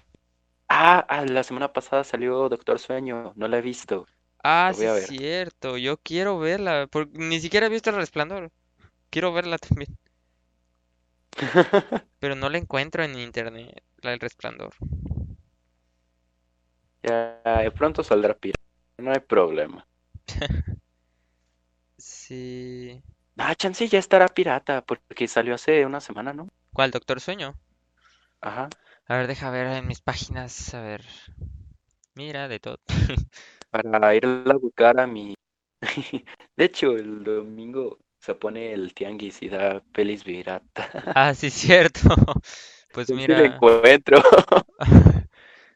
Ah, 0.68 1.04
ah, 1.08 1.24
la 1.26 1.42
semana 1.44 1.72
pasada 1.72 2.04
salió 2.04 2.48
Doctor 2.48 2.78
Sueño. 2.80 3.32
No 3.36 3.48
la 3.48 3.58
he 3.58 3.62
visto. 3.62 4.06
Ah, 4.48 4.72
sí 4.74 4.84
voy 4.84 4.86
a 4.86 4.92
es 4.92 4.94
ver. 4.94 5.08
cierto. 5.08 5.76
Yo 5.78 5.98
quiero 5.98 6.38
verla. 6.38 6.86
Porque 6.90 7.18
ni 7.18 7.40
siquiera 7.40 7.66
he 7.66 7.70
visto 7.70 7.90
El 7.90 7.96
Resplandor. 7.96 8.50
Quiero 9.10 9.32
verla 9.32 9.58
también. 9.60 9.98
Pero 12.18 12.34
no 12.34 12.50
la 12.50 12.58
encuentro 12.58 13.02
en 13.04 13.18
internet, 13.18 13.82
la 14.02 14.10
del 14.10 14.20
Resplandor. 14.20 14.74
Ya 17.02 17.40
de 17.62 17.70
pronto 17.70 18.02
saldrá 18.02 18.34
pirata, 18.34 18.60
no 18.98 19.10
hay 19.12 19.20
problema. 19.20 19.86
Sí. 21.98 23.02
Ah, 23.38 23.54
chance 23.54 23.86
ya 23.88 23.98
estará 23.98 24.28
pirata, 24.28 24.84
porque 24.84 25.26
salió 25.28 25.54
hace 25.54 25.86
una 25.86 26.00
semana, 26.00 26.32
¿no? 26.34 26.48
¿Cuál, 26.72 26.92
Doctor 26.92 27.20
Sueño? 27.20 27.56
Ajá. 28.40 28.68
A 29.08 29.16
ver, 29.16 29.26
deja 29.26 29.50
ver 29.50 29.66
en 29.66 29.88
mis 29.88 30.00
páginas. 30.00 30.72
A 30.74 30.80
ver. 30.80 31.02
Mira, 32.14 32.48
de 32.48 32.58
todo. 32.60 32.78
Para 33.82 34.14
irla 34.14 34.54
a 34.54 34.58
buscar 34.58 35.00
a 35.00 35.06
mi. 35.06 35.34
De 36.56 36.64
hecho, 36.64 36.92
el 36.96 37.24
domingo 37.24 37.98
se 38.18 38.34
pone 38.34 38.72
el 38.72 38.94
tianguis 38.94 39.42
y 39.42 39.48
da 39.48 39.80
pelis 39.92 40.24
pirata. 40.24 40.90
Ah, 41.14 41.34
sí, 41.34 41.50
cierto. 41.50 42.00
Pues 42.92 43.08
Sí 43.08 43.14
mira. 43.14 43.44
encuentro. 43.44 44.22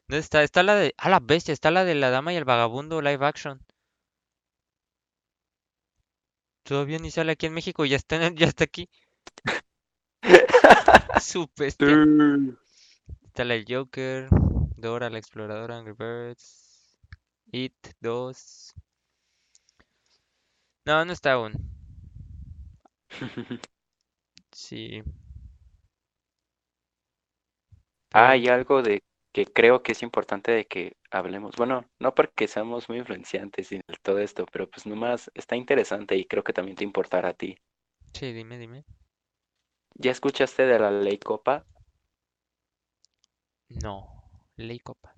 ¿Dónde 0.09 0.21
está? 0.21 0.43
Está 0.43 0.63
la 0.63 0.75
de. 0.75 0.95
Ah, 0.99 1.09
la 1.09 1.21
bestia. 1.21 1.53
Está 1.55 1.71
la 1.71 1.85
de 1.85 1.95
La 1.95 2.11
Dama 2.11 2.33
y 2.33 2.37
el 2.37 2.45
Vagabundo 2.45 3.01
live 3.01 3.25
action. 3.27 3.65
Todavía 6.63 6.99
ni 6.99 7.11
sale 7.11 7.33
aquí 7.33 7.45
en 7.45 7.53
México. 7.53 7.85
Ya 7.85 7.97
está, 7.97 8.17
en- 8.27 8.35
ya 8.35 8.47
está 8.47 8.65
aquí. 8.65 8.89
Su 11.21 11.49
bestia. 11.57 11.89
Sí. 11.89 12.57
Está 13.27 13.45
la 13.45 13.55
del 13.55 13.65
Joker. 13.69 14.29
Dora 14.77 15.09
la 15.11 15.19
Exploradora. 15.19 15.79
Angry 15.79 15.95
Birds. 15.95 16.70
It 17.53 17.95
2. 18.01 18.75
No, 20.85 21.05
no 21.07 21.13
está 21.15 21.33
aún. 21.33 21.55
Sí. 24.53 25.03
Ah, 28.13 28.35
Pero. 28.35 28.37
y 28.37 28.49
algo 28.49 28.83
de 28.83 29.03
que 29.33 29.47
creo 29.47 29.83
que 29.83 29.93
es 29.93 30.03
importante 30.03 30.53
de 30.53 30.67
que 30.67 30.97
hablemos. 31.11 31.57
Bueno, 31.57 31.85
no 32.01 32.15
porque 32.15 32.49
seamos 32.49 32.89
muy 32.89 32.99
influenciantes 32.99 33.71
y 33.73 33.77
de 33.79 33.83
todo 34.03 34.19
esto, 34.19 34.47
pero 34.53 34.69
pues 34.71 34.87
nomás 34.87 35.31
está 35.35 35.57
interesante 35.57 36.17
y 36.17 36.25
creo 36.27 36.43
que 36.45 36.53
también 36.53 36.77
te 36.77 36.85
importará 36.85 37.31
a 37.31 37.35
ti. 37.35 37.57
Sí, 38.15 38.33
dime, 38.33 38.59
dime. 38.59 38.85
¿Ya 39.95 40.11
escuchaste 40.11 40.67
de 40.67 40.81
la 40.81 40.91
ley 40.91 41.19
Copa? 41.19 41.65
No. 43.83 44.07
Ley 44.59 44.79
Copa. 44.81 45.15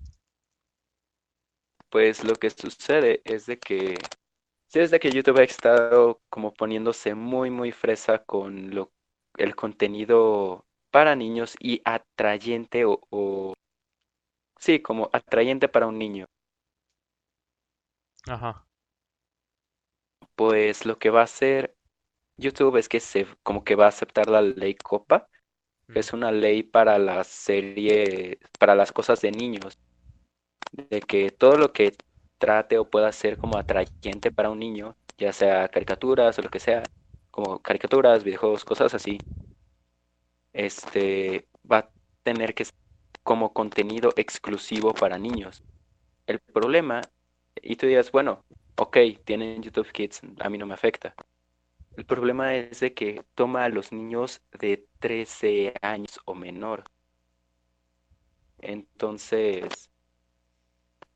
Pues 1.93 2.25
lo 2.25 2.35
que 2.35 2.49
sucede 2.49 3.21
es 3.23 3.45
de 3.45 3.57
que 3.59 4.09
sí, 4.67 4.79
desde 4.79 4.99
que 4.99 5.13
YouTube 5.13 5.39
ha 5.39 5.43
estado 5.43 6.21
como 6.29 6.53
poniéndose 6.53 7.15
muy 7.15 7.51
muy 7.51 7.71
fresa 7.71 8.19
con 8.25 8.75
lo 8.75 8.91
el 9.37 9.55
contenido 9.55 10.65
para 10.91 11.15
niños 11.15 11.55
y 11.59 11.81
atrayente 11.85 12.85
o, 12.85 12.99
o 13.11 13.53
sí, 14.59 14.81
como 14.81 15.11
atrayente 15.13 15.69
para 15.69 15.85
un 15.87 15.99
niño. 15.99 16.25
Ajá. 18.27 18.65
Pues 20.35 20.85
lo 20.85 20.99
que 20.99 21.09
va 21.09 21.21
a 21.21 21.23
hacer 21.25 21.75
YouTube 22.37 22.77
es 22.77 22.89
que 22.89 22.99
se 22.99 23.27
como 23.43 23.63
que 23.65 23.75
va 23.75 23.85
a 23.85 23.89
aceptar 23.89 24.29
la 24.29 24.41
ley 24.41 24.75
Copa, 24.75 25.29
que 25.93 25.99
Mm. 25.99 25.99
es 26.01 26.13
una 26.13 26.31
ley 26.31 26.63
para 26.63 26.99
las 26.99 27.27
series, 27.27 28.37
para 28.59 28.75
las 28.75 28.91
cosas 28.93 29.21
de 29.21 29.31
niños, 29.31 29.79
de 30.73 31.01
que 31.01 31.31
todo 31.31 31.57
lo 31.57 31.71
que 31.73 31.93
trate 32.37 32.77
o 32.77 32.89
pueda 32.89 33.11
ser 33.11 33.37
como 33.37 33.57
atrayente 33.57 34.31
para 34.31 34.49
un 34.49 34.59
niño, 34.59 34.97
ya 35.17 35.31
sea 35.33 35.69
caricaturas 35.69 36.37
o 36.39 36.41
lo 36.41 36.49
que 36.49 36.59
sea, 36.59 36.83
como 37.31 37.59
caricaturas, 37.61 38.23
videojuegos, 38.23 38.65
cosas 38.65 38.93
así, 38.93 39.17
este 40.53 41.47
va 41.69 41.77
a 41.79 41.91
tener 42.23 42.53
que 42.53 42.65
ser 42.65 42.75
como 43.23 43.53
contenido 43.53 44.13
exclusivo 44.17 44.93
para 44.93 45.17
niños. 45.17 45.63
El 46.27 46.39
problema, 46.39 47.01
y 47.61 47.75
tú 47.77 47.87
dirás, 47.87 48.11
bueno, 48.11 48.45
ok, 48.77 48.97
tienen 49.25 49.61
YouTube 49.63 49.91
Kids, 49.91 50.21
a 50.39 50.49
mí 50.49 50.57
no 50.57 50.65
me 50.65 50.73
afecta. 50.75 51.15
El 51.97 52.05
problema 52.05 52.55
es 52.55 52.79
de 52.81 52.93
que 52.93 53.23
toma 53.35 53.65
a 53.65 53.69
los 53.69 53.91
niños 53.91 54.41
de 54.59 54.87
13 54.99 55.73
años 55.81 56.19
o 56.25 56.35
menor. 56.35 56.83
Entonces, 58.57 59.89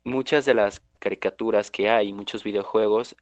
muchas 0.08 0.44
de 0.46 0.54
las 0.54 0.82
caricaturas 1.00 1.70
que 1.70 1.90
hay, 1.90 2.12
muchos 2.12 2.44
videojuegos, 2.44 3.16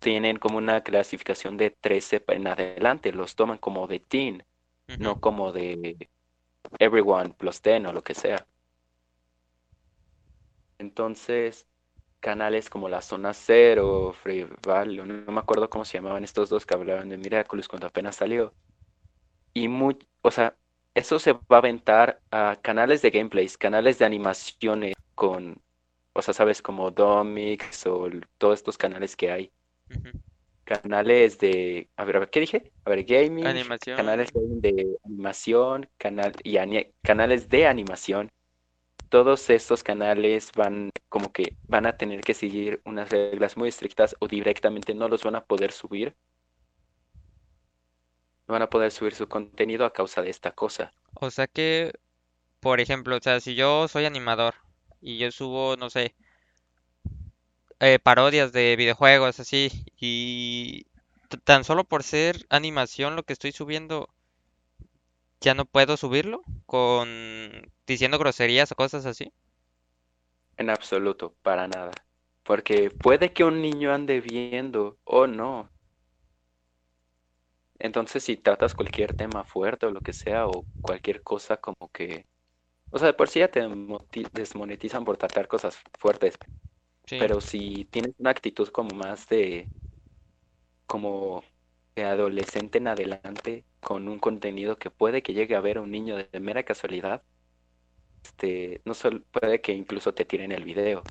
tienen 0.00 0.38
como 0.38 0.58
una 0.58 0.82
clasificación 0.82 1.56
de 1.56 1.70
13 1.70 2.20
pa- 2.20 2.34
en 2.34 2.46
adelante, 2.48 3.12
los 3.12 3.34
toman 3.36 3.58
como 3.58 3.86
de 3.86 4.00
teen, 4.00 4.44
no 4.98 5.20
como 5.20 5.52
de 5.52 6.10
everyone 6.80 7.34
plus 7.34 7.62
10 7.62 7.86
o 7.86 7.92
lo 7.92 8.04
que 8.04 8.14
sea. 8.14 8.46
Entonces, 10.78 11.66
canales 12.20 12.70
como 12.70 12.88
La 12.88 13.02
Zona 13.02 13.34
Cero, 13.34 14.12
Free 14.14 14.46
Valley, 14.66 14.98
no, 14.98 15.06
no 15.06 15.32
me 15.32 15.40
acuerdo 15.40 15.70
cómo 15.70 15.84
se 15.84 15.98
llamaban 15.98 16.24
estos 16.24 16.48
dos 16.50 16.66
que 16.66 16.74
hablaban 16.74 17.08
de 17.08 17.18
Miraculous 17.18 17.68
cuando 17.68 17.86
apenas 17.88 18.16
salió. 18.16 18.54
Y 19.54 19.68
muy, 19.68 19.98
o 20.22 20.30
sea, 20.30 20.56
eso 20.94 21.18
se 21.18 21.32
va 21.32 21.40
a 21.50 21.56
aventar 21.58 22.22
a 22.30 22.58
canales 22.62 23.02
de 23.02 23.10
gameplays, 23.10 23.58
canales 23.58 23.98
de 23.98 24.04
animaciones 24.06 24.94
con, 25.18 25.60
o 26.12 26.22
sea, 26.22 26.32
sabes, 26.32 26.62
como 26.62 26.92
Domix 26.92 27.84
o 27.88 28.08
todos 28.38 28.60
estos 28.60 28.78
canales 28.78 29.16
que 29.16 29.32
hay. 29.32 29.52
Canales 30.62 31.38
de, 31.40 31.88
a 31.96 32.04
ver, 32.04 32.16
a 32.16 32.18
ver, 32.20 32.30
¿qué 32.30 32.38
dije? 32.38 32.72
A 32.84 32.90
ver, 32.90 33.02
gaming, 33.04 33.42
canales 33.96 34.30
Animación. 34.32 34.60
de 34.60 34.72
de 34.72 34.96
animación, 35.04 35.88
canal, 35.98 36.32
y 36.44 36.56
canales 37.02 37.48
de 37.48 37.66
animación. 37.66 38.30
Todos 39.08 39.50
estos 39.50 39.82
canales 39.82 40.52
van 40.54 40.90
como 41.08 41.32
que 41.32 41.56
van 41.66 41.86
a 41.86 41.96
tener 41.96 42.20
que 42.20 42.34
seguir 42.34 42.80
unas 42.84 43.10
reglas 43.10 43.56
muy 43.56 43.70
estrictas 43.70 44.14
o 44.20 44.28
directamente 44.28 44.94
no 44.94 45.08
los 45.08 45.24
van 45.24 45.34
a 45.34 45.44
poder 45.44 45.72
subir. 45.72 46.14
No 48.46 48.52
van 48.52 48.62
a 48.62 48.70
poder 48.70 48.92
subir 48.92 49.16
su 49.16 49.26
contenido 49.26 49.84
a 49.84 49.92
causa 49.92 50.22
de 50.22 50.30
esta 50.30 50.52
cosa. 50.52 50.92
O 51.14 51.28
sea 51.32 51.48
que, 51.48 51.92
por 52.60 52.78
ejemplo, 52.78 53.16
o 53.16 53.20
sea, 53.20 53.40
si 53.40 53.56
yo 53.56 53.88
soy 53.88 54.04
animador 54.04 54.54
y 55.00 55.18
yo 55.18 55.30
subo, 55.30 55.76
no 55.76 55.90
sé, 55.90 56.14
eh, 57.80 57.98
parodias 57.98 58.52
de 58.52 58.76
videojuegos 58.76 59.38
así, 59.40 59.70
y 60.00 60.86
tan 61.44 61.64
solo 61.64 61.84
por 61.84 62.02
ser 62.02 62.46
animación 62.48 63.16
lo 63.16 63.22
que 63.22 63.32
estoy 63.32 63.52
subiendo, 63.52 64.08
ya 65.40 65.54
no 65.54 65.64
puedo 65.64 65.96
subirlo 65.96 66.42
con 66.66 67.08
diciendo 67.86 68.18
groserías 68.18 68.72
o 68.72 68.74
cosas 68.74 69.06
así. 69.06 69.32
En 70.56 70.70
absoluto, 70.70 71.34
para 71.42 71.68
nada. 71.68 71.92
Porque 72.42 72.90
puede 72.90 73.32
que 73.32 73.44
un 73.44 73.62
niño 73.62 73.92
ande 73.92 74.20
viendo 74.20 74.98
o 75.04 75.26
no. 75.26 75.70
Entonces, 77.78 78.24
si 78.24 78.36
tratas 78.36 78.74
cualquier 78.74 79.14
tema 79.14 79.44
fuerte 79.44 79.86
o 79.86 79.90
lo 79.90 80.00
que 80.00 80.12
sea, 80.12 80.48
o 80.48 80.64
cualquier 80.80 81.22
cosa 81.22 81.58
como 81.58 81.88
que... 81.92 82.26
O 82.90 82.98
sea, 82.98 83.08
de 83.08 83.14
por 83.14 83.28
sí 83.28 83.40
ya 83.40 83.50
te 83.50 83.60
desmonetizan 84.32 85.04
por 85.04 85.16
tratar 85.18 85.48
cosas 85.48 85.78
fuertes, 85.98 86.40
Sí. 87.06 87.16
pero 87.16 87.40
si 87.40 87.86
tienes 87.86 88.14
una 88.18 88.30
actitud 88.30 88.68
como 88.70 88.94
más 88.94 89.28
de... 89.28 89.70
como 90.86 91.44
de 91.96 92.04
adolescente 92.04 92.78
en 92.78 92.88
adelante, 92.88 93.66
con 93.82 94.08
un 94.08 94.18
contenido 94.18 94.78
que 94.78 94.90
puede 94.90 95.22
que 95.22 95.34
llegue 95.34 95.54
a 95.56 95.60
ver 95.60 95.78
un 95.78 95.90
niño 95.90 96.16
de 96.16 96.40
mera 96.40 96.64
casualidad, 96.64 97.24
este, 98.24 98.82
no 98.84 98.94
solo 98.94 99.22
puede 99.32 99.60
que 99.60 99.72
incluso 99.72 100.14
te 100.14 100.24
tiren 100.24 100.52
el 100.52 100.64
video. 100.64 101.08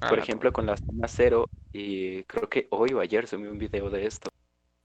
Ah, 0.00 0.06
Por 0.06 0.18
ejemplo, 0.18 0.52
con 0.52 0.66
la 0.66 0.76
zona 0.76 1.08
cero, 1.08 1.50
y 1.72 2.24
creo 2.24 2.48
que 2.48 2.66
hoy 2.70 2.92
o 2.94 3.00
ayer 3.00 3.26
subí 3.26 3.46
un 3.46 3.58
video 3.58 3.90
de 3.90 4.06
esto, 4.06 4.30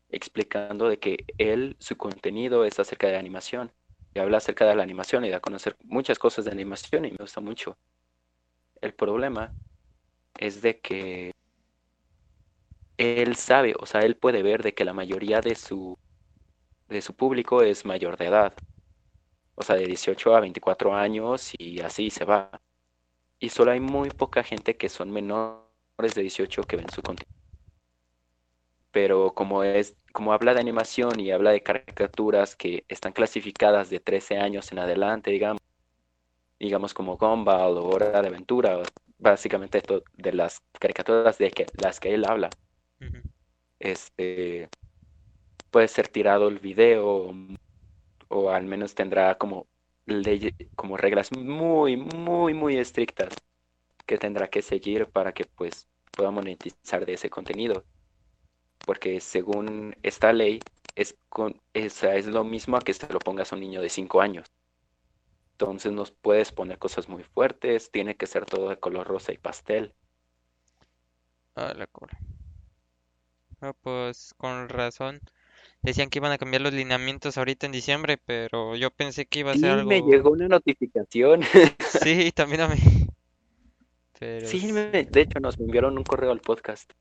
explicando 0.10 0.90
de 0.90 1.00
que 1.00 1.26
él, 1.38 1.78
su 1.80 1.98
contenido 1.98 2.66
es 2.66 2.80
acerca 2.80 3.08
de 3.08 3.18
animación, 3.18 3.74
habla 4.20 4.38
acerca 4.38 4.66
de 4.66 4.76
la 4.76 4.84
animación 4.84 5.26
y 5.26 5.30
da 5.30 5.38
a 5.38 5.42
conocer 5.42 5.76
muchas 5.84 6.20
cosas 6.20 6.46
de 6.46 6.52
animación 6.52 7.06
y 7.06 7.12
me 7.12 7.18
gusta 7.20 7.42
mucho. 7.42 7.78
El 8.82 8.94
problema 8.94 9.56
es 10.40 10.62
de 10.62 10.80
que 10.82 11.32
él 12.98 13.36
sabe, 13.36 13.76
o 13.80 13.86
sea, 13.86 14.02
él 14.02 14.16
puede 14.18 14.44
ver 14.44 14.64
de 14.64 14.74
que 14.74 14.86
la 14.86 14.94
mayoría 14.94 15.42
de 15.42 15.56
su, 15.56 15.98
de 16.90 17.02
su 17.02 17.16
público 17.16 17.62
es 17.64 17.86
mayor 17.86 18.18
de 18.18 18.28
edad, 18.28 18.56
o 19.56 19.64
sea, 19.64 19.76
de 19.76 19.86
18 19.88 20.36
a 20.36 20.40
24 20.42 20.96
años 20.96 21.52
y 21.58 21.82
así 21.82 22.10
se 22.10 22.26
va. 22.26 22.52
Y 23.40 23.50
solo 23.50 23.72
hay 23.72 23.82
muy 23.82 24.12
poca 24.12 24.44
gente 24.44 24.78
que 24.78 24.90
son 24.90 25.12
menores 25.12 26.16
de 26.16 26.24
18 26.24 26.64
que 26.68 26.78
ven 26.78 26.90
su 26.90 27.02
contenido. 27.04 27.43
Pero 28.94 29.36
como 29.36 29.66
es, 29.66 29.98
como 30.14 30.34
habla 30.34 30.56
de 30.56 30.62
animación 30.62 31.20
y 31.22 31.32
habla 31.32 31.52
de 31.52 31.64
caricaturas 31.64 32.56
que 32.58 32.86
están 32.90 33.14
clasificadas 33.14 33.92
de 33.92 34.02
13 34.02 34.40
años 34.40 34.72
en 34.74 34.80
adelante, 34.80 35.32
digamos, 35.32 35.60
digamos 36.60 36.94
como 36.94 37.18
Gumball 37.18 37.78
o 37.78 37.86
Hora 37.90 38.22
de 38.22 38.28
Aventura, 38.30 38.92
básicamente 39.20 39.78
esto 39.80 40.04
de 40.14 40.34
las 40.34 40.62
caricaturas 40.80 41.38
de 41.38 41.52
que 41.52 41.72
las 41.76 42.00
que 42.00 42.14
él 42.14 42.26
habla, 42.26 42.56
este 43.80 44.70
puede 45.72 45.88
ser 45.88 46.08
tirado 46.08 46.48
el 46.48 46.60
video 46.60 47.32
o 48.30 48.50
al 48.50 48.66
menos 48.66 48.96
tendrá 48.96 49.38
como 49.38 49.68
ley- 50.06 50.54
como 50.76 50.98
reglas 50.98 51.32
muy, 51.32 51.98
muy, 51.98 52.54
muy 52.54 52.78
estrictas 52.78 53.44
que 54.08 54.18
tendrá 54.18 54.50
que 54.50 54.62
seguir 54.62 55.08
para 55.12 55.34
que 55.34 55.46
pues 55.46 55.88
pueda 56.16 56.32
monetizar 56.32 57.06
de 57.06 57.14
ese 57.14 57.30
contenido. 57.30 57.86
Porque 58.86 59.20
según 59.20 59.96
esta 60.04 60.34
ley 60.34 60.66
es 60.96 61.18
con 61.30 61.62
esa 61.74 62.16
es 62.16 62.28
lo 62.28 62.44
mismo 62.44 62.78
a 62.78 62.84
que 62.84 62.94
se 62.94 63.12
lo 63.12 63.20
pongas 63.20 63.52
a 63.52 63.56
un 63.56 63.62
niño 63.62 63.82
de 63.82 63.90
5 63.90 64.22
años. 64.22 64.48
Entonces 65.58 65.92
nos 65.92 66.12
puedes 66.12 66.52
poner 66.52 66.78
cosas 66.78 67.10
muy 67.10 67.24
fuertes, 67.24 67.90
tiene 67.90 68.16
que 68.16 68.28
ser 68.28 68.46
todo 68.46 68.70
de 68.70 68.78
color 68.80 69.08
rosa 69.08 69.34
y 69.34 69.40
pastel. 69.40 69.96
Ah, 71.56 71.74
la 71.74 71.88
cola. 71.88 72.18
Ah, 73.62 73.74
pues 73.82 74.36
con 74.38 74.70
razón. 74.70 75.20
Decían 75.84 76.10
que 76.10 76.20
iban 76.20 76.32
a 76.34 76.38
cambiar 76.40 76.62
los 76.64 76.74
lineamientos 76.74 77.38
ahorita 77.38 77.66
en 77.68 77.72
diciembre, 77.74 78.18
pero 78.18 78.76
yo 78.76 78.92
pensé 78.92 79.26
que 79.28 79.40
iba 79.40 79.54
a 79.54 79.56
Sí, 79.56 79.60
ser 79.60 79.72
me 79.84 80.02
algo. 80.02 80.02
llegó 80.02 80.32
una 80.32 80.48
notificación. 80.48 81.42
Sí, 81.78 82.32
también 82.32 82.62
a 82.62 82.68
mí. 82.68 82.76
Pero 84.20 84.56
Sí, 84.56 84.60
sí, 84.60 84.72
me- 84.72 85.06
de 85.06 85.22
hecho 85.22 85.40
nos 85.40 85.60
enviaron 85.60 85.98
un 85.98 86.04
correo 86.04 86.32
al 86.32 86.40
podcast. 86.40 86.92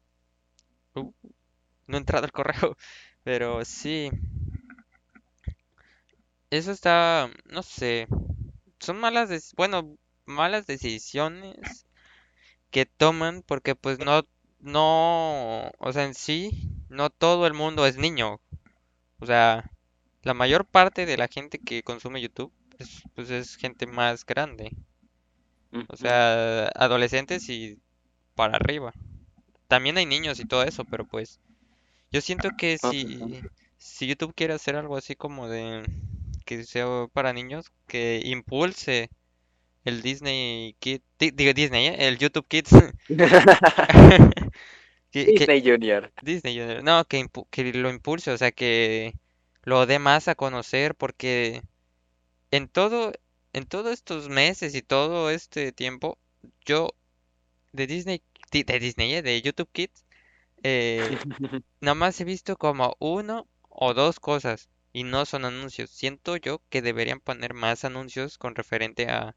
No 1.86 1.96
he 1.96 2.00
entrado 2.00 2.24
al 2.24 2.32
correo. 2.32 2.76
Pero 3.24 3.64
sí, 3.64 4.10
eso 6.50 6.70
está, 6.70 7.30
no 7.46 7.62
sé, 7.62 8.06
son 8.80 8.98
malas, 8.98 9.54
bueno, 9.56 9.96
malas 10.26 10.66
decisiones 10.66 11.86
que 12.70 12.86
toman 12.86 13.42
porque 13.46 13.74
pues 13.76 13.98
no, 13.98 14.22
no, 14.60 15.70
o 15.78 15.92
sea, 15.92 16.04
en 16.04 16.14
sí, 16.14 16.70
no 16.88 17.10
todo 17.10 17.46
el 17.46 17.54
mundo 17.54 17.86
es 17.86 17.96
niño. 17.96 18.40
O 19.20 19.26
sea, 19.26 19.70
la 20.22 20.34
mayor 20.34 20.66
parte 20.66 21.06
de 21.06 21.16
la 21.16 21.28
gente 21.28 21.58
que 21.58 21.82
consume 21.82 22.22
YouTube 22.22 22.52
es, 22.78 23.02
pues 23.14 23.30
es 23.30 23.56
gente 23.56 23.86
más 23.86 24.26
grande. 24.26 24.72
O 25.88 25.96
sea, 25.96 26.68
adolescentes 26.74 27.48
y 27.48 27.78
para 28.34 28.56
arriba. 28.56 28.92
También 29.68 29.98
hay 29.98 30.06
niños 30.06 30.40
y 30.40 30.46
todo 30.46 30.64
eso, 30.64 30.84
pero 30.84 31.06
pues 31.06 31.40
yo 32.12 32.20
siento 32.20 32.52
que 32.52 32.78
Ah, 32.82 32.94
si, 33.00 33.46
si 33.78 34.06
YouTube 34.06 34.34
quiere 34.34 34.54
hacer 34.54 34.76
algo 34.76 34.96
así 34.96 35.16
como 35.16 35.48
de 35.48 35.84
que 36.46 36.64
sea 36.64 36.86
para 37.12 37.32
niños, 37.32 37.72
que 37.88 38.22
impulse 38.24 39.10
el 39.84 40.02
Disney 40.02 40.76
Kid, 40.80 41.02
di- 41.18 41.32
digo 41.32 41.52
Disney, 41.54 41.88
¿eh? 41.88 41.96
El 42.08 42.18
YouTube 42.18 42.46
Kids. 42.48 42.70
Que, 45.10 45.30
que- 45.34 45.48
Disney 45.48 45.60
Junior. 45.62 46.10
Disney 46.22 46.56
Junior. 46.58 46.82
No, 46.84 47.04
que, 47.06 47.18
impu- 47.20 47.46
que 47.50 47.72
lo 47.74 47.90
impulse, 47.90 48.30
o 48.32 48.38
sea, 48.38 48.52
que 48.52 49.14
lo 49.64 49.86
dé 49.86 49.98
más 49.98 50.28
a 50.28 50.34
conocer, 50.34 50.94
porque 50.96 51.62
en 52.52 52.68
todo, 52.68 53.12
en 53.54 53.66
todos 53.66 53.92
estos 53.92 54.28
meses 54.28 54.74
y 54.74 54.82
todo 54.82 55.30
este 55.30 55.72
tiempo, 55.72 56.18
yo 56.66 56.90
de 57.72 57.86
Disney, 57.88 58.22
di- 58.52 58.64
de 58.64 58.80
Disney, 58.80 59.14
¿eh? 59.16 59.22
de 59.22 59.42
YouTube 59.42 59.70
Kids, 59.72 60.01
eh, 60.62 61.18
nada 61.80 61.94
más 61.94 62.20
he 62.20 62.24
visto 62.24 62.56
como 62.56 62.96
uno 63.00 63.48
o 63.68 63.94
dos 63.94 64.20
cosas 64.20 64.68
y 64.92 65.04
no 65.04 65.26
son 65.26 65.44
anuncios. 65.44 65.90
Siento 65.90 66.36
yo 66.36 66.62
que 66.68 66.82
deberían 66.82 67.20
poner 67.20 67.54
más 67.54 67.84
anuncios 67.84 68.38
con 68.38 68.54
referente 68.54 69.08
a, 69.10 69.36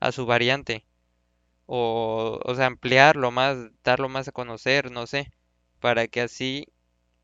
a 0.00 0.12
su 0.12 0.26
variante. 0.26 0.86
O, 1.66 2.40
o 2.44 2.54
sea, 2.54 2.66
ampliarlo 2.66 3.30
más, 3.30 3.56
darlo 3.84 4.08
más 4.08 4.28
a 4.28 4.32
conocer, 4.32 4.90
no 4.90 5.06
sé, 5.06 5.32
para 5.80 6.08
que 6.08 6.22
así, 6.22 6.66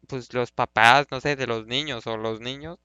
pues 0.09 0.33
los 0.35 0.53
papás, 0.53 1.07
no 1.11 1.20
sé, 1.20 1.37
de 1.37 1.47
los 1.49 1.66
niños 1.66 2.07
o 2.07 2.16
los 2.16 2.41
niños, 2.41 2.79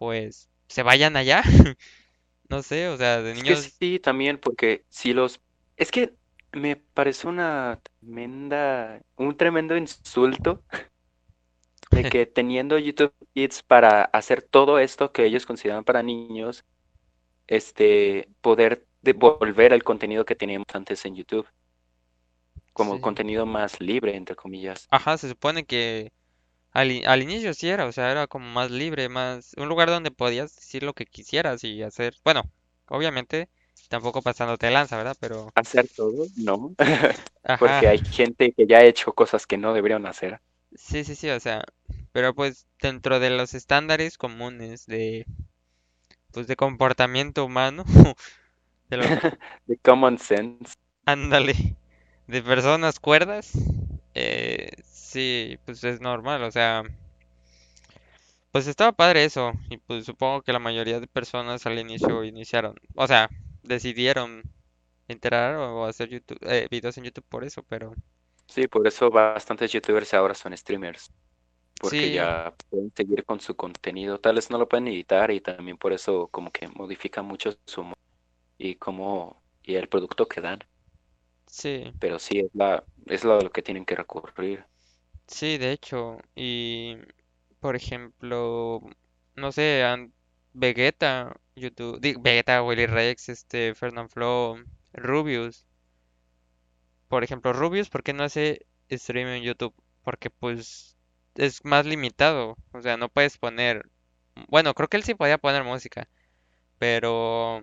pues 0.00 0.50
se 0.68 0.84
vayan 0.84 1.16
allá. 1.18 1.44
No 2.50 2.62
sé, 2.62 2.88
o 2.88 2.96
sea, 2.98 3.22
de 3.22 3.34
Es 3.34 3.42
que 3.42 3.56
niños, 3.56 3.78
sí, 3.80 3.98
también, 3.98 4.38
porque 4.38 4.84
si 4.88 5.12
los... 5.12 5.40
Es 5.76 5.90
que 5.90 6.14
me 6.52 6.76
parece 6.76 7.28
una 7.28 7.80
tremenda, 8.00 9.00
un 9.16 9.36
tremendo 9.36 9.76
insulto 9.76 10.64
de 11.92 12.06
que 12.08 12.26
teniendo 12.26 12.78
YouTube 12.78 13.12
Kids 13.34 13.62
para 13.62 14.02
hacer 14.04 14.42
todo 14.42 14.78
esto 14.78 15.12
que 15.12 15.24
ellos 15.24 15.46
consideran 15.46 15.84
para 15.84 16.02
niños, 16.02 16.64
este, 17.48 18.28
poder 18.42 18.86
devolver 19.02 19.72
el 19.72 19.84
contenido 19.84 20.24
que 20.26 20.36
teníamos 20.36 20.66
antes 20.74 21.04
en 21.06 21.16
YouTube, 21.16 21.48
como 22.72 22.96
Sí. 22.96 23.00
contenido 23.00 23.46
más 23.46 23.80
libre, 23.80 24.16
entre 24.16 24.34
comillas. 24.34 24.90
ajá, 24.90 25.18
se 25.18 25.28
supone 25.28 25.64
que 25.64 26.12
al, 26.72 27.02
al 27.06 27.22
inicio 27.22 27.54
sí 27.54 27.68
era, 27.68 27.86
o 27.86 27.92
sea, 27.92 28.10
era 28.10 28.26
como 28.26 28.46
más 28.50 28.70
libre, 28.70 29.08
más, 29.08 29.54
un 29.56 29.68
lugar 29.68 29.88
donde 29.90 30.10
podías 30.10 30.54
decir 30.56 30.82
lo 30.82 30.94
que 30.94 31.06
quisieras 31.06 31.64
y 31.64 31.82
hacer, 31.82 32.14
bueno, 32.24 32.44
obviamente 32.88 33.48
tampoco 33.88 34.22
pasándote 34.22 34.66
de 34.66 34.72
lanza, 34.72 34.96
¿verdad? 34.96 35.16
Pero, 35.20 35.54
Hacer 35.54 35.88
todo, 35.94 36.26
no, 36.34 36.74
ajá, 37.44 37.82
porque 37.82 37.88
hay 37.88 38.00
gente 38.10 38.52
que 38.52 38.66
ya 38.66 38.78
ha 38.78 38.84
hecho 38.84 39.12
cosas 39.14 39.46
que 39.46 39.58
no 39.58 39.74
deberían 39.74 40.06
hacer. 40.06 40.40
sí, 40.74 41.04
sí, 41.04 41.14
sí, 41.16 41.30
o 41.30 41.40
sea, 41.40 41.64
pero 42.12 42.34
pues 42.34 42.66
dentro 42.80 43.20
de 43.20 43.30
los 43.30 43.54
estándares 43.54 44.18
comunes 44.18 44.86
de, 44.86 45.26
pues 46.32 46.46
de 46.46 46.56
comportamiento 46.56 47.44
humano, 47.44 47.84
de 48.90 48.96
lo, 48.96 49.04
De 49.66 49.76
common 49.82 50.18
sense. 50.18 50.74
ándale, 51.04 51.76
de 52.26 52.42
personas 52.42 53.00
cuerdas, 53.00 53.52
eh, 54.20 54.70
sí, 54.84 55.58
pues 55.64 55.82
es 55.84 56.00
normal, 56.00 56.42
o 56.44 56.50
sea, 56.50 56.82
pues 58.52 58.66
estaba 58.66 58.92
padre 58.92 59.24
eso, 59.24 59.52
y 59.68 59.78
pues 59.78 60.04
supongo 60.06 60.42
que 60.42 60.52
la 60.52 60.58
mayoría 60.58 61.00
de 61.00 61.06
personas 61.06 61.66
al 61.66 61.78
inicio 61.78 62.24
iniciaron, 62.24 62.74
o 62.96 63.06
sea, 63.06 63.28
decidieron 63.62 64.42
entrar 65.08 65.56
o 65.56 65.86
hacer 65.86 66.08
YouTube, 66.10 66.38
eh, 66.42 66.68
videos 66.70 66.98
en 66.98 67.04
YouTube 67.04 67.26
por 67.28 67.44
eso, 67.44 67.62
pero 67.68 67.94
Sí, 68.48 68.66
por 68.66 68.86
eso 68.86 69.10
bastantes 69.10 69.72
youtubers 69.72 70.12
ahora 70.14 70.34
son 70.34 70.56
streamers, 70.56 71.12
porque 71.78 72.10
sí, 72.10 72.12
ya 72.12 72.54
pueden 72.70 72.92
seguir 72.96 73.24
con 73.24 73.40
su 73.40 73.56
contenido, 73.56 74.20
tal 74.20 74.36
vez 74.36 74.50
no 74.50 74.58
lo 74.58 74.68
pueden 74.68 74.88
editar 74.88 75.30
y 75.32 75.40
también 75.40 75.78
por 75.78 75.92
eso 75.92 76.28
como 76.28 76.52
que 76.52 76.68
modifican 76.68 77.26
mucho 77.26 77.52
su 77.66 77.92
y 78.58 78.76
cómo 78.76 79.42
y 79.62 79.76
el 79.76 79.88
producto 79.88 80.28
que 80.28 80.40
dan, 80.42 80.60
sí, 81.50 81.94
pero 81.98 82.18
sí 82.18 82.40
es 82.40 82.50
la 82.54 82.84
es 83.06 83.24
lo 83.24 83.34
a 83.34 83.42
lo 83.42 83.50
que 83.52 83.62
tienen 83.62 83.84
que 83.84 83.94
recurrir. 83.96 84.66
sí, 85.26 85.58
de 85.58 85.72
hecho, 85.72 86.18
y 86.34 86.96
por 87.60 87.76
ejemplo, 87.76 88.80
no 89.36 89.52
sé, 89.52 89.84
an- 89.84 90.12
Vegeta, 90.52 91.34
YouTube, 91.54 92.00
di- 92.00 92.16
Vegeta, 92.20 92.62
Willy 92.62 92.86
Rex, 92.86 93.28
este, 93.28 93.74
Fernanfloo, 93.74 94.58
Rubius, 94.92 95.64
por 97.08 97.24
ejemplo, 97.24 97.52
Rubius, 97.52 97.88
¿por 97.90 98.02
qué 98.02 98.12
no 98.12 98.24
hace 98.24 98.66
stream 98.90 99.28
en 99.28 99.42
YouTube? 99.42 99.74
Porque 100.02 100.30
pues 100.30 100.96
es 101.34 101.64
más 101.64 101.86
limitado, 101.86 102.56
o 102.72 102.82
sea, 102.82 102.96
no 102.96 103.08
puedes 103.08 103.38
poner, 103.38 103.88
bueno, 104.48 104.74
creo 104.74 104.88
que 104.88 104.96
él 104.96 105.04
sí 105.04 105.14
podía 105.14 105.38
poner 105.38 105.64
música, 105.64 106.08
pero 106.78 107.60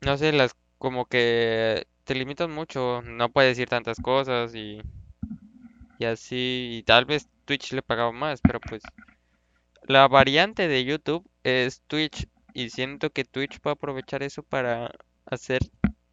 no 0.00 0.16
sé, 0.18 0.32
las 0.32 0.54
como 0.78 1.06
que 1.06 1.86
te 2.08 2.16
limitan 2.16 2.50
mucho, 2.50 3.02
no 3.02 3.30
puedes 3.30 3.52
decir 3.56 3.68
tantas 3.68 4.00
cosas 4.00 4.52
y, 4.56 4.80
y 5.98 6.04
así, 6.06 6.78
y 6.78 6.82
tal 6.84 7.04
vez 7.04 7.28
Twitch 7.44 7.72
le 7.72 7.82
pagaba 7.82 8.12
más, 8.12 8.40
pero 8.40 8.58
pues 8.60 8.82
la 9.82 10.06
variante 10.08 10.68
de 10.68 10.84
YouTube 10.84 11.28
es 11.42 11.82
Twitch 11.86 12.28
y 12.52 12.70
siento 12.70 13.10
que 13.10 13.24
Twitch 13.24 13.60
puede 13.60 13.74
aprovechar 13.74 14.22
eso 14.22 14.42
para 14.42 14.90
hacer, 15.26 15.60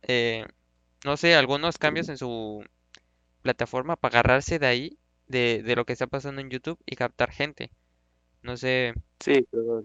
eh, 0.03 0.45
no 1.05 1.17
sé, 1.17 1.35
algunos 1.35 1.77
cambios 1.77 2.09
en 2.09 2.17
su 2.17 2.63
plataforma 3.43 3.95
para 3.97 4.19
agarrarse 4.19 4.59
de 4.59 4.67
ahí, 4.67 4.99
de, 5.27 5.63
de 5.63 5.75
lo 5.77 5.85
que 5.85 5.93
está 5.93 6.07
pasando 6.07 6.41
en 6.41 6.49
YouTube 6.51 6.79
y 6.85 6.95
captar 6.97 7.31
gente. 7.31 7.71
No 8.43 8.57
sé, 8.57 8.93
Sí, 9.19 9.45
pero- 9.51 9.81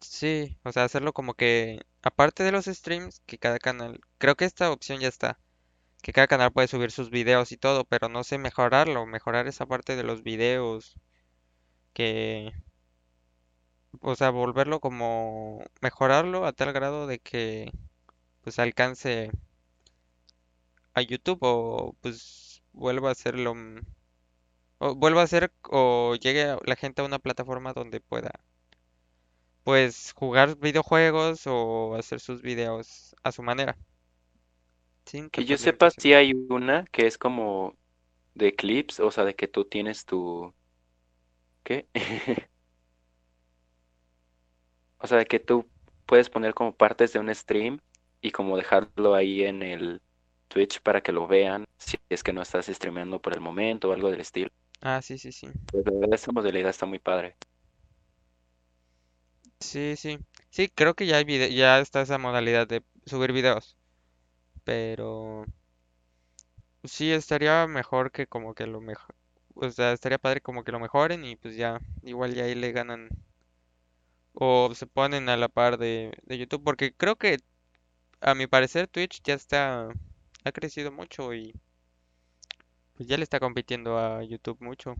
sí, 0.00 0.56
o 0.64 0.72
sea, 0.72 0.84
hacerlo 0.84 1.12
como 1.12 1.34
que, 1.34 1.80
aparte 2.08 2.42
de 2.44 2.52
los 2.52 2.66
streams, 2.66 3.20
que 3.26 3.38
cada 3.38 3.58
canal, 3.58 4.00
creo 4.18 4.36
que 4.36 4.44
esta 4.46 4.72
opción 4.72 5.00
ya 5.00 5.08
está, 5.08 5.38
que 6.02 6.12
cada 6.12 6.28
canal 6.28 6.52
puede 6.52 6.68
subir 6.68 6.90
sus 6.92 7.10
videos 7.10 7.52
y 7.52 7.58
todo, 7.58 7.84
pero 7.84 8.08
no 8.08 8.24
sé 8.24 8.38
mejorarlo, 8.38 9.06
mejorar 9.06 9.48
esa 9.48 9.66
parte 9.66 9.96
de 9.96 10.04
los 10.04 10.22
videos, 10.22 10.96
que, 11.92 12.52
o 14.00 14.14
sea, 14.16 14.30
volverlo 14.30 14.80
como 14.80 15.62
mejorarlo 15.82 16.46
a 16.46 16.52
tal 16.52 16.72
grado 16.72 17.06
de 17.06 17.18
que 17.18 17.70
pues 18.42 18.58
alcance 18.58 19.30
a 20.94 21.02
YouTube 21.02 21.38
o 21.42 21.94
pues 22.00 22.62
vuelva 22.72 23.08
a 23.10 23.12
hacerlo 23.12 23.54
o 24.78 24.94
vuelva 24.94 25.22
a 25.22 25.26
ser 25.26 25.52
o 25.70 26.14
llegue 26.16 26.56
la 26.64 26.76
gente 26.76 27.02
a 27.02 27.04
una 27.04 27.18
plataforma 27.18 27.72
donde 27.72 28.00
pueda 28.00 28.32
pues 29.68 30.14
jugar 30.14 30.56
videojuegos 30.56 31.42
o 31.46 31.94
hacer 31.94 32.20
sus 32.20 32.40
videos 32.40 33.14
a 33.22 33.32
su 33.32 33.42
manera, 33.42 33.76
sin 35.04 35.28
Que 35.28 35.44
yo 35.44 35.58
sepa, 35.58 35.90
sí 35.90 36.08
limitaciones. 36.08 36.14
hay 36.14 36.32
una 36.48 36.84
que 36.86 37.06
es 37.06 37.18
como 37.18 37.76
de 38.34 38.54
clips, 38.54 38.98
o 38.98 39.10
sea, 39.10 39.26
de 39.26 39.34
que 39.34 39.46
tú 39.46 39.66
tienes 39.66 40.06
tu... 40.06 40.54
¿Qué? 41.64 41.86
O 45.00 45.06
sea, 45.06 45.18
de 45.18 45.26
que 45.26 45.38
tú 45.38 45.66
puedes 46.06 46.30
poner 46.30 46.54
como 46.54 46.74
partes 46.74 47.12
de 47.12 47.18
un 47.18 47.32
stream 47.34 47.78
y 48.22 48.30
como 48.30 48.56
dejarlo 48.56 49.14
ahí 49.14 49.44
en 49.44 49.62
el 49.62 50.00
Twitch 50.48 50.80
para 50.80 51.02
que 51.02 51.12
lo 51.12 51.26
vean, 51.26 51.66
si 51.76 51.98
es 52.08 52.22
que 52.22 52.32
no 52.32 52.40
estás 52.40 52.68
streameando 52.68 53.20
por 53.20 53.34
el 53.34 53.40
momento 53.40 53.90
o 53.90 53.92
algo 53.92 54.10
del 54.10 54.22
estilo. 54.22 54.48
Ah, 54.80 55.02
sí, 55.02 55.18
sí, 55.18 55.30
sí. 55.30 55.48
Pero 55.70 55.92
esa 56.10 56.32
modalidad 56.32 56.70
está 56.70 56.86
muy 56.86 56.98
padre. 57.00 57.36
Sí, 59.60 59.96
sí. 59.96 60.18
Sí, 60.50 60.68
creo 60.68 60.94
que 60.94 61.06
ya 61.06 61.16
hay 61.18 61.54
ya 61.54 61.78
está 61.80 62.02
esa 62.02 62.18
modalidad 62.18 62.66
de 62.66 62.82
subir 63.06 63.32
videos, 63.32 63.76
pero 64.64 65.46
sí 66.84 67.12
estaría 67.12 67.66
mejor 67.68 68.10
que 68.10 68.26
como 68.26 68.54
que 68.54 68.66
lo 68.66 68.80
mejor, 68.80 69.14
o 69.54 69.70
sea, 69.70 69.92
estaría 69.92 70.18
padre 70.18 70.40
como 70.40 70.64
que 70.64 70.72
lo 70.72 70.80
mejoren 70.80 71.24
y 71.24 71.36
pues 71.36 71.56
ya, 71.56 71.80
igual 72.02 72.34
ya 72.34 72.44
ahí 72.44 72.54
le 72.54 72.72
ganan 72.72 73.08
o 74.32 74.74
se 74.74 74.86
ponen 74.86 75.28
a 75.28 75.36
la 75.36 75.48
par 75.48 75.76
de, 75.78 76.12
de 76.24 76.38
YouTube, 76.38 76.64
porque 76.64 76.94
creo 76.94 77.16
que 77.16 77.38
a 78.20 78.34
mi 78.34 78.46
parecer 78.48 78.88
Twitch 78.88 79.22
ya 79.24 79.34
está, 79.34 79.88
ha 80.44 80.52
crecido 80.52 80.92
mucho 80.92 81.34
y 81.34 81.54
pues 82.94 83.08
ya 83.08 83.16
le 83.16 83.22
está 83.24 83.40
compitiendo 83.40 83.98
a 83.98 84.22
YouTube 84.22 84.58
mucho. 84.60 84.94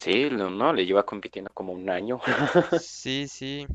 Sí, 0.00 0.28
no, 0.30 0.48
no, 0.50 0.72
le 0.72 0.86
lleva 0.86 1.04
compitiendo 1.04 1.50
como 1.52 1.72
un 1.72 1.88
año. 1.90 2.20
Sí, 2.80 3.26
sí, 3.28 3.66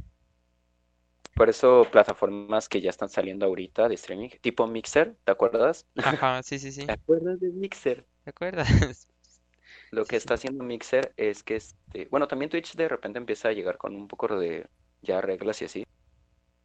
Por 1.35 1.49
eso 1.49 1.89
plataformas 1.91 2.69
que 2.69 2.79
ya 2.81 2.89
están 2.89 3.09
saliendo 3.09 3.45
ahorita 3.45 3.89
de 3.89 3.95
streaming, 3.95 4.29
tipo 4.41 4.67
Mixer, 4.67 5.17
¿te 5.25 5.31
acuerdas? 5.31 5.87
ajá, 6.01 6.41
sí, 6.43 6.59
sí, 6.59 6.71
sí, 6.71 6.85
¿Te 6.85 6.93
acuerdas 6.93 7.39
de 7.39 7.49
Mixer? 7.51 8.07
¿te 8.23 8.29
acuerdas? 8.29 8.67
Lo 9.91 10.07
que 10.07 10.15
sí, 10.15 10.17
está 10.17 10.33
haciendo 10.35 10.63
Mixer 10.63 11.13
es 11.17 11.43
que 11.43 11.55
este, 11.55 12.07
bueno, 12.09 12.27
también 12.27 12.49
Twitch 12.49 12.75
de 12.75 12.87
repente 12.89 13.19
empieza 13.19 13.49
a 13.49 13.53
llegar 13.53 13.77
con 13.77 13.95
un 13.95 14.07
poco 14.07 14.27
de 14.39 14.67
ya 15.01 15.21
reglas 15.21 15.61
y 15.61 15.65
así. 15.65 15.83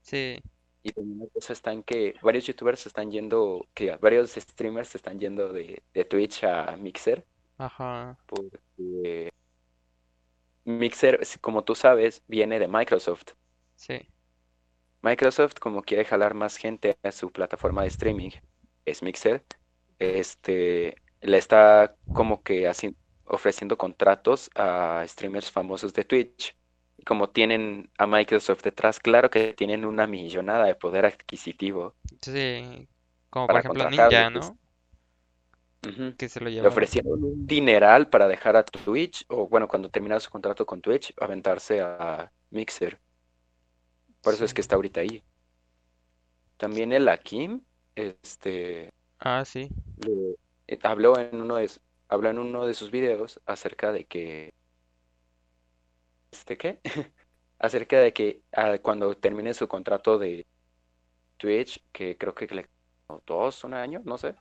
sí, 0.03 0.41
Y 0.83 0.93
también 0.93 1.19
la 1.21 1.27
cosa 1.29 1.53
está 1.53 1.73
en 1.73 1.83
que 1.83 2.15
varios 2.23 2.47
youtubers 2.47 2.81
se 2.81 2.89
están 2.89 3.11
yendo, 3.11 3.69
que 3.75 3.97
varios 3.97 4.33
streamers 4.33 4.89
se 4.89 4.99
están 4.99 5.19
yendo 5.19 5.53
de, 5.53 5.83
de 5.93 6.05
Twitch 6.05 6.45
a 6.45 6.77
Mixer, 6.77 7.27
ajá, 7.59 8.17
porque 8.27 9.31
Mixer, 10.67 11.21
como 11.41 11.65
tú 11.65 11.75
sabes, 11.75 12.23
viene 12.27 12.59
de 12.59 12.69
Microsoft. 12.69 13.33
sí, 13.77 14.09
Microsoft, 15.03 15.55
como 15.61 15.83
quiere 15.83 16.05
jalar 16.05 16.35
más 16.35 16.57
gente 16.57 16.99
a 17.03 17.13
su 17.13 17.31
plataforma 17.33 17.83
de 17.83 17.89
streaming, 17.89 18.31
es 18.85 19.03
Mixer, 19.03 19.45
este, 19.99 20.97
le 21.21 21.39
está 21.39 21.97
como 22.13 22.43
que 22.43 22.67
así, 22.69 22.97
ofreciendo 23.25 23.77
contratos 23.79 24.51
a 24.55 25.05
streamers 25.07 25.51
famosos 25.51 25.93
de 25.95 26.05
Twitch. 26.05 26.57
Y 26.99 27.05
como 27.05 27.29
tienen 27.31 27.91
a 27.99 28.07
Microsoft 28.07 28.63
detrás, 28.63 28.99
claro 29.01 29.31
que 29.31 29.53
tienen 29.55 29.85
una 29.85 30.07
millonada 30.07 30.65
de 30.67 30.75
poder 30.75 31.07
adquisitivo 31.07 31.95
sí, 32.23 32.89
como 33.31 33.47
por 33.47 33.59
ejemplo. 33.61 33.91
Ninja, 33.91 34.11
pues, 34.33 34.53
Que 36.17 36.29
se 36.29 36.41
lo 36.41 36.49
Le 36.49 36.67
ofrecieron 36.67 37.23
un 37.23 37.47
dineral 37.47 38.09
para 38.09 38.29
dejar 38.29 38.57
a 38.57 38.65
Twitch, 38.65 39.25
o 39.29 39.49
bueno, 39.49 39.69
cuando 39.69 39.89
terminara 39.91 40.21
su 40.21 40.31
contrato 40.31 40.65
con 40.67 40.81
Twitch, 40.81 41.13
aventarse 41.21 41.81
a 41.81 42.31
Mixer. 42.51 42.99
Por 44.23 44.35
eso 44.35 44.45
es 44.45 44.53
que 44.55 44.61
está 44.61 44.77
ahorita 44.77 45.01
ahí. 45.01 45.23
También 46.57 46.93
el 46.93 47.09
Akim, 47.09 47.61
este, 47.95 48.91
Ah, 49.21 49.45
sí, 49.45 49.69
le- 49.99 50.37
eh, 50.69 50.79
habló 50.83 51.19
en 51.19 51.41
uno 51.41 51.57
de, 51.57 51.71
habló 52.09 52.31
en 52.31 52.39
uno 52.39 52.67
de 52.67 52.75
sus 52.75 52.91
videos 52.91 53.41
acerca 53.47 53.93
de 53.93 54.05
que, 54.07 54.53
¿este 56.31 56.57
qué? 56.57 56.81
Acerca 57.59 57.99
de 58.01 58.13
que 58.13 58.43
ah, 58.53 58.79
cuando 58.83 59.15
termine 59.17 59.55
su 59.55 59.67
contrato 59.69 60.19
de 60.19 60.47
Twitch, 61.39 61.83
que 61.93 62.17
creo 62.19 62.35
que 62.35 62.47
le 62.49 62.69
o 63.09 63.23
dos, 63.27 63.65
un 63.65 63.75
año, 63.75 64.03
no 64.05 64.19
sé, 64.19 64.35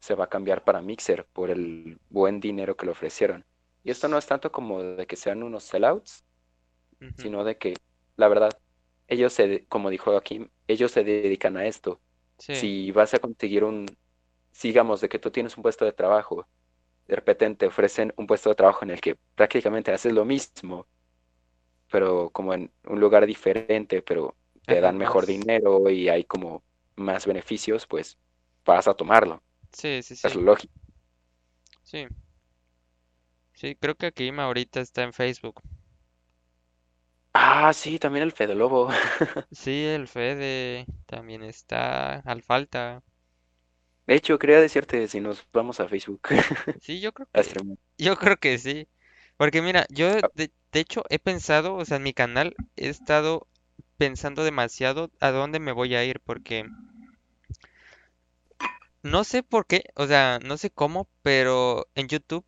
se 0.00 0.14
va 0.14 0.24
a 0.24 0.28
cambiar 0.28 0.64
para 0.64 0.82
Mixer 0.82 1.26
por 1.32 1.50
el 1.50 1.98
buen 2.10 2.40
dinero 2.40 2.76
que 2.76 2.86
le 2.86 2.92
ofrecieron. 2.92 3.44
Y 3.84 3.90
esto 3.90 4.08
no 4.08 4.18
es 4.18 4.26
tanto 4.26 4.52
como 4.52 4.82
de 4.82 5.06
que 5.06 5.16
sean 5.16 5.42
unos 5.42 5.64
sellouts, 5.64 6.24
sino 7.16 7.44
de 7.44 7.58
que, 7.58 7.74
la 8.16 8.28
verdad, 8.28 8.58
ellos 9.08 9.32
se, 9.32 9.66
como 9.68 9.90
dijo 9.90 10.16
Akim, 10.16 10.50
ellos 10.68 10.92
se 10.92 11.04
dedican 11.04 11.56
a 11.56 11.66
esto. 11.66 12.00
sí, 12.38 12.52
Si 12.52 12.90
vas 12.92 13.14
a 13.14 13.18
conseguir 13.18 13.64
un, 13.64 13.86
sigamos, 14.52 15.00
de 15.00 15.08
que 15.08 15.18
tú 15.18 15.30
tienes 15.30 15.56
un 15.56 15.62
puesto 15.62 15.84
de 15.84 15.92
trabajo, 15.92 16.48
de 17.08 17.16
repente 17.16 17.54
te 17.56 17.66
ofrecen 17.66 18.12
un 18.16 18.26
puesto 18.26 18.50
de 18.50 18.56
trabajo 18.56 18.84
en 18.84 18.90
el 18.92 19.00
que 19.00 19.16
prácticamente 19.36 19.92
haces 19.92 20.12
lo 20.14 20.24
mismo, 20.24 20.88
pero 21.90 22.30
como 22.30 22.54
en 22.54 22.72
un 22.84 23.00
lugar 23.00 23.26
diferente, 23.26 24.02
pero 24.02 24.36
te 24.66 24.80
dan 24.80 24.96
mejor 24.98 25.26
más. 25.26 25.26
dinero 25.26 25.88
y 25.90 26.08
hay 26.08 26.24
como 26.24 26.64
más 26.96 27.26
beneficios, 27.26 27.86
pues 27.86 28.18
vas 28.64 28.88
a 28.88 28.94
tomarlo. 28.94 29.42
Sí, 29.80 30.02
sí, 30.02 30.16
Es 30.22 30.34
sí, 30.34 30.36
lo 30.36 30.42
lógico. 30.42 30.74
sí, 31.82 32.06
sí, 33.54 33.74
creo 33.74 33.96
que 33.96 34.12
Kim 34.12 34.38
ahorita 34.38 34.80
está 34.80 35.02
en 35.02 35.12
Facebook. 35.12 35.60
Ah, 37.34 37.72
sí, 37.72 37.98
también 37.98 38.24
el 38.24 38.32
Fede 38.32 38.54
Lobo. 38.54 38.88
Sí, 39.50 39.84
el 39.84 40.06
Fede 40.08 40.86
también 41.06 41.42
está 41.42 42.20
al 42.20 42.42
falta. 42.44 43.02
De 44.06 44.14
hecho, 44.16 44.38
quería 44.38 44.60
decirte 44.60 45.06
si 45.08 45.20
nos 45.20 45.46
vamos 45.52 45.78
a 45.80 45.88
Facebook 45.88 46.20
Sí, 46.80 47.00
yo 47.00 47.12
creo 47.12 47.28
que, 47.32 47.56
yo 47.98 48.16
creo 48.16 48.36
que 48.38 48.58
sí. 48.58 48.88
Porque 49.36 49.62
mira, 49.62 49.86
yo 49.90 50.08
Ah, 50.22 50.28
de, 50.34 50.52
de 50.72 50.80
hecho 50.80 51.02
he 51.10 51.18
pensado, 51.18 51.74
o 51.76 51.84
sea, 51.84 51.98
en 51.98 52.02
mi 52.04 52.14
canal 52.14 52.58
he 52.76 52.88
estado 52.88 53.46
pensando 53.98 54.44
demasiado 54.44 55.10
a 55.20 55.30
dónde 55.30 55.60
me 55.60 55.72
voy 55.72 55.94
a 55.94 56.04
ir, 56.04 56.20
porque 56.20 56.70
no 59.02 59.24
sé 59.24 59.42
por 59.42 59.66
qué, 59.66 59.84
o 59.96 60.06
sea, 60.06 60.38
no 60.44 60.56
sé 60.58 60.70
cómo, 60.70 61.08
pero 61.22 61.88
en 61.94 62.08
YouTube 62.08 62.44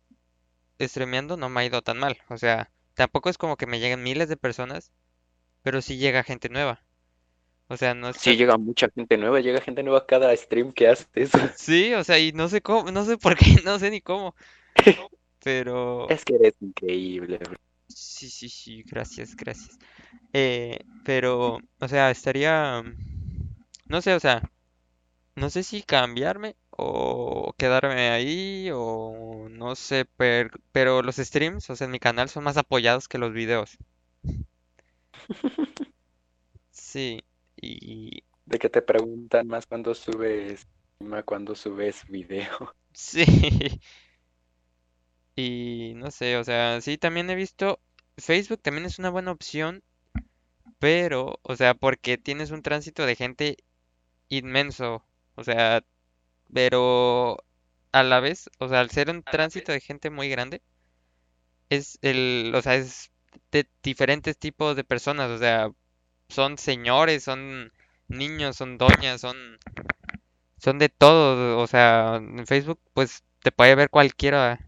streameando 0.81 1.37
no 1.37 1.49
me 1.49 1.61
ha 1.61 1.65
ido 1.65 1.81
tan 1.83 1.99
mal. 1.99 2.19
O 2.29 2.37
sea, 2.37 2.71
tampoco 2.95 3.29
es 3.29 3.37
como 3.39 3.57
que 3.57 3.67
me 3.67 3.79
lleguen 3.79 4.03
miles 4.03 4.29
de 4.29 4.37
personas, 4.37 4.91
pero 5.63 5.81
sí 5.83 5.97
llega 5.97 6.23
gente 6.23 6.49
nueva. 6.49 6.85
O 7.69 7.77
sea, 7.77 7.93
no 7.95 8.13
Sí, 8.13 8.35
sé, 8.35 8.37
llega 8.37 8.57
mucha 8.57 8.89
gente 8.89 9.17
nueva, 9.17 9.39
llega 9.39 9.61
gente 9.61 9.83
nueva 9.83 10.05
cada 10.05 10.35
stream 10.35 10.71
que 10.73 10.87
haces. 10.87 11.31
sí, 11.53 11.93
o 11.93 12.03
sea, 12.03 12.19
y 12.19 12.31
no 12.31 12.47
sé 12.49 12.61
cómo, 12.61 12.91
no 12.91 13.05
sé 13.05 13.17
por 13.17 13.35
qué, 13.37 13.45
no 13.65 13.79
sé 13.79 13.91
ni 13.91 14.01
cómo, 14.01 14.35
pero 15.43 16.09
Es 16.09 16.25
que 16.25 16.35
eres 16.35 16.55
increíble, 16.61 17.37
bro. 17.37 17.57
sí, 17.87 18.29
sí, 18.29 18.49
sí, 18.49 18.83
gracias, 18.83 19.35
gracias. 19.35 19.77
Eh, 20.33 20.79
pero, 21.03 21.59
o 21.79 21.87
sea, 21.87 22.11
estaría, 22.11 22.83
no 23.85 24.01
sé, 24.01 24.13
o 24.15 24.19
sea, 24.19 24.41
no 25.35 25.49
sé 25.49 25.63
si 25.63 25.83
cambiarme 25.83 26.55
o 26.71 27.53
quedarme 27.57 28.09
ahí 28.09 28.69
o 28.73 29.47
no 29.49 29.75
sé, 29.75 30.05
per- 30.05 30.51
pero 30.71 31.01
los 31.03 31.17
streams, 31.17 31.69
o 31.69 31.75
sea, 31.75 31.85
en 31.85 31.91
mi 31.91 31.99
canal 31.99 32.29
son 32.29 32.43
más 32.45 32.57
apoyados 32.57 33.07
que 33.07 33.17
los 33.17 33.33
videos. 33.33 33.77
Sí, 36.71 37.21
y 37.61 38.23
De 38.45 38.59
que 38.59 38.69
te 38.69 38.81
preguntan 38.81 39.47
más 39.47 39.65
cuando 39.65 39.95
subes, 39.95 40.67
más 40.99 41.23
cuando 41.23 41.55
subes 41.55 42.03
video. 42.09 42.75
sí, 42.95 43.25
y 45.35 45.93
no 45.95 46.11
sé, 46.11 46.37
o 46.37 46.43
sea, 46.43 46.81
sí, 46.81 46.97
también 46.97 47.29
he 47.29 47.35
visto, 47.35 47.79
Facebook 48.17 48.61
también 48.61 48.85
es 48.85 48.99
una 48.99 49.09
buena 49.09 49.31
opción, 49.31 49.83
pero, 50.79 51.39
o 51.43 51.55
sea, 51.55 51.73
porque 51.75 52.17
tienes 52.17 52.51
un 52.51 52.61
tránsito 52.63 53.05
de 53.05 53.15
gente 53.15 53.57
inmenso, 54.29 55.05
o 55.39 55.43
sea, 55.43 55.83
pero 56.53 57.37
a 57.91 58.03
la 58.03 58.19
vez, 58.19 58.49
o 58.59 58.69
sea, 58.69 58.81
al 58.81 58.91
ser 58.91 59.09
un 59.09 59.23
tránsito 59.23 59.71
de 59.71 59.81
gente 59.81 60.09
muy 60.09 60.29
grande, 60.29 60.61
es 61.69 61.99
el, 62.01 62.53
o 62.55 62.61
sea, 62.61 62.75
es 62.75 63.11
de 63.51 63.67
diferentes 63.83 64.37
tipos 64.37 64.75
de 64.75 64.83
personas, 64.83 65.29
o 65.31 65.37
sea, 65.37 65.71
son 66.29 66.57
señores, 66.57 67.23
son 67.23 67.71
niños, 68.07 68.57
son 68.57 68.77
doñas, 68.77 69.21
son, 69.21 69.37
son 70.57 70.79
de 70.79 70.89
todo, 70.89 71.59
o 71.59 71.67
sea, 71.67 72.17
en 72.17 72.45
Facebook, 72.47 72.79
pues 72.93 73.23
te 73.41 73.51
puede 73.51 73.75
ver 73.75 73.89
cualquiera 73.89 74.59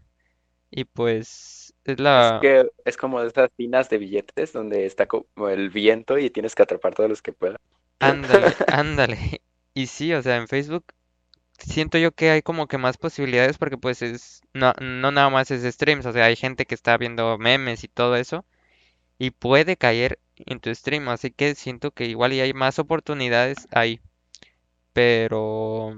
y 0.70 0.84
pues 0.84 1.74
Es 1.84 1.98
Es 1.98 2.00
la... 2.00 2.38
que 2.40 2.66
es 2.84 2.96
como 2.96 3.20
de 3.20 3.28
esas 3.28 3.50
tinas 3.56 3.88
de 3.90 3.98
billetes 3.98 4.52
donde 4.52 4.86
está 4.86 5.06
como 5.06 5.48
el 5.48 5.70
viento 5.70 6.18
y 6.18 6.30
tienes 6.30 6.54
que 6.54 6.62
atrapar 6.62 6.94
todos 6.94 7.10
los 7.10 7.22
que 7.22 7.32
puedas. 7.32 7.58
Ándale, 8.00 8.54
ándale. 8.66 9.42
Y 9.74 9.86
sí, 9.86 10.12
o 10.14 10.22
sea, 10.22 10.36
en 10.36 10.48
Facebook 10.48 10.84
siento 11.58 11.98
yo 11.98 12.12
que 12.12 12.30
hay 12.30 12.42
como 12.42 12.68
que 12.68 12.78
más 12.78 12.98
posibilidades 12.98 13.58
porque 13.58 13.78
pues 13.78 14.02
es... 14.02 14.42
No, 14.54 14.72
no 14.80 15.12
nada 15.12 15.30
más 15.30 15.50
es 15.52 15.64
streams, 15.74 16.06
o 16.06 16.12
sea, 16.12 16.26
hay 16.26 16.36
gente 16.36 16.66
que 16.66 16.74
está 16.76 16.96
viendo 16.98 17.38
memes 17.38 17.84
y 17.84 17.88
todo 17.88 18.16
eso 18.16 18.44
y 19.18 19.30
puede 19.32 19.76
caer 19.78 20.20
en 20.36 20.60
tu 20.60 20.74
stream, 20.74 21.08
así 21.10 21.30
que 21.32 21.54
siento 21.56 21.92
que 21.92 22.06
igual 22.06 22.32
y 22.34 22.40
hay 22.42 22.54
más 22.54 22.78
oportunidades 22.80 23.68
ahí, 23.72 24.00
pero... 24.92 25.96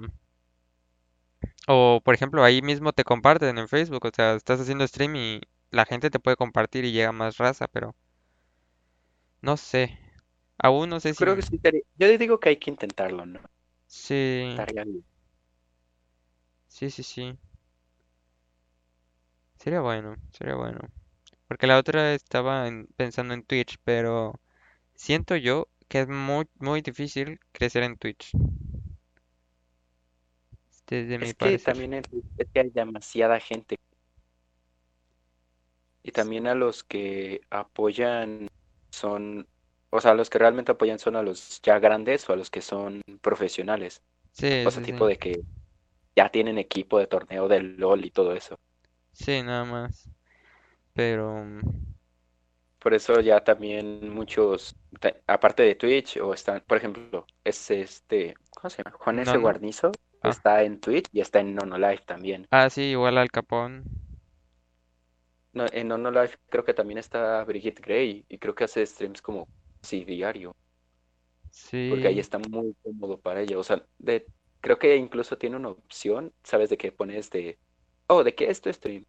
O, 1.67 2.01
por 2.05 2.15
ejemplo, 2.15 2.43
ahí 2.45 2.63
mismo 2.63 2.93
te 2.93 3.05
comparten 3.05 3.59
en 3.59 3.69
Facebook, 3.69 4.05
o 4.07 4.11
sea, 4.15 4.35
estás 4.35 4.61
haciendo 4.61 4.87
stream 4.87 5.17
y 5.17 5.41
la 5.71 5.85
gente 5.87 6.11
te 6.11 6.19
puede 6.21 6.37
compartir 6.37 6.85
y 6.85 6.93
llega 6.93 7.13
más 7.13 7.37
raza, 7.39 7.67
pero 7.69 7.95
no 9.43 9.57
sé. 9.57 9.99
Aún 10.59 10.91
no 10.91 11.01
sé 11.01 11.15
si... 11.15 11.25
Creo 11.25 11.37
que 11.37 11.43
sí 11.43 11.59
sería- 11.59 11.83
Yo 11.97 12.19
digo 12.19 12.39
que 12.41 12.51
hay 12.51 12.57
que 12.59 12.71
intentarlo, 12.71 13.27
¿no? 13.27 13.41
Sí, 14.01 14.59
Estaría 14.59 14.85
bien. 14.85 15.05
sí, 16.69 16.91
sí, 16.91 17.03
sí. 17.03 17.39
Sería 19.59 19.81
bueno, 19.81 20.15
sería 20.33 20.55
bueno. 20.55 20.79
Porque 21.49 21.67
la 21.67 21.79
otra 21.79 22.15
estaba 22.15 22.69
en- 22.69 22.87
pensando 22.97 23.35
en 23.35 23.45
Twitch, 23.45 23.77
pero 23.85 24.41
siento 24.95 25.37
yo 25.37 25.69
que 25.89 26.01
es 26.03 26.09
muy, 26.09 26.47
muy 26.61 26.83
difícil 26.83 27.41
crecer 27.53 27.85
en 27.85 27.97
Twitch. 27.99 28.33
Desde 30.87 31.19
mi 31.19 31.33
Es 31.33 31.35
que 31.35 31.59
parecer. 31.59 31.59
también 31.59 31.95
es, 31.95 32.05
es 32.37 32.47
que 32.53 32.61
hay 32.61 32.71
demasiada 32.71 33.41
gente. 33.41 33.77
Y 36.03 36.13
también 36.13 36.47
a 36.47 36.55
los 36.55 36.85
que 36.85 37.41
apoyan 37.51 38.49
son, 38.93 39.49
o 39.95 40.01
sea, 40.01 40.15
los 40.15 40.31
que 40.31 40.39
realmente 40.39 40.73
apoyan 40.73 40.99
son 40.99 41.17
a 41.17 41.23
los 41.23 41.61
ya 41.63 41.79
grandes 41.79 42.29
o 42.29 42.33
a 42.33 42.37
los 42.37 42.51
que 42.51 42.61
son 42.61 43.03
profesionales. 43.23 44.03
Sí, 44.33 44.65
O 44.65 44.71
sea, 44.71 44.83
sí, 44.83 44.83
tipo 44.83 45.07
sí. 45.07 45.09
de 45.09 45.19
que 45.19 45.41
ya 46.17 46.31
tienen 46.31 46.59
equipo 46.59 46.99
de 46.99 47.07
torneo 47.07 47.49
del 47.49 47.77
LOL 47.79 48.05
y 48.05 48.11
todo 48.11 48.35
eso. 48.35 48.57
Sí, 49.13 49.43
nada 49.43 49.65
más. 49.65 50.11
Pero... 50.95 51.45
mm, 51.45 51.61
Por 52.79 52.95
eso 52.95 53.21
ya 53.21 53.43
también 53.43 54.11
muchos, 54.13 54.77
aparte 55.27 55.63
de 55.63 55.75
Twitch, 55.75 56.19
o 56.19 56.35
están, 56.35 56.63
por 56.67 56.77
ejemplo, 56.79 57.27
es 57.43 57.71
este, 57.71 58.35
¿cómo 58.55 58.71
se 58.71 58.83
llama? 58.83 58.97
Juan 58.99 59.19
S. 59.21 59.33
No, 59.33 59.39
no. 59.39 59.41
Guarnizo, 59.41 59.93
Ah. 60.23 60.31
está 60.31 60.63
en 60.65 60.81
Twitch 60.81 61.09
y 61.13 61.21
está 61.21 61.41
en 61.41 61.55
Nono 61.55 61.77
Live 61.79 62.03
también. 62.07 62.47
Ah, 62.51 62.71
sí, 62.71 62.83
igual 62.93 63.19
al 63.19 63.31
Capón. 63.31 63.85
No, 65.53 65.67
en 65.73 65.89
Nono 65.89 66.11
Live 66.11 66.39
creo 66.51 66.65
que 66.65 66.75
también 66.75 66.99
está 66.99 67.45
Brigitte 67.45 67.81
Gray 67.81 68.25
y 68.29 68.39
creo 68.39 68.55
que 68.55 68.65
hace 68.65 68.85
streams 68.87 69.23
como 69.23 69.49
así 69.85 70.05
diario, 70.05 70.57
porque 71.87 72.09
ahí 72.09 72.19
Sí. 72.19 72.21
está 72.21 72.39
muy 72.39 72.75
cómodo 72.83 73.21
para 73.21 73.43
ella. 73.43 73.59
O 73.59 73.65
sea, 73.65 73.85
de, 73.99 74.29
creo 74.61 74.79
que 74.79 74.97
incluso 74.97 75.39
tiene 75.39 75.57
una 75.57 75.71
opción, 75.71 76.35
¿sabes? 76.43 76.71
De 76.71 76.77
que 76.79 76.93
pones 76.93 77.31
de, 77.31 77.59
oh, 78.09 78.25
¿de 78.25 78.35
qué 78.35 78.51
es 78.51 78.61
tu 78.61 78.73
stream? 78.73 79.05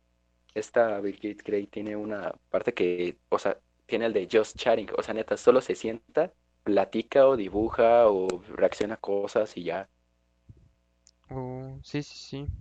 Esta 0.54 1.00
Brigitte 1.02 1.44
Gray 1.44 1.68
tiene 1.68 1.96
una 1.96 2.34
parte 2.50 2.74
que, 2.74 3.20
o 3.30 3.40
sea, 3.40 3.60
tiene 3.88 4.08
el 4.08 4.14
de 4.14 4.28
just 4.32 4.58
chatting, 4.60 4.90
o 4.98 5.04
sea, 5.04 5.14
neta, 5.14 5.38
solo 5.38 5.62
se 5.62 5.76
sienta, 5.76 6.34
platica 6.64 7.28
o 7.28 7.38
dibuja 7.38 8.08
o 8.10 8.42
reacciona 8.50 8.96
a 8.96 8.98
cosas 8.98 9.58
y 9.58 9.66
ya. 9.66 9.90
Uh, 11.30 11.80
sí, 11.84 12.02
sí, 12.04 12.18
sí. 12.18 12.52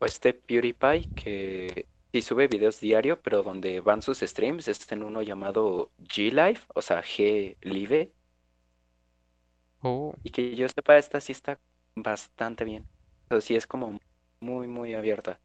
O 0.00 0.06
este 0.06 0.34
PewDiePie 0.34 1.10
que 1.14 1.88
sí 2.14 2.22
sube 2.22 2.46
videos 2.46 2.78
diario, 2.78 3.20
pero 3.20 3.42
donde 3.42 3.80
van 3.80 4.00
sus 4.00 4.20
streams 4.20 4.68
es 4.68 4.92
en 4.92 5.02
uno 5.02 5.20
llamado 5.20 5.90
G-Live, 5.98 6.60
o 6.72 6.80
sea, 6.80 7.02
G 7.02 7.56
Live, 7.62 8.12
Oh, 9.82 10.14
y 10.22 10.30
que 10.30 10.54
yo 10.54 10.68
sepa, 10.68 10.96
esta 10.96 11.20
sí 11.20 11.32
está 11.32 11.58
bastante 11.96 12.64
bien. 12.64 12.86
O 13.24 13.28
sea, 13.30 13.40
sí 13.40 13.56
es 13.56 13.66
como 13.66 13.98
muy, 14.38 14.68
muy 14.68 14.94
abierta 14.94 15.40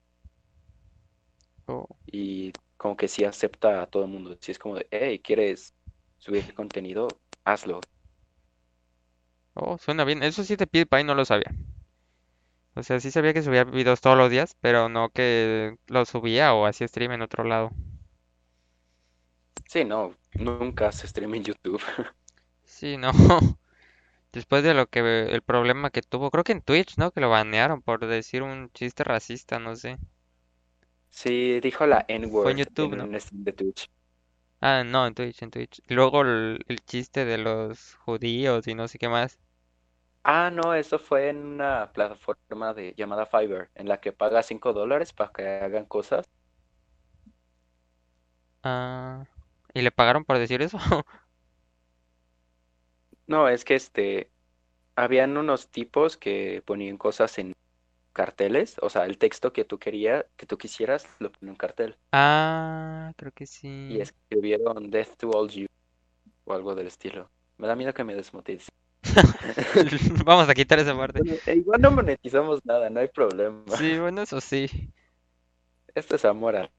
oh. 1.66 1.88
y 2.06 2.54
como 2.78 2.96
que 2.96 3.08
sí 3.08 3.26
acepta 3.26 3.82
a 3.82 3.88
todo 3.88 4.04
el 4.04 4.12
mundo. 4.12 4.38
Sí 4.40 4.52
es 4.52 4.60
como 4.60 4.76
de, 4.76 4.88
hey, 4.92 5.20
¿quieres 5.20 5.74
subir 6.20 6.54
contenido? 6.54 7.08
Hazlo. 7.46 7.82
Oh, 9.56 9.80
suena 9.80 10.06
bien. 10.06 10.22
Eso 10.22 10.44
sí 10.44 10.56
de 10.56 10.68
PewDiePie 10.68 11.04
no 11.04 11.16
lo 11.16 11.26
sabía. 11.26 11.52
O 12.76 12.84
sea, 12.84 13.00
sí 13.00 13.12
sabía 13.12 13.34
que 13.34 13.44
subía 13.44 13.64
videos 13.66 14.02
todos 14.02 14.18
los 14.18 14.32
días, 14.32 14.56
pero 14.62 14.90
no 14.90 15.10
que 15.12 15.78
los 15.88 16.10
subía 16.10 16.54
o 16.56 16.66
hacía 16.66 16.88
stream 16.88 17.12
en 17.14 17.22
otro 17.22 17.44
lado. 17.44 17.72
Sí, 19.70 19.86
no, 19.86 20.16
nunca 20.34 20.90
hace 20.90 21.08
stream 21.08 21.36
en 21.36 21.44
YouTube. 21.46 21.82
Sí, 22.64 22.96
no. 22.98 23.12
Después 24.34 24.64
de 24.64 24.74
lo 24.76 24.88
que 24.88 25.00
el 25.32 25.42
problema 25.44 25.92
que 25.92 26.02
tuvo, 26.04 26.32
creo 26.32 26.44
que 26.46 26.54
en 26.54 26.62
Twitch, 26.64 26.98
¿no? 26.98 27.12
Que 27.12 27.22
lo 27.22 27.30
banearon 27.30 27.82
por 27.84 28.06
decir 28.08 28.44
un 28.44 28.72
chiste 28.74 29.04
racista, 29.06 29.60
no 29.60 29.76
sé. 29.76 30.00
Sí, 31.12 31.60
dijo 31.60 31.86
la 31.86 32.04
N-word 32.08 32.58
YouTube, 32.58 32.94
en 32.94 32.96
¿no? 32.96 33.10
un 33.10 33.20
stream 33.20 33.44
de 33.44 33.54
Twitch. 33.54 33.90
Ah, 34.62 34.84
no, 34.86 35.06
en 35.08 35.14
Twitch, 35.16 35.42
en 35.44 35.52
Twitch. 35.52 35.82
Y 35.88 35.94
Luego 35.96 36.22
el, 36.22 36.64
el 36.70 36.80
chiste 36.86 37.26
de 37.26 37.38
los 37.38 37.96
judíos 37.96 38.68
y 38.68 38.76
no 38.76 38.88
sé 38.88 38.98
qué 38.98 39.10
más. 39.10 39.38
Ah, 40.32 40.52
no, 40.52 40.76
eso 40.76 41.00
fue 41.00 41.30
en 41.30 41.38
una 41.44 41.92
plataforma 41.92 42.74
de 42.76 42.94
llamada 42.96 43.26
Fiverr, 43.26 43.72
en 43.74 43.88
la 43.88 44.00
que 44.00 44.12
pagas 44.14 44.46
5 44.46 44.74
dólares 44.74 45.12
para 45.12 45.32
que 45.32 45.48
hagan 45.48 45.86
cosas. 45.86 46.30
Ah, 48.64 49.26
¿y 49.74 49.82
le 49.82 49.92
pagaron 49.92 50.26
por 50.26 50.38
decir 50.40 50.62
eso? 50.62 50.78
No, 53.28 53.48
es 53.48 53.64
que 53.64 53.76
este, 53.76 54.30
habían 54.96 55.38
unos 55.38 55.70
tipos 55.72 56.18
que 56.18 56.64
ponían 56.66 56.98
cosas 56.98 57.38
en 57.40 57.54
carteles, 58.14 58.78
o 58.82 58.90
sea, 58.90 59.06
el 59.06 59.18
texto 59.20 59.54
que 59.54 59.66
tú 59.66 59.80
querías, 59.80 60.26
que 60.38 60.46
tú 60.48 60.58
quisieras, 60.58 61.06
lo 61.20 61.32
ponían 61.32 61.50
en 61.50 61.52
un 61.52 61.58
cartel. 61.58 61.98
Ah, 62.12 63.14
creo 63.18 63.32
que 63.32 63.46
Y 63.90 64.00
sí. 64.00 64.02
escribieron 64.02 64.90
Death 64.90 65.18
to 65.18 65.32
all 65.32 65.50
you 65.50 65.68
o 66.46 66.54
algo 66.54 66.76
del 66.76 66.88
estilo. 66.88 67.32
Me 67.58 67.68
da 67.68 67.76
miedo 67.76 67.94
que 67.94 68.04
me 68.04 68.16
desmonetice. 68.16 68.72
Vamos 70.26 70.50
a 70.50 70.54
quitar 70.54 70.80
esa 70.80 70.96
parte. 70.96 71.22
E 71.46 71.56
igual 71.56 71.82
no 71.82 71.92
monetizamos 71.92 72.66
nada, 72.66 72.90
no 72.90 73.00
hay 73.00 73.08
problema. 73.08 73.64
Sí, 73.78 73.98
bueno, 73.98 74.22
eso 74.22 74.42
sí. 74.42 74.92
Esto 75.96 76.16
es 76.16 76.26
amor 76.26 76.56
al 76.56 76.70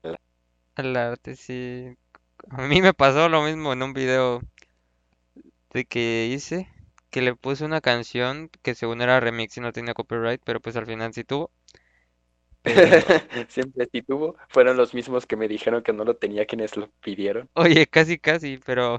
El 0.77 0.97
arte, 0.97 1.37
sí. 1.37 1.97
A 2.51 2.66
mí 2.66 2.81
me 2.83 2.95
pasó 2.95 3.29
lo 3.29 3.43
mismo 3.43 3.73
en 3.73 3.83
un 3.83 3.93
video 3.93 4.43
de 5.73 5.85
que 5.85 6.27
hice, 6.33 6.68
que 7.11 7.23
le 7.23 7.35
puse 7.35 7.64
una 7.64 7.81
canción 7.81 8.51
que 8.62 8.75
según 8.75 9.03
era 9.03 9.21
remix 9.21 9.57
y 9.57 9.61
no 9.61 9.73
tenía 9.73 9.95
copyright, 9.95 10.41
pero 10.45 10.61
pues 10.61 10.77
al 10.77 10.87
final 10.87 11.12
sí 11.12 11.25
tuvo. 11.25 11.51
Pero, 12.62 12.99
Siempre 13.49 13.89
sí 13.91 14.03
tuvo. 14.03 14.37
Fueron 14.49 14.77
los 14.77 14.95
mismos 14.95 15.27
que 15.27 15.37
me 15.37 15.49
dijeron 15.49 15.83
que 15.83 15.93
no 15.93 16.05
lo 16.05 16.16
tenía 16.16 16.47
quienes 16.47 16.77
lo 16.77 16.91
pidieron. 17.03 17.49
oye, 17.55 17.87
casi 17.87 18.18
casi, 18.18 18.59
pero 18.59 18.99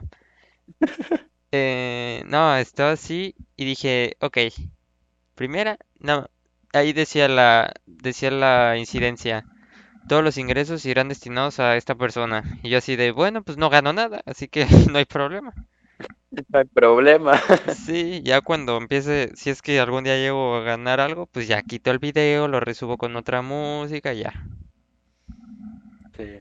eh, 1.51 2.23
no, 2.27 2.55
estaba 2.55 2.91
así 2.91 3.35
y 3.55 3.65
dije, 3.65 4.15
ok, 4.21 4.37
primera, 5.35 5.77
no, 5.99 6.27
ahí 6.73 6.93
decía 6.93 7.27
la, 7.27 7.73
decía 7.85 8.31
la 8.31 8.77
incidencia, 8.77 9.45
todos 10.07 10.23
los 10.23 10.37
ingresos 10.37 10.85
irán 10.85 11.09
destinados 11.09 11.59
a 11.59 11.77
esta 11.77 11.95
persona. 11.95 12.43
Y 12.63 12.69
yo 12.69 12.79
así 12.79 12.95
de, 12.95 13.11
bueno, 13.11 13.43
pues 13.43 13.57
no 13.57 13.69
gano 13.69 13.93
nada, 13.93 14.21
así 14.25 14.47
que 14.47 14.65
no 14.91 14.97
hay 14.99 15.05
problema. 15.05 15.53
No 16.31 16.59
hay 16.59 16.65
problema. 16.65 17.33
Sí, 17.75 18.21
ya 18.23 18.41
cuando 18.41 18.77
empiece, 18.77 19.31
si 19.35 19.49
es 19.49 19.61
que 19.61 19.79
algún 19.79 20.03
día 20.03 20.17
llego 20.17 20.55
a 20.55 20.61
ganar 20.61 20.99
algo, 20.99 21.27
pues 21.27 21.47
ya 21.47 21.61
quito 21.61 21.91
el 21.91 21.99
video, 21.99 22.47
lo 22.47 22.59
resubo 22.59 22.97
con 22.97 23.15
otra 23.15 23.41
música, 23.41 24.13
ya. 24.13 24.33
Sí. 26.17 26.39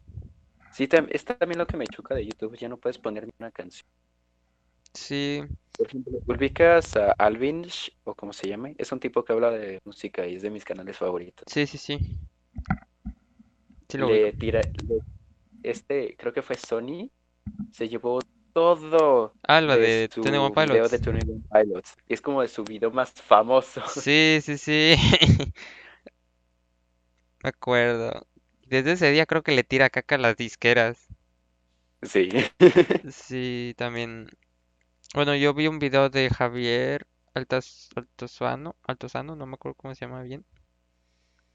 Sí, 0.73 0.89
es 1.11 1.25
también 1.25 1.59
lo 1.59 1.67
que 1.67 1.77
me 1.77 1.87
choca 1.87 2.15
de 2.15 2.27
YouTube, 2.27 2.57
ya 2.57 2.69
no 2.69 2.77
puedes 2.77 2.99
poner 2.99 3.27
ni 3.27 3.33
una 3.39 3.51
canción. 3.51 3.87
Sí, 4.95 5.43
Por 5.77 5.87
ejemplo, 5.89 6.21
ubicas 6.27 6.95
a 6.97 7.11
Alvinch, 7.13 7.91
o 8.05 8.15
como 8.15 8.33
se 8.33 8.47
llame, 8.49 8.75
es 8.79 8.93
un 8.93 9.01
tipo 9.01 9.25
que 9.25 9.33
habla 9.33 9.51
de 9.51 9.81
música 9.85 10.25
y 10.27 10.37
es 10.37 10.43
de 10.43 10.51
mis 10.51 10.65
canales 10.65 10.97
favoritos. 10.99 11.47
sí, 11.47 11.67
sí, 11.67 11.79
sí. 11.79 11.99
Sí 13.89 13.99
lo 13.99 14.09
Le 14.09 14.15
ubico. 14.15 14.31
tira, 14.33 14.61
le- 14.89 15.01
este, 15.63 16.17
creo 16.17 16.33
que 16.33 16.43
fue 16.43 16.57
Sony, 16.57 17.11
se 17.73 17.89
llevó 17.89 18.21
todo 18.55 19.35
Ah, 19.47 19.61
lo 19.61 19.77
de 19.77 19.79
de 19.79 20.09
su 20.11 20.27
21 20.27 20.51
video 20.55 20.89
de 20.89 20.99
Pilots. 20.99 21.01
21 21.01 21.43
Pilots. 21.53 21.97
Es 22.09 22.21
como 22.23 22.43
de 22.43 22.49
su 22.49 22.65
video 22.65 22.91
más 22.93 23.13
famoso. 23.13 23.83
Sí, 23.85 24.41
sí, 24.43 24.57
sí. 24.59 24.95
Me 27.45 27.51
acuerdo. 27.51 28.27
Desde 28.63 28.93
ese 28.93 29.11
día 29.11 29.27
creo 29.27 29.43
que 29.43 29.53
le 29.53 29.63
tira 29.63 29.91
caca 29.91 30.15
a 30.15 30.19
las 30.19 30.37
disqueras. 30.39 31.07
Sí. 32.03 32.31
Sí, 33.11 33.75
también. 33.77 34.29
Bueno, 35.15 35.35
yo 35.37 35.55
vi 35.55 35.69
un 35.69 35.79
video 35.79 36.11
de 36.11 36.31
Javier 36.31 37.07
Altas, 37.35 37.89
Altozano, 37.95 38.75
Altozano, 38.83 39.37
no 39.37 39.47
me 39.47 39.55
acuerdo 39.55 39.77
cómo 39.77 39.95
se 39.95 40.05
llama 40.05 40.23
bien. 40.23 40.45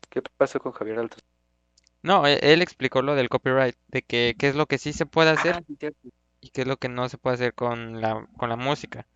¿Qué 0.09 0.21
pasó 0.37 0.59
con 0.59 0.71
Javier 0.71 0.97
Altos? 0.99 1.23
No, 2.03 2.25
e- 2.25 2.39
él 2.53 2.61
explicó 2.61 3.01
lo 3.01 3.15
del 3.15 3.27
copyright, 3.27 3.75
de 3.89 4.01
que 4.01 4.35
qué 4.39 4.47
es 4.47 4.55
lo 4.55 4.65
que 4.65 4.77
sí 4.77 4.93
se 4.93 5.05
puede 5.05 5.31
hacer 5.31 5.57
Ah, 5.57 5.61
cierto. 5.79 6.09
y 6.41 6.49
qué 6.51 6.61
es 6.61 6.67
lo 6.67 6.77
que 6.77 6.89
no 6.89 7.09
se 7.09 7.17
puede 7.17 7.35
hacer 7.35 7.53
con 7.55 8.01
la, 8.01 8.27
con 8.37 8.49
la 8.49 8.57
música. 8.57 9.07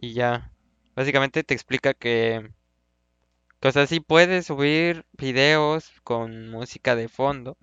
Y 0.00 0.12
ya, 0.14 0.52
básicamente 0.94 1.42
te 1.44 1.54
explica 1.54 1.94
que, 1.94 2.50
que, 3.60 3.68
o 3.68 3.72
sea, 3.72 3.86
sí 3.88 3.98
puedes 4.00 4.46
subir 4.46 5.04
videos 5.12 5.90
con 6.04 6.50
música 6.50 6.94
de 6.96 7.08
fondo, 7.08 7.56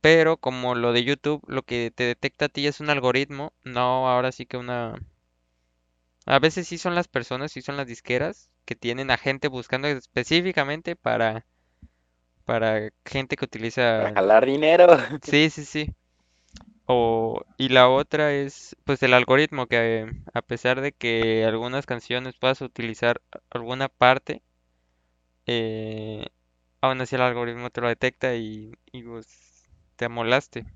pero 0.00 0.36
como 0.38 0.74
lo 0.76 0.92
de 0.92 1.04
YouTube, 1.04 1.42
lo 1.48 1.62
que 1.62 1.92
te 1.94 2.04
detecta 2.04 2.46
a 2.46 2.50
ti 2.50 2.66
es 2.68 2.80
un 2.80 2.90
algoritmo, 2.90 3.52
no 3.64 4.08
ahora 4.08 4.32
sí 4.32 4.46
que 4.46 4.56
una... 4.58 4.94
A 6.26 6.40
veces 6.40 6.66
sí 6.68 6.78
son 6.78 6.94
las 6.96 7.08
personas, 7.08 7.52
sí 7.52 7.62
son 7.62 7.76
las 7.76 7.86
disqueras 7.86 8.50
que 8.64 8.74
tienen 8.76 9.10
a 9.12 9.18
gente 9.18 9.48
buscando 9.48 9.88
específicamente 9.88 10.96
para, 10.96 11.46
para 12.44 12.90
gente 13.04 13.36
que 13.36 13.44
Para 13.96 14.10
utiliza... 14.10 14.14
jalar 14.14 14.44
dinero. 14.46 14.86
Sí, 15.22 15.50
sí, 15.50 15.64
sí. 15.64 15.94
O, 16.86 17.42
y 17.58 17.70
la 17.70 17.88
otra 17.90 18.32
es 18.34 18.76
pues 18.84 19.02
el 19.02 19.14
algoritmo 19.14 19.66
que 19.66 20.12
a 20.34 20.42
pesar 20.42 20.80
de 20.80 20.92
que 20.92 21.44
algunas 21.46 21.86
canciones 21.86 22.36
puedas 22.38 22.60
utilizar 22.62 23.22
alguna 23.50 23.88
parte, 23.88 24.42
eh, 25.46 26.26
aún 26.80 27.00
así 27.00 27.16
el 27.16 27.22
algoritmo 27.22 27.70
te 27.70 27.80
lo 27.80 27.88
detecta 27.88 28.34
y, 28.36 28.72
y 28.92 29.02
pues 29.02 29.26
te 29.96 30.06
amolaste. 30.06 30.66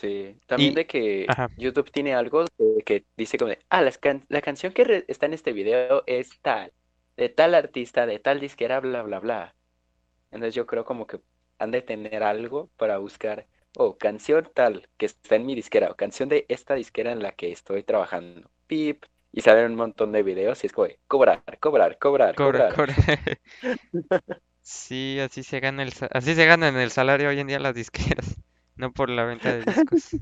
Sí, 0.00 0.38
también 0.46 0.74
Y, 0.74 0.76
de 0.76 0.86
que 0.86 1.32
ajá, 1.32 1.48
YouTube 1.56 1.90
tiene 1.90 2.14
algo 2.14 2.44
de 2.58 2.82
que 2.84 3.06
dice 3.16 3.38
como 3.38 3.50
de, 3.50 3.58
ah, 3.70 3.82
las 3.82 3.98
can- 3.98 4.24
la 4.28 4.42
canción 4.42 4.72
que 4.72 4.84
re- 4.84 5.04
está 5.08 5.26
en 5.26 5.34
este 5.34 5.52
video 5.52 6.02
es 6.06 6.30
tal, 6.42 6.72
de 7.16 7.28
tal 7.30 7.54
artista, 7.54 8.06
de 8.06 8.18
tal 8.18 8.40
disquera, 8.40 8.80
bla, 8.80 9.02
bla, 9.02 9.20
bla. 9.20 9.56
Entonces 10.30 10.54
yo 10.54 10.66
creo 10.66 10.84
como 10.84 11.06
que 11.06 11.20
han 11.58 11.70
de 11.70 11.82
tener 11.82 12.22
algo 12.22 12.70
para 12.76 12.98
buscar, 12.98 13.46
oh, 13.78 13.96
canción 13.98 14.50
tal, 14.54 14.88
que 14.98 15.06
está 15.06 15.36
en 15.36 15.46
mi 15.46 15.54
disquera, 15.54 15.90
o 15.90 15.96
canción 15.96 16.28
de 16.28 16.46
esta 16.48 16.74
disquera 16.74 17.12
en 17.12 17.22
la 17.22 17.32
que 17.32 17.52
estoy 17.52 17.82
trabajando. 17.84 18.50
Pip. 18.66 19.04
Y 19.32 19.42
salen 19.42 19.66
un 19.72 19.76
montón 19.76 20.12
de 20.12 20.22
videos 20.22 20.62
y 20.64 20.68
es 20.68 20.72
como 20.72 20.88
de, 20.88 20.98
cobrar, 21.08 21.42
cobrar, 21.60 21.98
cobrar, 21.98 22.40
cobra, 22.40 22.64
cobrar. 22.66 22.66
cobra. 22.66 22.94
Sí, 24.62 25.18
así 25.20 25.42
se 25.44 25.60
gana 25.60 25.82
el, 25.82 25.92
así 26.10 26.34
se 26.34 26.44
gana 26.46 26.68
en 26.68 26.76
el 26.76 26.90
salario 26.90 27.28
hoy 27.28 27.38
en 27.40 27.46
día 27.46 27.58
las 27.60 27.74
disqueras, 27.74 28.36
no 28.76 28.92
por 28.92 29.10
la 29.10 29.24
venta 29.24 29.52
de 29.52 29.64
discos. 29.66 30.20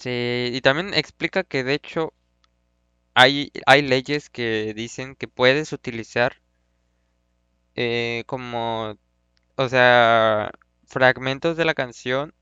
Sí, 0.00 0.50
y 0.52 0.60
también 0.60 0.94
explica 0.94 1.42
que 1.42 1.64
de 1.64 1.74
hecho 1.74 2.12
hay, 3.14 3.50
hay 3.66 3.82
leyes 3.82 4.30
que 4.30 4.72
dicen 4.74 5.16
que 5.16 5.26
puedes 5.26 5.72
utilizar 5.72 6.36
eh, 7.76 8.24
como, 8.26 8.96
o 9.56 9.68
sea, 9.68 10.50
fragmentos 10.86 11.56
de 11.56 11.64
la 11.64 11.74
canción 11.74 12.34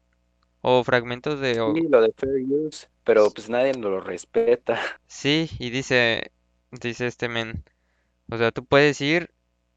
o 0.63 0.85
fragmentos 0.85 1.41
de... 1.41 1.61
Sí, 1.63 1.63
o- 1.63 1.87
lo 1.89 2.01
de 2.03 2.13
fair 2.17 2.43
use, 2.51 2.89
pero 3.05 3.33
pues 3.33 3.49
nadie 3.49 3.75
lo 3.75 4.01
respeta. 4.01 4.81
sí, 5.07 5.51
y 5.59 5.71
dice, 5.71 6.33
dice 6.71 7.07
este 7.07 7.29
men, 7.29 7.65
o 8.31 8.39
sea, 8.39 8.53
tú 8.53 8.65
puedes 8.67 9.01
ir 9.03 9.31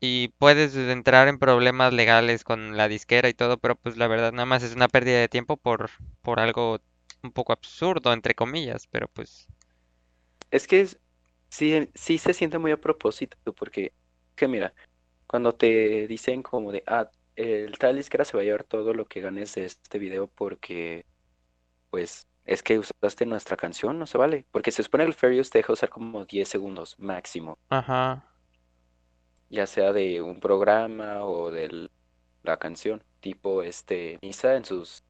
y 0.05 0.29
puedes 0.39 0.75
entrar 0.75 1.27
en 1.27 1.39
problemas 1.39 1.93
legales 1.93 2.43
con 2.43 2.77
la 2.77 2.87
disquera 2.87 3.29
y 3.29 3.33
todo, 3.33 3.57
pero 3.57 3.75
pues 3.75 3.97
la 3.97 4.07
verdad 4.07 4.31
nada 4.33 4.45
más 4.45 4.63
es 4.63 4.75
una 4.75 4.87
pérdida 4.89 5.19
de 5.19 5.29
tiempo 5.29 5.57
por, 5.57 5.89
por 6.21 6.39
algo 6.39 6.79
un 7.23 7.31
poco 7.31 7.53
absurdo, 7.53 8.13
entre 8.13 8.35
comillas, 8.35 8.87
pero 8.91 9.07
pues 9.09 9.47
Es 10.51 10.67
que 10.67 10.81
es- 10.81 10.99
sí, 11.49 11.89
sí 11.95 12.17
se 12.17 12.33
siente 12.33 12.57
muy 12.59 12.71
a 12.71 12.77
propósito, 12.81 13.37
porque, 13.53 13.93
que 14.35 14.47
mira, 14.47 14.73
cuando 15.27 15.55
te 15.55 16.07
dicen 16.07 16.43
como 16.43 16.71
de, 16.71 16.83
ah, 16.87 17.09
el 17.35 17.77
tal 17.79 17.97
disquera 17.97 18.25
se 18.25 18.37
va 18.37 18.41
a 18.43 18.45
llevar 18.45 18.63
todo 18.65 18.93
lo 18.93 19.05
que 19.07 19.21
ganes 19.21 19.55
de 19.55 19.65
este 19.65 19.99
video 19.99 20.27
porque, 20.29 21.05
pues, 21.89 22.27
es 22.45 22.63
que 22.63 22.79
usaste 22.79 23.25
nuestra 23.27 23.57
canción, 23.57 23.99
no 23.99 24.07
se 24.07 24.17
vale. 24.19 24.47
Porque 24.51 24.71
se 24.71 24.83
supone 24.83 25.05
que 25.05 25.09
el 25.09 25.15
Fair 25.15 25.39
Use 25.39 25.51
te 25.51 25.59
deja 25.59 25.73
usar 25.73 25.89
como 25.89 26.25
10 26.25 26.49
segundos 26.49 26.95
máximo, 26.99 27.59
ajá, 27.69 28.23
ya 29.55 29.67
sea 29.67 29.93
de 29.93 30.21
un 30.21 30.39
programa 30.39 31.25
o 31.25 31.51
de 31.51 31.89
la 32.43 32.57
canción. 32.57 33.03
Tipo, 33.21 33.63
este, 33.63 34.19
Misa 34.21 34.55
en 34.55 34.65
sus, 34.65 35.03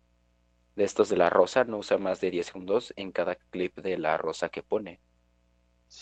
de 0.75 0.85
estos 0.85 1.09
de 1.09 1.17
La 1.17 1.29
Rosa, 1.31 1.65
no 1.65 1.79
usa 1.79 1.97
más 1.99 2.21
de 2.21 2.31
10 2.31 2.47
segundos 2.47 2.93
en 2.97 3.11
cada 3.11 3.35
clip 3.35 3.77
de 3.79 3.97
La 3.97 4.17
Rosa 4.17 4.49
que 4.49 4.63
pone. 4.63 5.01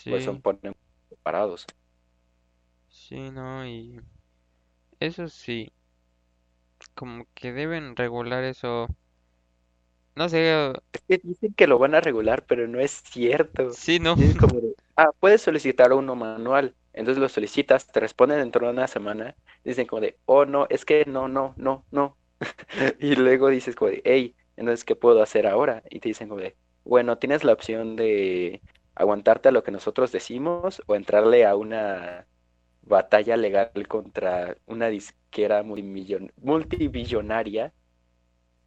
Por 0.07 0.17
eso 0.19 0.31
sí, 0.31 0.41
ponen 0.41 0.73
separados. 1.09 1.65
sí, 2.89 3.29
no, 3.31 3.65
y 3.67 3.99
eso 4.99 5.27
sí, 5.29 5.73
como 6.95 7.25
que 7.35 7.51
deben 7.53 7.95
regular 7.95 8.43
eso, 8.43 8.87
no 10.15 10.29
sé, 10.29 10.73
Es 10.91 11.01
que 11.07 11.19
dicen 11.23 11.53
que 11.53 11.67
lo 11.67 11.79
van 11.79 11.95
a 11.95 12.01
regular, 12.01 12.45
pero 12.45 12.67
no 12.67 12.79
es 12.79 12.91
cierto. 13.03 13.79
sí, 13.79 13.99
no, 13.99 14.15
Dicen 14.15 14.35
como 14.35 14.59
de, 14.61 14.75
ah, 14.95 15.09
puedes 15.19 15.41
solicitar 15.41 15.93
uno 15.93 16.15
manual. 16.15 16.75
Entonces 16.93 17.21
lo 17.21 17.29
solicitas, 17.29 17.87
te 17.91 17.99
responden 17.99 18.39
dentro 18.39 18.65
de 18.67 18.73
una 18.73 18.87
semana. 18.87 19.35
Dicen 19.63 19.87
como 19.87 20.01
de, 20.01 20.17
oh, 20.25 20.45
no, 20.45 20.67
es 20.69 20.85
que 20.85 21.05
no, 21.05 21.27
no, 21.27 21.53
no, 21.57 21.85
no. 21.91 22.17
Y 22.99 23.15
luego 23.15 23.49
dices 23.49 23.75
como 23.75 23.91
de, 23.91 24.01
hey, 24.05 24.35
entonces, 24.57 24.83
¿qué 24.85 24.95
puedo 24.95 25.21
hacer 25.21 25.47
ahora? 25.47 25.83
Y 25.89 25.99
te 25.99 26.09
dicen 26.09 26.29
como 26.29 26.41
de, 26.41 26.55
bueno, 26.83 27.17
tienes 27.17 27.43
la 27.43 27.53
opción 27.53 27.95
de 27.95 28.61
aguantarte 28.95 29.49
a 29.49 29.51
lo 29.51 29.63
que 29.63 29.71
nosotros 29.71 30.11
decimos 30.11 30.81
o 30.87 30.95
entrarle 30.95 31.45
a 31.45 31.55
una 31.55 32.27
batalla 32.83 33.37
legal 33.37 33.71
contra 33.87 34.57
una 34.67 34.89
disquera 34.89 35.63
multibillonaria 35.63 37.73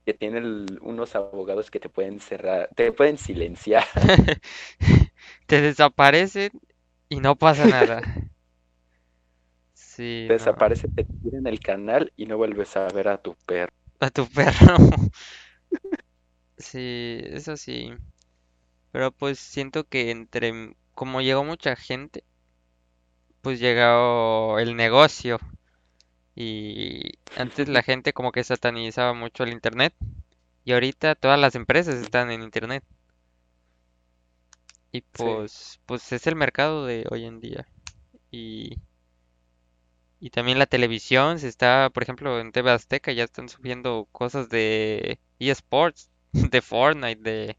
que 0.04 0.14
tiene 0.14 0.40
unos 0.82 1.16
abogados 1.16 1.70
que 1.70 1.80
te 1.80 1.88
pueden 1.88 2.20
cerrar, 2.20 2.68
te 2.76 2.92
pueden 2.92 3.18
silenciar. 3.18 3.84
te 5.46 5.60
desaparecen 5.60 6.50
y 7.08 7.20
no 7.20 7.36
pasa 7.36 7.68
nada. 7.68 8.02
Sí, 9.74 10.32
no, 10.34 10.52
desaparece, 10.54 10.86
te 10.88 11.04
tiran 11.04 11.46
el 11.48 11.58
canal 11.58 12.12
y 12.16 12.26
no 12.26 12.36
vuelves 12.36 12.76
a 12.76 12.90
ver 12.92 13.08
a 13.08 13.18
tu 13.20 13.34
perro. 13.46 13.72
a 14.00 14.08
tu 14.10 14.24
perro. 14.26 14.76
Sí, 16.58 17.20
eso 17.24 17.56
sí. 17.56 17.92
Pero 18.92 19.12
pues 19.12 19.38
siento 19.38 19.84
que 19.84 20.10
entre, 20.10 20.76
como 20.94 21.20
llegó 21.22 21.44
mucha 21.44 21.76
gente, 21.76 22.24
pues 23.40 23.60
llegó 23.60 24.58
el 24.58 24.76
negocio. 24.76 25.38
Y 26.36 27.14
antes 27.34 27.68
la 27.68 27.82
gente 27.84 28.12
como 28.12 28.32
que 28.32 28.44
satanizaba 28.44 29.14
mucho 29.14 29.44
el 29.44 29.52
internet. 29.52 29.94
Y 30.64 30.72
ahorita 30.74 31.14
todas 31.16 31.40
las 31.40 31.54
empresas 31.56 31.96
están 31.96 32.30
en 32.32 32.42
internet. 32.42 32.84
Y 34.96 35.02
Sí, 35.14 35.40
pues, 35.42 35.80
pues 35.86 36.12
es 36.12 36.26
el 36.26 36.36
mercado 36.36 36.86
de 36.86 37.06
hoy 37.10 37.24
en 37.26 37.40
día. 37.40 37.68
Y, 38.30 38.78
y 40.20 40.30
también 40.30 40.58
la 40.58 40.66
televisión 40.66 41.38
se 41.38 41.48
está, 41.48 41.90
por 41.90 42.02
ejemplo, 42.02 42.40
en 42.40 42.52
TV 42.52 42.70
Azteca 42.70 43.12
ya 43.12 43.24
están 43.24 43.48
subiendo 43.48 44.08
cosas 44.12 44.48
de 44.48 45.20
eSports, 45.38 46.10
de 46.32 46.62
Fortnite, 46.62 47.20
de, 47.22 47.56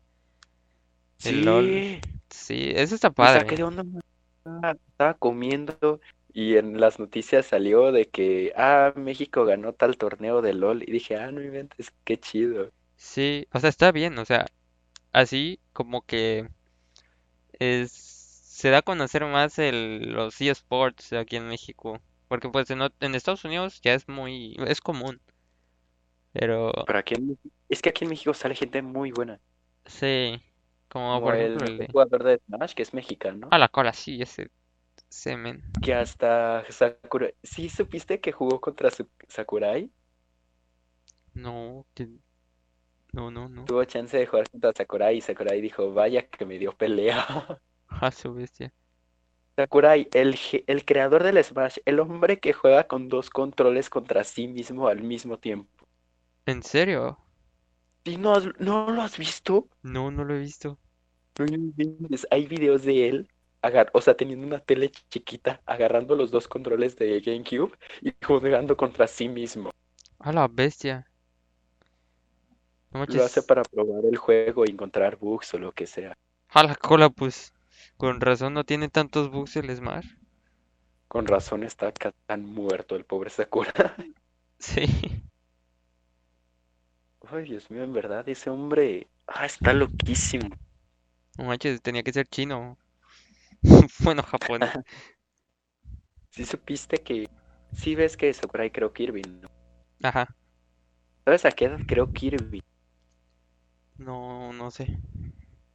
de 1.24 1.34
LOL. 1.34 1.86
sí, 1.86 2.02
Sí, 2.30 2.72
eso 2.76 2.96
está 2.96 3.12
padre. 3.12 3.62
onda. 3.64 3.84
Estaba, 4.38 4.72
estaba 4.90 5.14
comiendo 5.16 6.00
y 6.34 6.58
en 6.58 6.80
las 6.80 7.00
noticias 7.00 7.46
salió 7.48 7.92
de 7.92 8.08
que, 8.10 8.54
ah, 8.56 8.94
México 8.96 9.46
ganó 9.46 9.74
tal 9.74 9.98
torneo 9.98 10.42
de 10.42 10.54
LOL. 10.54 10.84
Y 10.84 10.92
dije, 10.92 11.18
ah, 11.18 11.32
no 11.32 11.42
inventes, 11.42 11.92
qué 12.06 12.20
chido. 12.20 12.72
Sí, 12.96 13.48
o 13.54 13.60
sea, 13.60 13.70
está 13.70 13.92
bien, 13.92 14.18
o 14.20 14.26
sea, 14.26 14.46
así 15.14 15.60
como 15.74 16.04
que 16.04 16.50
es, 17.60 17.92
se 17.92 18.70
da 18.70 18.80
a 18.80 18.82
conocer 18.82 19.26
más 19.26 19.60
el, 19.60 20.12
los 20.12 20.40
eSports 20.42 21.14
aquí 21.14 21.36
en 21.38 21.48
México. 21.48 22.02
Porque 22.28 22.50
pues 22.50 22.70
en, 22.72 22.82
Estados 23.16 23.46
Unidos 23.46 23.80
ya 23.82 23.94
es 23.94 24.08
muy, 24.10 24.56
es 24.68 24.82
común. 24.82 25.22
Pero 26.34 26.72
Pero 26.86 27.00
aquí 27.00 27.16
en 27.16 27.38
es 27.70 27.82
que 27.82 27.90
aquí 27.90 28.06
en 28.06 28.10
México 28.10 28.34
sale 28.34 28.56
gente 28.56 28.82
muy 28.82 29.12
buena. 29.12 29.40
sí, 29.86 30.42
como 30.90 31.20
Como 31.20 31.22
por 31.22 31.36
el 31.36 31.58
ejemplo 31.58 31.66
el 31.68 31.88
jugador 31.92 32.24
de 32.24 32.40
Smash, 32.48 32.74
que 32.74 32.84
es 32.84 32.94
mexicano. 32.94 33.48
A 33.52 33.58
la 33.58 33.68
cola, 33.70 33.94
sí, 33.94 34.22
ese 34.22 34.50
semen. 35.10 35.64
Que 35.82 35.94
hasta 35.94 36.66
Sakurai. 36.72 37.34
¿Sí 37.44 37.70
supiste 37.70 38.20
que 38.20 38.32
jugó 38.32 38.60
contra 38.62 38.90
Sakurai? 39.28 39.92
No, 41.34 41.86
que- 41.94 42.10
no, 43.14 43.30
no, 43.32 43.48
no. 43.50 43.68
Tuvo 43.68 43.84
chance 43.86 44.18
de 44.18 44.26
jugar 44.26 44.50
contra 44.50 44.74
Sakurai 44.74 45.18
y 45.18 45.22
Sakurai 45.22 45.62
dijo, 45.62 45.94
vaya 45.94 46.28
que 46.28 46.44
me 46.46 46.58
dio 46.58 46.76
pelea. 46.76 47.60
A 48.02 48.12
su 48.12 48.34
bestia. 48.34 48.72
Sakurai, 49.58 50.08
el, 50.14 50.40
el 50.68 50.86
creador 50.86 51.22
del 51.24 51.44
Smash, 51.44 51.80
el 51.84 52.00
hombre 52.00 52.40
que 52.40 52.54
juega 52.54 52.88
con 52.88 53.10
dos 53.10 53.30
controles 53.30 53.90
contra 53.90 54.24
sí 54.24 54.48
mismo 54.48 54.88
al 54.88 55.04
mismo 55.04 55.38
tiempo. 55.38 55.86
¿En 56.48 56.64
serio? 56.64 57.20
¿Sí 58.06 58.18
no, 58.18 58.34
has- 58.34 58.48
no 58.60 58.90
lo 58.92 59.04
has 59.04 59.18
visto? 59.20 59.70
No, 59.82 60.12
no 60.12 60.24
lo 60.24 60.36
he 60.36 60.40
visto. 60.42 60.78
Hay 62.32 62.46
videos 62.48 62.84
de 62.84 63.10
él 63.10 63.30
agar- 63.62 63.90
o 63.94 64.02
sea, 64.02 64.16
teniendo 64.16 64.46
una 64.48 64.60
tele 64.60 64.92
chiquita, 65.10 65.62
agarrando 65.66 66.16
los 66.16 66.32
dos 66.32 66.48
controles 66.48 66.96
de 66.96 67.20
GameCube 67.22 67.78
y 68.02 68.14
jugando 68.26 68.78
contra 68.78 69.08
sí 69.08 69.28
mismo. 69.30 69.72
A 70.20 70.32
la 70.32 70.48
bestia. 70.48 71.07
No 72.92 73.06
Lo 73.08 73.24
hace 73.26 73.42
para 73.42 73.64
probar 73.64 74.06
el 74.06 74.18
juego 74.18 74.64
y 74.66 74.70
encontrar 74.72 75.18
bugs 75.18 75.54
o 75.56 75.58
lo 75.60 75.72
que 75.72 75.88
sea. 75.88 76.16
A 76.50 76.62
la 76.64 76.76
cola, 76.76 77.10
pues. 77.10 77.54
Con 77.96 78.20
razón 78.20 78.54
no 78.54 78.66
tiene 78.66 78.90
tantos 78.90 79.32
bugs 79.32 79.56
el 79.56 79.74
Smash. 79.74 80.08
Con 81.10 81.28
razón 81.28 81.64
está 81.64 81.92
ca- 81.92 82.14
tan 82.26 82.46
muerto 82.46 82.96
el 82.96 83.04
pobre 83.04 83.30
Sakura. 83.30 83.74
Sí. 84.60 84.86
Ay, 87.30 87.44
Dios 87.44 87.70
mío, 87.70 87.84
en 87.84 87.94
verdad, 87.94 88.28
ese 88.28 88.50
hombre, 88.50 89.08
ah, 89.28 89.46
está 89.46 89.72
loquísimo. 89.72 90.50
No 91.38 91.46
manches, 91.46 91.82
tenía 91.82 92.04
que 92.04 92.14
ser 92.14 92.28
chino. 92.28 92.78
Bueno, 94.00 94.24
japonés. 94.24 94.72
Si 96.32 96.46
supiste 96.46 97.00
que, 97.04 97.28
sí 97.74 97.96
ves 97.96 98.16
que 98.16 98.34
Sakurai 98.34 98.72
creó 98.72 98.94
Kirby, 98.94 99.24
¿no? 99.24 99.50
Ajá. 100.04 100.28
¿Sabes 101.26 101.46
a 101.46 101.52
qué 101.52 101.66
edad 101.66 101.80
creó 101.86 102.12
Kirby? 102.12 102.60
No, 104.00 104.52
no 104.54 104.72
sé. 104.72 104.88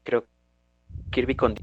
Creo 0.04 0.28
Kirby 1.10 1.36
con 1.36 1.54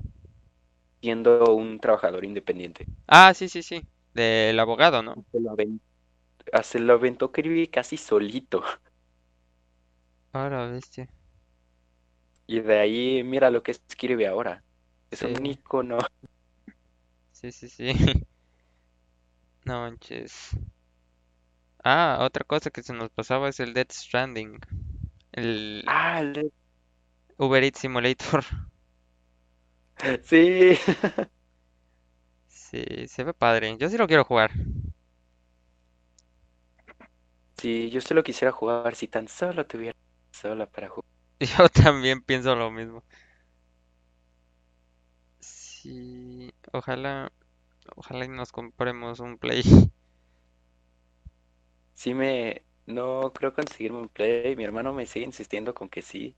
siendo 1.02 1.56
un 1.56 1.78
trabajador 1.80 2.24
independiente. 2.24 2.86
Ah, 3.08 3.34
sí, 3.34 3.50
sí, 3.50 3.62
sí. 3.64 3.86
Del 4.14 4.60
abogado, 4.60 5.02
¿no? 5.04 5.20
Se 5.32 5.40
lo 5.40 5.52
aven- 5.52 5.82
ah, 6.54 6.64
se 6.64 6.80
lo 6.80 6.94
aventó 6.94 7.32
Kirby 7.32 7.68
casi 7.70 7.98
solito. 7.98 8.64
A 10.34 10.50
la 10.50 10.66
bestia. 10.72 11.08
Y 12.48 12.60
de 12.62 12.80
ahí, 12.80 13.24
mira 13.24 13.50
lo 13.52 13.64
que 13.64 13.72
es 13.72 13.82
Kirby 13.98 14.26
ahora. 14.26 14.64
Es 15.12 15.24
un 15.24 15.46
icono. 15.46 16.00
Sí, 17.32 17.52
sí, 17.52 17.70
sí. 17.70 17.92
No 19.66 19.80
manches. 19.84 20.52
Ah, 21.84 22.20
otra 22.22 22.46
cosa 22.46 22.70
que 22.72 22.82
se 22.84 22.94
nos 22.94 23.10
pasaba 23.10 23.50
es 23.50 23.60
el 23.60 23.74
Death 23.74 23.92
Stranding. 23.92 24.62
El 25.32 25.84
Ah, 25.86 26.22
le- 26.24 26.52
Uber 27.40 27.64
Eats 27.64 27.80
Simulator. 27.80 28.46
sí. 30.24 30.78
Sí, 32.48 33.08
se 33.08 33.24
ve 33.24 33.34
padre. 33.34 33.78
Yo 33.80 33.90
sí 33.90 33.98
lo 33.98 34.08
quiero 34.08 34.26
jugar. 34.26 34.52
Sí, 37.58 37.90
yo 37.92 38.02
se 38.02 38.14
lo 38.14 38.24
quisiera 38.24 38.52
jugar 38.52 38.96
si 38.96 39.08
tan 39.08 39.28
solo 39.28 39.68
tuviera 39.68 39.96
sola 40.32 40.66
para 40.66 40.90
jugar. 40.90 41.06
Yo 41.58 41.70
también 41.70 42.22
pienso 42.22 42.56
lo 42.56 42.72
mismo. 42.72 43.04
Sí, 45.42 46.52
ojalá, 46.72 47.32
ojalá 47.96 48.26
y 48.26 48.30
nos 48.30 48.52
compremos 48.54 49.20
un 49.22 49.38
Play. 49.40 49.64
Sí 51.94 52.14
me, 52.14 52.64
no 52.90 53.34
creo 53.34 53.54
conseguirme 53.54 54.00
un 54.00 54.10
play. 54.10 54.56
Mi 54.56 54.64
hermano 54.66 54.94
me 54.94 55.06
sigue 55.06 55.26
insistiendo 55.26 55.74
con 55.74 55.90
que 55.90 56.02
sí, 56.02 56.36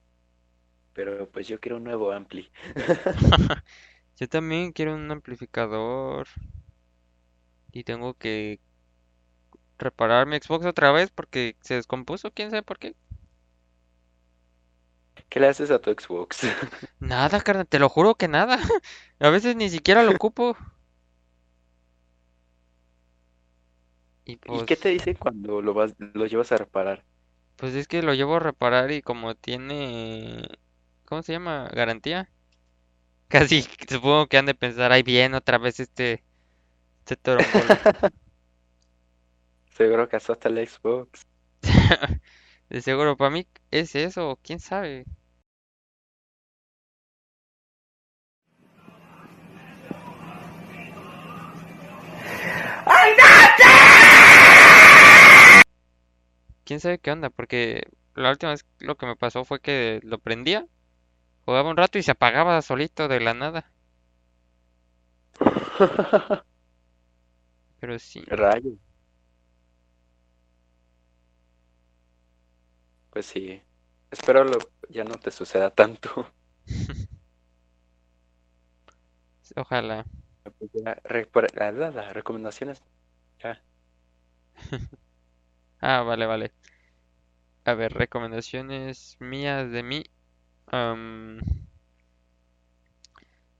pero 0.94 1.28
pues 1.30 1.48
yo 1.48 1.60
quiero 1.60 1.78
un 1.78 1.84
nuevo 1.84 2.12
ampli. 2.12 2.50
Yo 4.18 4.28
también 4.28 4.72
quiero 4.72 4.94
un 4.94 5.10
amplificador 5.10 6.28
y 7.72 7.84
tengo 7.84 8.14
que 8.14 8.60
reparar 9.78 10.26
mi 10.26 10.36
Xbox 10.38 10.66
otra 10.66 10.92
vez 10.92 11.10
porque 11.10 11.56
se 11.60 11.74
descompuso, 11.74 12.30
quién 12.32 12.50
sabe 12.50 12.62
por 12.62 12.78
qué. 12.78 12.94
¿Qué 15.28 15.40
le 15.40 15.48
haces 15.48 15.70
a 15.70 15.80
tu 15.80 15.90
Xbox? 15.90 16.40
Nada, 17.00 17.40
carnal, 17.40 17.66
te 17.66 17.78
lo 17.78 17.88
juro 17.88 18.14
que 18.14 18.28
nada. 18.28 18.58
A 19.18 19.30
veces 19.30 19.56
ni 19.56 19.68
siquiera 19.70 20.02
lo 20.04 20.12
ocupo. 20.12 20.56
Y 24.24 24.38
¿Y 24.50 24.62
qué 24.62 24.76
te 24.76 24.90
pues, 24.90 24.92
dice 24.92 25.16
cuando 25.16 25.60
lo 25.62 25.74
vas, 25.74 25.94
lo 25.98 26.26
llevas 26.26 26.52
a 26.52 26.56
reparar? 26.56 27.04
pues 27.56 27.74
es 27.74 27.88
que 27.88 28.02
lo 28.02 28.14
llevo 28.14 28.36
a 28.36 28.40
reparar 28.40 28.90
y 28.92 29.02
como 29.02 29.34
tiene, 29.34 30.48
¿cómo 31.04 31.22
se 31.22 31.32
llama? 31.32 31.68
Garantía. 31.72 32.30
Casi 33.28 33.62
supongo 33.88 34.26
que 34.28 34.38
han 34.38 34.46
de 34.46 34.54
pensar, 34.54 34.92
ahí 34.92 35.02
viene 35.02 35.36
otra 35.36 35.58
vez 35.58 35.80
este, 35.80 36.24
este. 37.06 37.36
Seguro 39.72 40.08
que 40.08 40.16
hasta 40.16 40.48
el 40.48 40.68
Xbox. 40.68 41.26
De 42.68 42.80
seguro, 42.82 43.16
para 43.16 43.30
mí 43.30 43.46
es 43.70 43.94
eso, 43.94 44.38
quién 44.42 44.58
sabe. 44.60 45.04
Quién 56.72 56.80
sabe 56.80 56.98
qué 56.98 57.10
onda, 57.12 57.28
porque 57.30 57.84
la 58.14 58.30
última 58.30 58.52
vez 58.52 58.64
lo 58.78 58.96
que 58.96 59.04
me 59.06 59.14
pasó 59.16 59.44
fue 59.44 59.60
que 59.60 60.00
lo 60.04 60.18
prendía, 60.18 60.66
jugaba 61.44 61.70
un 61.70 61.76
rato 61.76 61.98
y 61.98 62.02
se 62.04 62.12
apagaba 62.12 62.62
solito 62.62 63.08
de 63.08 63.20
la 63.20 63.34
nada. 63.34 63.72
Pero 67.80 67.98
sí, 67.98 68.24
Rayo. 68.38 68.78
Pues 73.10 73.26
sí. 73.26 73.62
Espero 74.10 74.42
lo, 74.44 74.58
ya 74.88 75.04
no 75.04 75.14
te 75.14 75.30
suceda 75.30 75.70
tanto. 75.70 76.32
ojalá. 79.56 80.04
Pues 81.32 81.52
la- 81.54 81.72
la- 81.72 81.90
las 81.90 82.14
recomendaciones. 82.14 82.82
Ya. 83.42 83.62
Ah, 85.80 86.02
vale, 86.02 86.26
vale. 86.26 86.52
A 87.64 87.74
ver, 87.74 87.92
recomendaciones 87.94 89.16
mías 89.18 89.68
de 89.72 89.82
mí. 89.82 90.04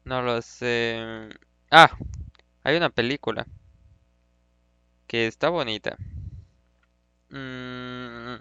no 0.04 0.22
lo 0.22 0.40
sé. 0.42 1.28
Ah, 1.70 1.90
hay 2.64 2.76
una 2.76 2.90
película 2.90 3.46
que 5.06 5.26
está 5.26 5.48
bonita. 5.50 5.96
Mm, 7.32 8.38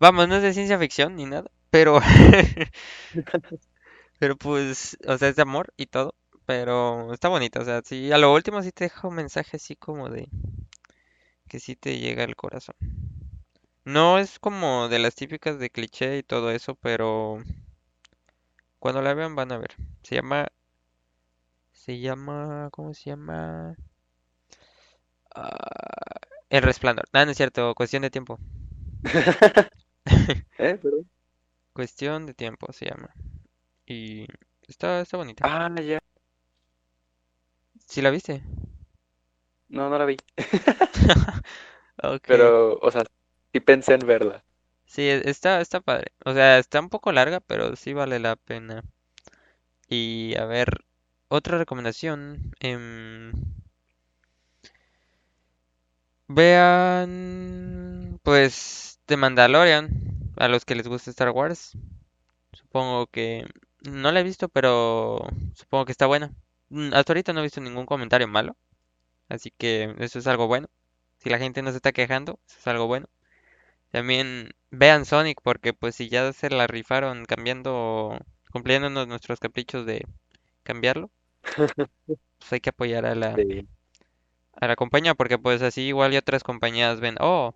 Vamos, 0.00 0.28
no 0.28 0.36
es 0.36 0.42
de 0.42 0.52
ciencia 0.52 0.78
ficción 0.78 1.16
ni 1.16 1.26
nada, 1.26 1.50
pero 1.70 2.00
pero 4.18 4.36
pues, 4.36 4.96
o 5.06 5.18
sea, 5.18 5.28
es 5.28 5.36
de 5.36 5.42
amor 5.42 5.72
y 5.76 5.86
todo, 5.86 6.14
pero 6.46 7.12
está 7.12 7.28
bonita, 7.28 7.60
o 7.60 7.64
sea, 7.64 7.82
sí, 7.84 8.12
a 8.12 8.18
lo 8.18 8.32
último 8.32 8.62
sí 8.62 8.72
te 8.72 8.84
deja 8.84 9.08
un 9.08 9.14
mensaje 9.14 9.56
así 9.56 9.76
como 9.76 10.08
de 10.08 10.28
que 11.48 11.58
sí 11.60 11.76
te 11.76 11.98
llega 11.98 12.24
al 12.24 12.36
corazón. 12.36 12.76
No 13.88 14.18
es 14.18 14.38
como 14.38 14.90
de 14.90 14.98
las 14.98 15.14
típicas 15.14 15.58
de 15.58 15.70
cliché 15.70 16.18
y 16.18 16.22
todo 16.22 16.50
eso, 16.50 16.74
pero 16.74 17.42
cuando 18.80 19.02
la 19.02 19.14
vean 19.14 19.36
van 19.36 19.52
a 19.52 19.58
ver. 19.58 19.76
Se 20.02 20.16
llama, 20.16 20.48
se 21.72 21.98
llama, 21.98 22.68
¿cómo 22.72 22.92
se 22.92 23.10
llama? 23.10 23.74
Ah, 25.34 26.20
El 26.50 26.62
Resplandor. 26.62 27.06
No, 27.12 27.24
no 27.24 27.30
es 27.30 27.36
cierto, 27.36 27.74
cuestión 27.74 28.02
de 28.02 28.10
tiempo. 28.10 28.38
¿Eh? 30.58 30.78
¿Perdón? 30.82 31.08
Cuestión 31.72 32.26
de 32.26 32.34
tiempo 32.34 32.72
se 32.72 32.86
llama. 32.86 33.14
Y 33.86 34.26
está, 34.66 35.00
está 35.00 35.16
bonita. 35.16 35.44
Ah, 35.46 35.70
ya. 35.80 36.00
¿Sí 37.86 38.02
la 38.02 38.10
viste? 38.10 38.42
No, 39.68 39.88
no 39.90 39.98
la 39.98 40.04
vi. 40.04 40.16
Ok. 42.00 42.22
Pero, 42.28 42.78
o 42.78 42.90
sea, 42.92 43.02
sí 43.52 43.60
pensé 43.60 43.94
en 43.94 44.06
verla. 44.06 44.44
Sí, 44.86 45.02
e- 45.02 45.30
está, 45.30 45.60
está 45.60 45.80
padre. 45.80 46.12
O 46.24 46.32
sea, 46.34 46.58
está 46.58 46.80
un 46.80 46.88
poco 46.88 47.12
larga, 47.12 47.38
pero 47.40 47.76
sí 47.76 47.92
vale 47.92 48.18
la 48.18 48.34
pena. 48.36 48.82
Y 49.88 50.34
a 50.36 50.44
ver, 50.46 50.84
otra 51.28 51.58
recomendación. 51.58 52.52
em, 52.60 53.32
vean, 56.28 58.20
pues, 58.22 59.00
The 59.06 59.16
Mandalorian. 59.16 59.90
A 60.36 60.48
los 60.48 60.64
que 60.64 60.74
les 60.76 60.86
gusta 60.88 61.10
Star 61.10 61.30
Wars. 61.30 61.72
Supongo 62.52 63.06
que 63.08 63.46
no 63.82 64.12
la 64.12 64.20
he 64.20 64.24
visto, 64.24 64.48
pero 64.50 65.26
supongo 65.54 65.86
que 65.86 65.92
está 65.92 66.06
buena. 66.06 66.32
Mm, 66.70 66.94
Hasta 66.94 67.12
ahorita 67.12 67.32
no 67.34 67.40
he 67.40 67.44
visto 67.44 67.60
ningún 67.62 67.86
comentario 67.86 68.28
malo. 68.28 68.56
Así 69.28 69.52
que 69.58 69.94
eso 70.00 70.18
es 70.20 70.26
algo 70.28 70.48
bueno. 70.48 70.68
Si 71.18 71.30
la 71.30 71.38
gente 71.38 71.62
no 71.62 71.70
se 71.72 71.76
está 71.78 71.92
quejando, 71.92 72.40
eso 72.48 72.58
es 72.60 72.66
algo 72.68 72.86
bueno. 72.88 73.08
También 73.90 74.50
vean 74.70 75.04
Sonic 75.04 75.40
porque 75.42 75.74
pues 75.74 75.94
si 75.96 76.08
ya 76.08 76.32
se 76.32 76.50
la 76.50 76.66
rifaron 76.66 77.24
cambiando, 77.26 78.18
cumpliéndonos 78.52 79.06
nuestros 79.08 79.40
caprichos 79.40 79.86
de 79.86 80.06
cambiarlo, 80.64 81.10
pues 82.38 82.52
hay 82.52 82.60
que 82.60 82.70
apoyar 82.70 83.06
a 83.06 83.14
la, 83.14 83.40
a 84.60 84.66
la 84.66 84.76
compañía 84.76 85.14
porque 85.14 85.38
pues 85.38 85.62
así 85.62 85.80
igual 85.86 86.12
y 86.12 86.18
otras 86.18 86.42
compañías 86.44 87.00
ven, 87.00 87.16
oh, 87.18 87.54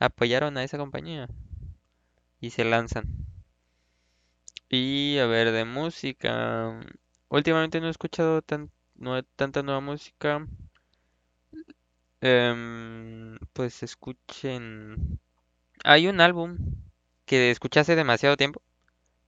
apoyaron 0.00 0.58
a 0.58 0.64
esa 0.64 0.78
compañía 0.78 1.28
y 2.40 2.50
se 2.50 2.64
lanzan. 2.64 3.26
Y 4.68 5.16
a 5.18 5.26
ver, 5.26 5.52
de 5.52 5.64
música, 5.64 6.78
últimamente 7.30 7.80
no 7.80 7.86
he 7.86 7.90
escuchado 7.90 8.42
tan, 8.42 8.70
no, 8.94 9.22
tanta 9.22 9.62
nueva 9.62 9.80
música. 9.80 10.46
Em, 12.20 13.38
pues 13.52 13.82
escuchen. 13.84 15.20
Hay 15.84 16.08
un 16.08 16.20
álbum 16.20 16.56
que 17.26 17.50
escuché 17.52 17.80
hace 17.80 17.94
demasiado 17.96 18.36
tiempo, 18.36 18.60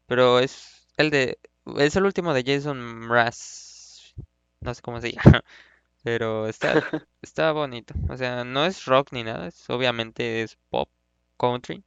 pero 0.07 0.41
es 0.41 0.87
el 0.99 1.11
de, 1.11 1.39
es 1.79 1.97
el 1.97 2.05
último 2.07 2.35
de 2.35 2.45
Jason 2.47 2.79
Mraz. 2.83 4.15
No 4.61 4.75
sé 4.75 4.83
cómo 4.83 5.01
se 5.01 5.13
llama, 5.13 5.43
pero 6.05 6.49
está, 6.49 6.75
está 7.23 7.53
bonito. 7.53 7.95
O 8.11 8.17
sea, 8.17 8.45
no 8.45 8.67
es 8.67 8.87
rock 8.87 9.13
ni 9.13 9.25
nada, 9.25 9.49
es, 9.49 9.71
obviamente 9.71 10.43
es 10.43 10.59
pop, 10.71 10.91
country, 11.39 11.85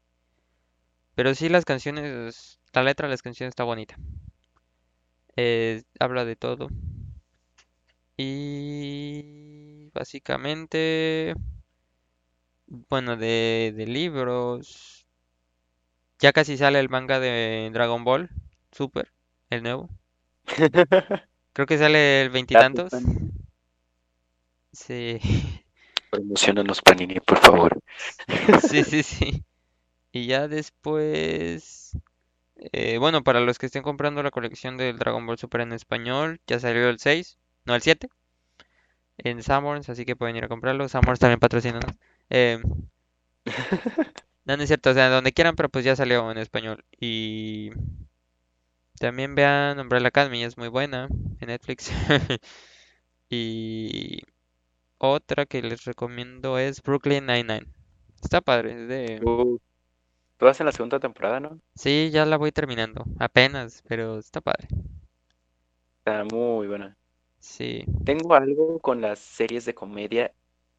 pero 1.16 1.36
sí 1.36 1.50
las 1.50 1.66
canciones, 1.66 2.60
la 2.74 2.82
letra 2.84 3.08
de 3.08 3.12
las 3.12 3.22
canciones 3.22 3.52
está 3.52 3.64
bonita. 3.64 3.96
Eh, 5.36 5.84
habla 6.00 6.26
de 6.26 6.36
todo. 6.36 6.70
Y 8.18 9.90
básicamente, 9.94 11.34
bueno, 12.70 13.18
de, 13.18 13.74
de 13.76 13.86
libros. 13.88 15.06
Ya 16.20 16.34
casi 16.34 16.58
sale 16.58 16.80
el 16.80 16.90
manga 16.90 17.20
de 17.20 17.70
Dragon 17.74 18.04
Ball 18.04 18.30
Super, 18.72 19.12
el 19.50 19.64
nuevo. 19.64 19.90
Creo 21.54 21.66
que 21.68 21.78
sale 21.78 22.22
el 22.22 22.30
veintitantos. 22.30 22.94
Sí, 24.72 25.20
Promocionanos 26.10 26.82
Panini, 26.82 27.20
por 27.20 27.38
favor. 27.38 27.80
sí, 28.70 28.84
sí, 28.84 29.04
sí. 29.04 29.44
Y 30.12 30.28
ya 30.28 30.48
después, 30.48 31.98
eh, 32.74 32.98
bueno, 33.00 33.24
para 33.24 33.42
los 33.42 33.60
que 33.60 33.68
estén 33.68 33.84
comprando 33.84 34.24
la 34.24 34.32
colección 34.32 34.78
del 34.78 34.98
Dragon 34.98 35.26
Ball 35.26 35.38
Super 35.38 35.62
en 35.62 35.74
español, 35.74 36.40
ya 36.48 36.60
salió 36.60 36.90
el 36.90 37.00
6, 37.00 37.38
no 37.66 37.76
el 37.76 37.82
7, 37.82 38.10
en 39.20 39.44
Sanborns, 39.44 39.90
así 39.90 40.06
que 40.06 40.16
pueden 40.16 40.36
ir 40.36 40.46
a 40.46 40.48
comprarlo. 40.48 40.90
Sanborns 40.90 41.20
también 41.20 41.40
patrocina, 41.40 41.80
Eh, 42.30 42.60
no, 44.46 44.58
no 44.58 44.64
es 44.64 44.68
cierto, 44.68 44.92
o 44.92 44.94
sea, 44.94 45.10
donde 45.10 45.34
quieran, 45.34 45.56
pero 45.56 45.70
pues 45.70 45.86
ya 45.86 45.96
salió 45.96 46.30
en 46.32 46.38
español. 46.38 46.84
Y 47.00 47.72
también 49.00 49.36
vean 49.36 49.80
Umbrella 49.80 50.10
Academy, 50.10 50.44
es 50.44 50.58
muy 50.58 50.68
buena 50.68 51.08
en 51.40 51.48
Netflix. 51.48 51.92
Y 53.32 54.24
otra 54.98 55.46
que 55.46 55.62
les 55.62 55.86
recomiendo 55.86 56.58
es 56.58 56.82
Brooklyn 56.82 57.28
Nine-Nine. 57.28 57.68
Está 58.24 58.42
padre, 58.42 58.72
es 58.72 58.88
de... 58.88 59.22
Uh, 59.24 59.60
Tú 60.38 60.46
vas 60.46 60.60
en 60.60 60.66
la 60.66 60.72
segunda 60.72 61.00
temporada, 61.00 61.40
¿no? 61.40 61.60
Sí, 61.76 62.10
ya 62.12 62.26
la 62.26 62.38
voy 62.38 62.52
terminando, 62.52 63.04
apenas, 63.20 63.84
pero 63.88 64.18
está 64.18 64.42
padre. 64.42 64.68
Está 66.00 66.24
muy 66.24 66.68
buena. 66.68 66.98
Sí. 67.40 67.84
Tengo 68.06 68.34
algo 68.34 68.80
con 68.80 69.02
las 69.02 69.20
series 69.20 69.66
de 69.66 69.76
comedia, 69.76 70.34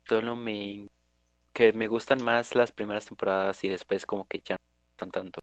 solo 0.09 0.35
me 0.35 0.89
que 1.53 1.73
me 1.73 1.89
gustan 1.89 2.23
más 2.25 2.55
las 2.55 2.73
primeras 2.73 3.07
temporadas 3.07 3.63
y 3.65 3.69
después 3.69 4.07
como 4.07 4.27
que 4.27 4.41
ya 4.45 4.57
no 4.57 4.61
están 4.93 5.11
tanto. 5.11 5.41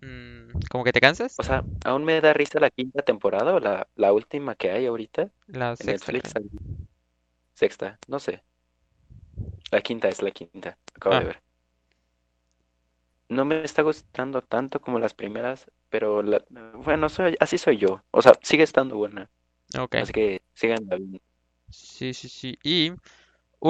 Mm, 0.00 0.58
¿como 0.70 0.84
que 0.84 0.92
te 0.92 1.00
cansas? 1.00 1.36
O 1.36 1.42
sea, 1.44 1.64
aún 1.84 2.04
me 2.04 2.20
da 2.20 2.32
risa 2.32 2.58
la 2.60 2.70
quinta 2.70 3.02
temporada 3.02 3.54
o 3.54 3.60
la, 3.60 3.88
la 3.96 4.12
última 4.12 4.54
que 4.56 4.70
hay 4.70 4.86
ahorita 4.86 5.30
La 5.46 5.74
en 5.78 5.86
sexta, 5.86 6.12
Netflix. 6.12 6.32
Sexta, 7.54 7.98
no 8.06 8.20
sé. 8.20 8.44
La 9.70 9.82
quinta 9.82 10.08
es 10.08 10.22
la 10.22 10.30
quinta, 10.30 10.78
acabo 10.94 11.18
de 11.18 11.24
Ah, 11.24 11.26
ver. 11.26 11.42
No 13.28 13.44
me 13.44 13.62
está 13.64 13.82
gustando 13.82 14.42
tanto 14.42 14.80
como 14.80 14.98
las 14.98 15.14
primeras, 15.14 15.70
pero 15.88 16.22
la, 16.22 16.44
bueno, 16.74 17.08
soy, 17.08 17.36
así 17.40 17.58
soy 17.58 17.78
yo. 17.78 18.02
O 18.10 18.22
sea, 18.22 18.32
sigue 18.42 18.62
estando 18.62 18.96
buena. 18.96 19.30
Así 19.92 20.12
que 20.12 20.42
sigan 20.54 20.86
viendo. 20.88 21.20
Sí, 21.70 22.14
sí, 22.14 22.28
sí. 22.28 22.58
Y 22.62 22.92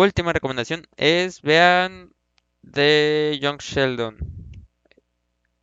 última 0.00 0.32
recomendación 0.32 0.86
es 0.96 1.42
vean 1.42 2.12
The 2.70 3.38
Young 3.40 3.58
Sheldon. 3.60 4.16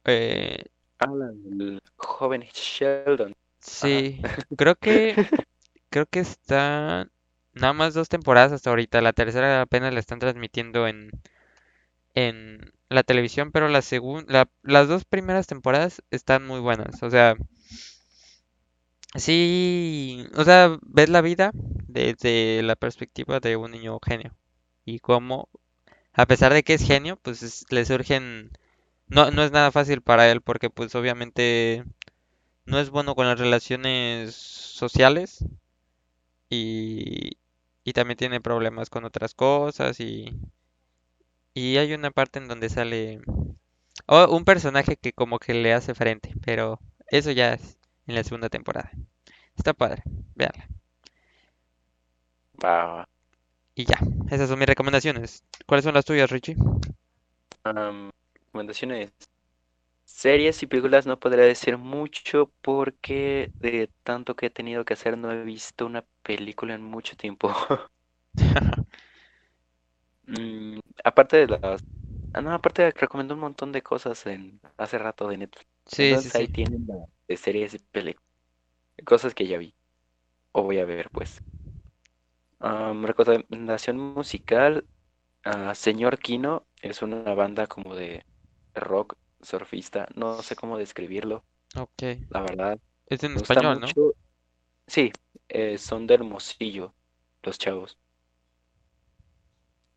Eh, 0.05 0.63
del 0.99 1.81
joven 1.97 2.41
Sheldon. 2.53 3.31
Ajá. 3.31 3.37
sí, 3.59 4.21
creo 4.57 4.75
que 4.75 5.15
creo 5.89 6.05
que 6.05 6.19
está 6.19 7.07
nada 7.53 7.73
más 7.73 7.93
dos 7.93 8.09
temporadas 8.09 8.51
hasta 8.51 8.69
ahorita. 8.69 9.01
La 9.01 9.13
tercera 9.13 9.61
apenas 9.61 9.93
la 9.93 9.99
están 9.99 10.19
transmitiendo 10.19 10.87
en 10.87 11.11
en 12.15 12.73
la 12.89 13.03
televisión, 13.03 13.51
pero 13.51 13.67
la 13.69 13.81
segunda, 13.81 14.49
las 14.63 14.87
dos 14.87 15.05
primeras 15.05 15.47
temporadas 15.47 16.03
están 16.11 16.45
muy 16.45 16.59
buenas. 16.59 17.01
O 17.03 17.09
sea, 17.09 17.35
sí, 19.15 20.25
o 20.35 20.43
sea, 20.43 20.77
ves 20.83 21.09
la 21.09 21.21
vida 21.21 21.51
desde 21.88 22.61
la 22.63 22.75
perspectiva 22.75 23.39
de 23.39 23.57
un 23.57 23.71
niño 23.71 23.99
genio 24.05 24.33
y 24.85 24.99
cómo, 24.99 25.49
a 26.13 26.25
pesar 26.27 26.53
de 26.53 26.63
que 26.63 26.75
es 26.75 26.83
genio, 26.88 27.17
pues 27.23 27.43
es- 27.43 27.65
le 27.71 27.85
surgen, 27.85 28.51
no, 29.07 29.31
no 29.31 29.43
es 29.43 29.51
nada 29.53 29.71
fácil 29.71 30.01
para 30.03 30.31
él 30.31 30.41
porque 30.41 30.69
pues 30.71 30.95
obviamente 30.95 31.85
no 32.65 32.79
es 32.79 32.91
bueno 32.91 33.15
con 33.15 33.27
las 33.27 33.39
relaciones 33.39 34.35
sociales 34.35 35.45
y, 36.49 37.38
y 37.83 37.93
también 37.93 38.17
tiene 38.17 38.41
problemas 38.41 38.89
con 38.89 39.05
otras 39.05 39.33
cosas 39.33 39.99
y, 39.99 40.29
y 41.53 41.77
hay 41.77 41.93
una 41.93 42.11
parte 42.11 42.39
en 42.39 42.47
donde 42.47 42.69
sale 42.69 43.21
oh, 44.07 44.35
un 44.35 44.45
personaje 44.45 44.97
que 44.97 45.13
como 45.13 45.39
que 45.39 45.55
le 45.55 45.73
hace 45.73 45.95
frente, 45.95 46.33
pero 46.45 46.79
eso 47.07 47.31
ya 47.31 47.55
es 47.55 47.77
en 48.07 48.15
la 48.15 48.23
segunda 48.23 48.49
temporada. 48.49 48.91
Está 49.55 49.73
padre, 49.73 50.03
va. 52.63 53.05
Y 53.75 53.83
ya, 53.83 53.99
esas 54.29 54.47
son 54.47 54.59
mis 54.59 54.67
recomendaciones. 54.69 55.43
¿Cuáles 55.65 55.83
son 55.83 55.93
las 55.93 56.05
tuyas, 56.05 56.29
Richie? 56.29 56.55
Am, 57.63 58.09
recomendaciones. 58.45 59.11
Series 60.05 60.61
y 60.63 60.67
películas 60.67 61.07
no 61.07 61.19
podría 61.19 61.45
decir 61.45 61.77
mucho 61.77 62.51
porque 62.61 63.51
de 63.59 63.91
tanto 64.03 64.35
que 64.35 64.47
he 64.47 64.49
tenido 64.51 64.85
que 64.85 64.93
hacer 64.93 65.17
no 65.17 65.31
he 65.31 65.43
visto 65.43 65.85
una 65.87 66.05
película 66.23 66.75
en 66.75 66.83
mucho 66.83 67.15
tiempo. 67.17 67.51
Mm, 70.27 70.79
aparte 71.03 71.37
de 71.37 71.47
las... 71.47 71.81
Ah, 72.33 72.41
no, 72.41 72.53
aparte 72.53 72.83
de 72.83 72.93
que 72.93 73.01
recomendé 73.01 73.33
un 73.33 73.41
montón 73.41 73.71
de 73.71 73.81
cosas 73.83 74.25
en 74.27 74.61
hace 74.77 74.97
rato 74.97 75.27
de 75.27 75.37
Netflix. 75.37 75.69
Sí, 75.85 76.17
sí, 76.17 76.29
Entonces 76.29 76.35
ahí 76.35 76.47
sí. 76.47 76.49
tienen 76.49 76.85
la 76.87 77.05
de 77.31 77.37
series 77.37 77.77
películas. 77.91 78.27
Cosas 79.05 79.35
que 79.35 79.47
ya 79.47 79.57
vi. 79.59 79.75
O 80.53 80.63
voy 80.63 80.79
a 80.79 80.85
ver, 80.85 81.11
pues. 81.11 81.43
Recomendación 82.59 83.97
musical. 83.97 84.87
ah, 85.43 85.75
Señor 85.75 86.19
Kino 86.19 86.67
es 86.81 87.01
una 87.01 87.33
banda 87.35 87.67
como 87.67 87.95
de 87.95 88.25
rock 88.75 89.15
surfista. 89.41 90.07
No 90.15 90.41
sé 90.43 90.55
cómo 90.55 90.77
describirlo, 90.77 91.45
Ok. 91.75 92.03
la 92.29 92.41
verdad. 92.41 92.79
Es 93.05 93.23
en 93.23 93.35
español, 93.37 93.79
¿no? 93.79 93.87
mucho. 93.87 94.15
Sí, 94.87 95.11
eh, 95.49 95.77
son 95.79 96.07
de 96.07 96.15
Hermosillo, 96.15 96.95
los 97.43 97.59
chavos. 97.59 97.99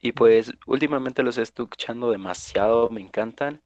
Y 0.00 0.12
pues 0.12 0.52
últimamente 0.66 1.24
los 1.24 1.36
estoy 1.36 1.64
escuchando 1.64 2.12
demasiado, 2.12 2.90
me 2.90 3.00
encantan. 3.00 3.60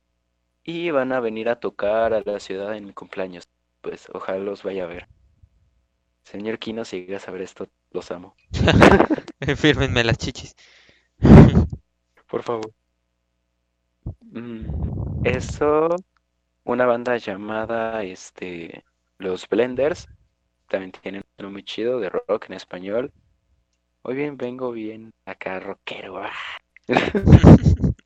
Y 0.65 0.91
van 0.91 1.13
a 1.13 1.21
venir 1.21 1.49
a 1.51 1.61
tocar 1.61 2.15
a 2.15 2.23
la 2.23 2.41
ciudad 2.41 2.77
en 2.77 2.87
mi 2.87 2.95
cumpleaños. 2.95 3.49
Pues 3.81 4.09
ojalá 4.13 4.39
los 4.39 4.63
vaya 4.63 4.85
a 4.85 4.87
ver. 4.87 5.09
Señor 6.23 6.61
Kino, 6.61 6.85
si 6.85 7.01
llegas 7.07 7.27
a 7.27 7.33
ver 7.33 7.43
esto, 7.43 7.67
los 7.91 8.11
amo. 8.13 8.37
Fírmenme 9.57 10.05
las 10.05 10.19
chichis. 10.19 10.55
Por 12.29 12.43
favor. 12.43 12.73
Mm, 14.33 14.67
eso, 15.25 15.89
una 16.65 16.87
banda 16.87 17.17
llamada 17.19 18.03
este, 18.05 18.85
Los 19.19 19.49
Blenders. 19.49 20.09
También 20.69 20.93
tienen 20.93 21.25
uno 21.39 21.51
muy 21.51 21.65
chido 21.65 22.01
de 22.01 22.11
rock 22.11 22.47
en 22.49 22.55
español. 22.55 23.13
Hoy 24.03 24.17
bien 24.17 24.37
vengo 24.37 24.73
bien 24.73 25.13
acá 25.27 25.61
rockero. 25.61 26.19
ah. 26.19 26.33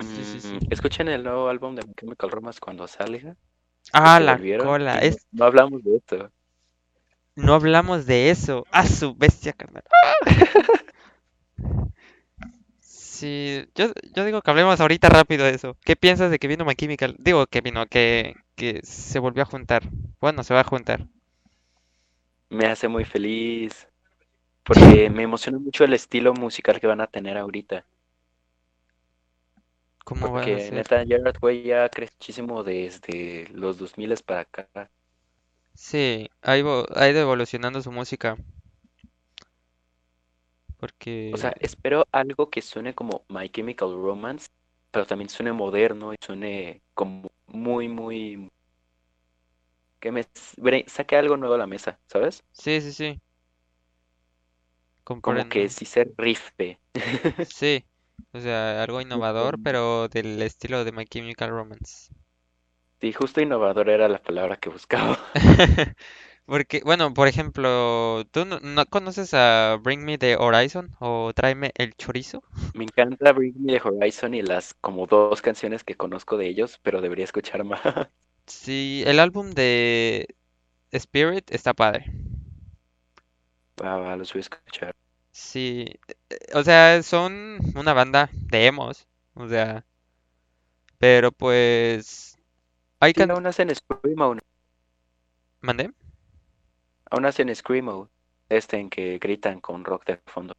Sí, 0.00 0.24
sí, 0.24 0.40
sí. 0.40 0.48
Mm, 0.48 0.58
escuchen 0.70 1.08
el 1.08 1.22
nuevo 1.24 1.48
álbum 1.48 1.74
de 1.74 1.82
Chemical 1.94 2.30
Romance 2.30 2.60
cuando 2.60 2.86
salga. 2.88 3.36
Ah, 3.92 4.20
la 4.20 4.38
cola. 4.58 4.98
Es, 4.98 5.26
no 5.32 5.44
hablamos 5.44 5.82
de 5.84 5.96
esto. 5.96 6.30
no 7.36 7.54
hablamos 7.54 8.06
de 8.06 8.30
eso. 8.30 8.66
¡Ah, 8.70 8.86
su 8.86 9.14
bestia, 9.14 9.52
carnal! 9.52 9.84
Sí, 12.80 13.66
yo, 13.74 13.92
yo 14.14 14.24
digo 14.24 14.42
que 14.42 14.50
hablemos 14.50 14.80
ahorita 14.80 15.08
rápido 15.08 15.44
de 15.44 15.50
eso. 15.54 15.76
¿Qué 15.84 15.96
piensas 15.96 16.30
de 16.30 16.38
que 16.38 16.46
vino 16.48 16.64
My 16.64 16.74
Chemical? 16.76 17.16
Digo 17.18 17.46
que 17.48 17.60
vino, 17.60 17.86
que, 17.86 18.36
que 18.54 18.80
se 18.84 19.18
volvió 19.18 19.42
a 19.42 19.46
juntar. 19.46 19.82
Bueno, 20.20 20.44
se 20.44 20.54
va 20.54 20.60
a 20.60 20.64
juntar. 20.64 21.06
Me 22.50 22.66
hace 22.66 22.88
muy 22.88 23.04
feliz. 23.04 23.88
Porque 24.64 25.10
me 25.10 25.22
emociona 25.24 25.58
mucho 25.58 25.84
el 25.84 25.94
estilo 25.94 26.34
musical 26.34 26.80
que 26.80 26.86
van 26.86 27.00
a 27.00 27.06
tener 27.06 27.38
ahorita. 27.38 27.86
¿Cómo 30.08 30.32
va 30.32 30.44
a 30.56 30.58
ser? 30.58 30.86
neta, 30.88 31.04
Gerard 31.06 31.36
Way 31.42 31.62
ya 31.64 31.88
creció 31.88 32.14
muchísimo 32.18 32.64
desde 32.64 33.48
los 33.52 33.78
2000 33.78 34.14
para 34.24 34.40
acá. 34.40 34.90
Sí, 35.74 36.28
ha 36.42 36.58
ido, 36.58 36.86
ha 36.94 37.08
ido 37.08 37.20
evolucionando 37.22 37.80
su 37.80 37.90
música. 37.90 38.36
Porque 40.78 41.14
O 41.30 41.36
sea, 41.38 41.54
espero 41.60 42.06
algo 42.12 42.50
que 42.50 42.60
suene 42.62 42.94
como 42.94 43.24
My 43.28 43.48
Chemical 43.48 43.92
Romance, 43.94 44.48
pero 44.90 45.06
también 45.06 45.28
suene 45.30 45.52
moderno 45.52 46.12
y 46.12 46.16
suene 46.24 46.82
como 46.94 47.30
muy, 47.46 47.88
muy... 47.88 48.50
que 50.00 50.10
me 50.12 50.26
saque 50.86 51.16
algo 51.16 51.36
nuevo 51.36 51.54
a 51.54 51.58
la 51.58 51.66
mesa, 51.66 52.00
¿sabes? 52.08 52.44
sí, 52.52 52.80
sí, 52.80 52.92
sí, 52.92 53.20
Como 55.20 55.44
comprendo. 55.44 55.46
que 55.46 55.68
sí 55.68 55.84
se 55.84 56.12
rife. 56.16 56.80
Sí, 57.42 57.84
o 58.32 58.40
sea, 58.40 58.82
algo 58.82 59.00
innovador, 59.00 59.58
pero 59.62 60.08
del 60.08 60.40
estilo 60.42 60.84
de 60.84 60.92
My 60.92 61.04
Chemical 61.06 61.50
Romance. 61.50 62.10
sí, 63.00 63.12
justo 63.12 63.40
innovador 63.40 63.88
era 63.90 64.08
la 64.08 64.22
palabra 64.22 64.56
que 64.58 64.68
buscaba. 64.70 65.18
Porque, 66.46 66.80
bueno, 66.84 67.12
por 67.14 67.28
ejemplo, 67.28 68.24
¿tú 68.32 68.44
no, 68.44 68.60
no 68.60 68.86
conoces 68.86 69.34
a 69.34 69.76
Bring 69.82 70.04
Me 70.04 70.18
the 70.18 70.36
Horizon 70.36 70.96
o 71.00 71.32
Tráeme 71.34 71.72
el 71.76 71.94
Chorizo? 71.94 72.42
Me 72.72 72.84
encanta 72.84 73.32
Bring 73.34 73.52
Me 73.62 73.74
the 73.78 73.80
Horizon 73.86 74.32
y 74.32 74.40
las 74.40 74.72
como 74.72 75.06
dos 75.06 75.42
canciones 75.42 75.84
que 75.84 75.96
conozco 75.98 76.38
de 76.38 76.48
ellos, 76.48 76.78
pero 76.82 77.02
debería 77.02 77.26
escuchar 77.26 77.62
más. 77.62 77.80
Sí, 78.46 79.04
el 79.06 79.20
álbum 79.20 79.50
de 79.50 80.34
Spirit 80.92 81.50
está 81.52 81.74
padre. 81.74 82.06
Va, 83.82 83.96
va, 83.98 84.16
los 84.16 84.32
voy 84.32 84.40
a 84.40 84.42
escuchar. 84.42 84.94
Sí, 85.40 85.86
eh, 86.30 86.38
o 86.54 86.62
sea, 86.64 87.02
son 87.02 87.58
una 87.74 87.92
banda 87.94 88.28
de 88.32 88.66
emos, 88.66 89.06
o 89.34 89.48
sea, 89.48 89.84
pero 90.98 91.32
pues 91.32 92.36
hay 93.00 93.14
Sí, 93.14 93.14
can... 93.14 93.30
aún 93.30 93.46
hacen 93.46 93.74
Screamo, 93.74 94.34
¿no? 94.36 94.40
¿Mandé? 95.60 95.92
Aún 97.10 97.26
hacen 97.26 97.54
Screamo, 97.54 98.08
este 98.48 98.78
en 98.78 98.88
que 98.88 99.18
gritan 99.18 99.60
con 99.60 99.84
rock 99.84 100.06
de 100.06 100.20
fondo. 100.26 100.54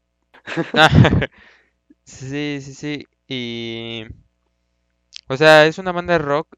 Ah, 0.75 0.89
sí, 2.05 2.59
sí, 2.61 2.73
sí, 2.73 3.07
y... 3.27 4.05
O 5.29 5.37
sea, 5.37 5.65
es 5.65 5.77
una 5.77 5.91
banda 5.93 6.13
de 6.13 6.19
rock 6.19 6.57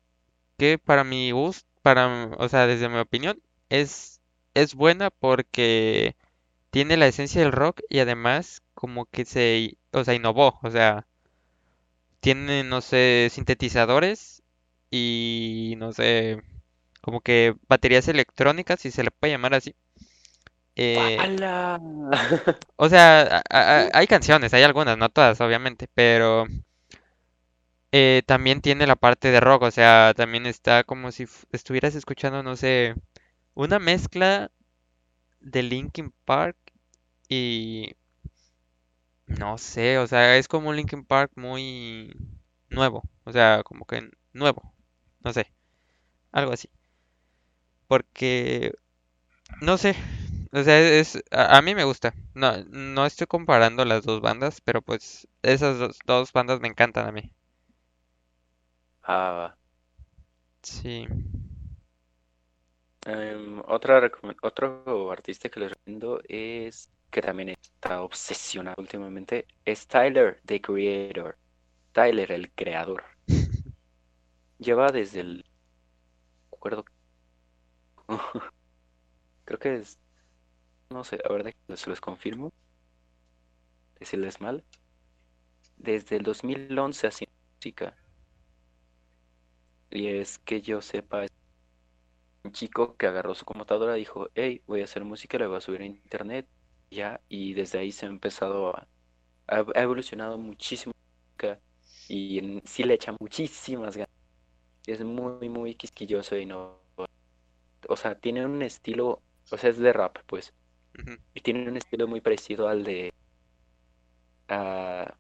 que 0.57 0.77
para 0.80 1.03
mi 1.03 1.31
gusto, 1.31 1.68
para, 1.84 2.27
o 2.39 2.49
sea, 2.49 2.68
desde 2.68 2.89
mi 2.89 2.98
opinión, 2.99 3.41
es, 3.69 4.22
es 4.56 4.76
buena 4.76 5.10
porque 5.11 6.15
tiene 6.72 6.98
la 6.98 7.07
esencia 7.07 7.41
del 7.41 7.52
rock 7.53 7.81
y 7.89 7.99
además 7.99 8.64
como 8.76 9.06
que 9.07 9.26
se, 9.26 9.77
o 9.93 10.03
sea, 10.03 10.15
innovó, 10.15 10.60
o 10.64 10.72
sea, 10.72 11.07
tiene, 12.19 12.64
no 12.64 12.81
sé, 12.81 13.30
sintetizadores 13.31 14.43
y, 14.91 15.76
no 15.77 15.91
sé, 15.93 16.41
como 17.02 17.22
que 17.22 17.56
baterías 17.68 18.07
electrónicas, 18.07 18.81
si 18.81 18.91
se 18.91 19.03
le 19.03 19.11
puede 19.11 19.34
llamar 19.34 19.56
así. 19.56 19.76
Eh, 20.76 21.27
o 22.77 22.89
sea, 22.89 23.41
a- 23.49 23.85
a- 23.85 23.89
hay 23.93 24.07
canciones, 24.07 24.53
hay 24.53 24.64
algunas, 24.64 24.98
no 24.98 25.10
todas, 25.10 25.39
obviamente, 25.41 25.88
pero 25.93 26.45
eh, 27.91 28.23
también 28.26 28.61
tiene 28.61 28.88
la 28.88 28.95
parte 28.95 29.31
de 29.31 29.39
rock, 29.39 29.64
o 29.64 29.72
sea, 29.72 30.14
también 30.15 30.45
está 30.45 30.84
como 30.84 31.11
si 31.11 31.27
estuvieras 31.52 31.95
escuchando, 31.95 32.41
no 32.43 32.56
sé, 32.56 32.95
una 33.56 33.80
mezcla 33.80 34.52
de 35.42 35.64
Linkin 35.64 36.14
Park 36.26 36.58
y 37.30 37.94
no 39.28 39.58
sé, 39.58 39.98
o 40.00 40.08
sea, 40.08 40.38
es 40.38 40.48
como 40.48 40.70
un 40.70 40.76
Linkin 40.76 41.06
Park 41.06 41.32
muy 41.36 42.14
nuevo, 42.70 43.04
o 43.24 43.32
sea, 43.32 43.64
como 43.64 43.86
que 43.86 44.10
nuevo, 44.34 44.74
no 45.22 45.34
sé, 45.34 45.54
algo 46.34 46.54
así. 46.54 46.70
Porque, 47.88 48.74
no 49.62 49.78
sé, 49.78 49.96
o 50.54 50.64
sea, 50.64 50.80
es, 50.80 51.24
a, 51.32 51.58
a 51.58 51.62
mí 51.64 51.76
me 51.76 51.86
gusta. 51.86 52.14
No, 52.36 52.64
no 52.66 53.06
estoy 53.08 53.28
comparando 53.28 53.86
las 53.86 54.04
dos 54.06 54.22
bandas, 54.22 54.62
pero 54.62 54.82
pues 54.84 55.28
esas 55.44 55.80
dos, 55.80 56.00
dos 56.08 56.34
bandas 56.34 56.62
me 56.62 56.70
encantan 56.70 57.08
a 57.08 57.14
mí. 57.14 57.32
Ah, 59.04 59.56
Sí. 60.64 61.08
Em, 63.06 63.61
otra 63.68 64.11
otro 64.44 65.11
artista 65.11 65.49
que 65.49 65.60
les 65.60 65.69
recomiendo 65.72 66.22
es 66.28 66.90
que 67.10 67.22
también 67.22 67.49
está 67.49 68.02
obsesionado 68.02 68.82
últimamente 68.82 69.45
es 69.65 69.88
Tyler, 69.88 70.40
the 70.45 70.61
Creator. 70.61 71.38
Tyler, 71.94 72.32
el 72.32 72.52
creador. 72.53 73.03
Lleva 74.60 74.91
desde 74.91 75.22
el 75.22 75.45
acuerdo, 76.53 76.86
creo 79.45 79.60
que 79.60 79.76
es, 79.76 79.99
no 80.90 81.03
sé, 81.03 81.19
a 81.28 81.34
ver, 81.34 81.44
déjenme, 81.44 81.78
se 81.78 81.90
los 81.90 81.99
confirmo, 82.02 82.53
decirles 83.99 84.40
mal. 84.41 84.64
Desde 85.78 86.18
el 86.18 86.23
2011 86.23 87.07
haciendo 87.07 87.36
música. 87.56 87.95
Y 89.90 90.07
es 90.07 90.40
que 90.40 90.61
yo 90.61 90.82
sepa, 90.82 91.26
un 92.44 92.52
chico 92.54 92.96
que 92.98 93.08
agarró 93.08 93.36
su 93.36 93.46
computadora 93.46 93.98
y 93.98 94.02
dijo, 94.02 94.30
hey, 94.36 94.64
voy 94.68 94.82
a 94.82 94.86
hacer 94.86 95.04
música, 95.06 95.38
la 95.40 95.48
voy 95.48 95.58
a 95.58 95.62
subir 95.62 95.82
a 95.82 95.86
internet. 95.86 96.48
Ya, 96.92 97.22
y 97.30 97.54
desde 97.54 97.80
ahí 97.80 97.92
se 97.92 98.06
ha 98.06 98.10
empezado 98.10 98.76
a, 98.76 98.88
ha, 99.48 99.66
ha 99.76 99.82
evolucionado 99.84 100.38
muchísimo 100.38 100.94
y 102.08 102.40
en- 102.40 102.62
sí 102.66 102.84
le 102.84 102.96
echa 102.96 103.16
muchísimas 103.20 103.96
ganas. 103.98 104.10
Es 104.88 105.04
muy, 105.04 105.50
muy 105.50 105.76
quisquilloso 105.76 106.38
y 106.38 106.46
no, 106.46 106.82
o 107.90 107.96
sea, 107.96 108.16
tiene 108.16 108.46
un 108.46 108.62
estilo, 108.64 109.22
o 109.52 109.58
sea, 109.58 109.70
es 109.70 109.78
de 109.78 109.94
rap, 109.94 110.18
pues, 110.26 110.52
y 111.36 111.42
tiene 111.42 111.70
un 111.70 111.78
estilo 111.78 112.08
muy 112.08 112.22
parecido 112.22 112.68
al 112.70 112.84
de 112.84 113.12
ah, 114.50 115.16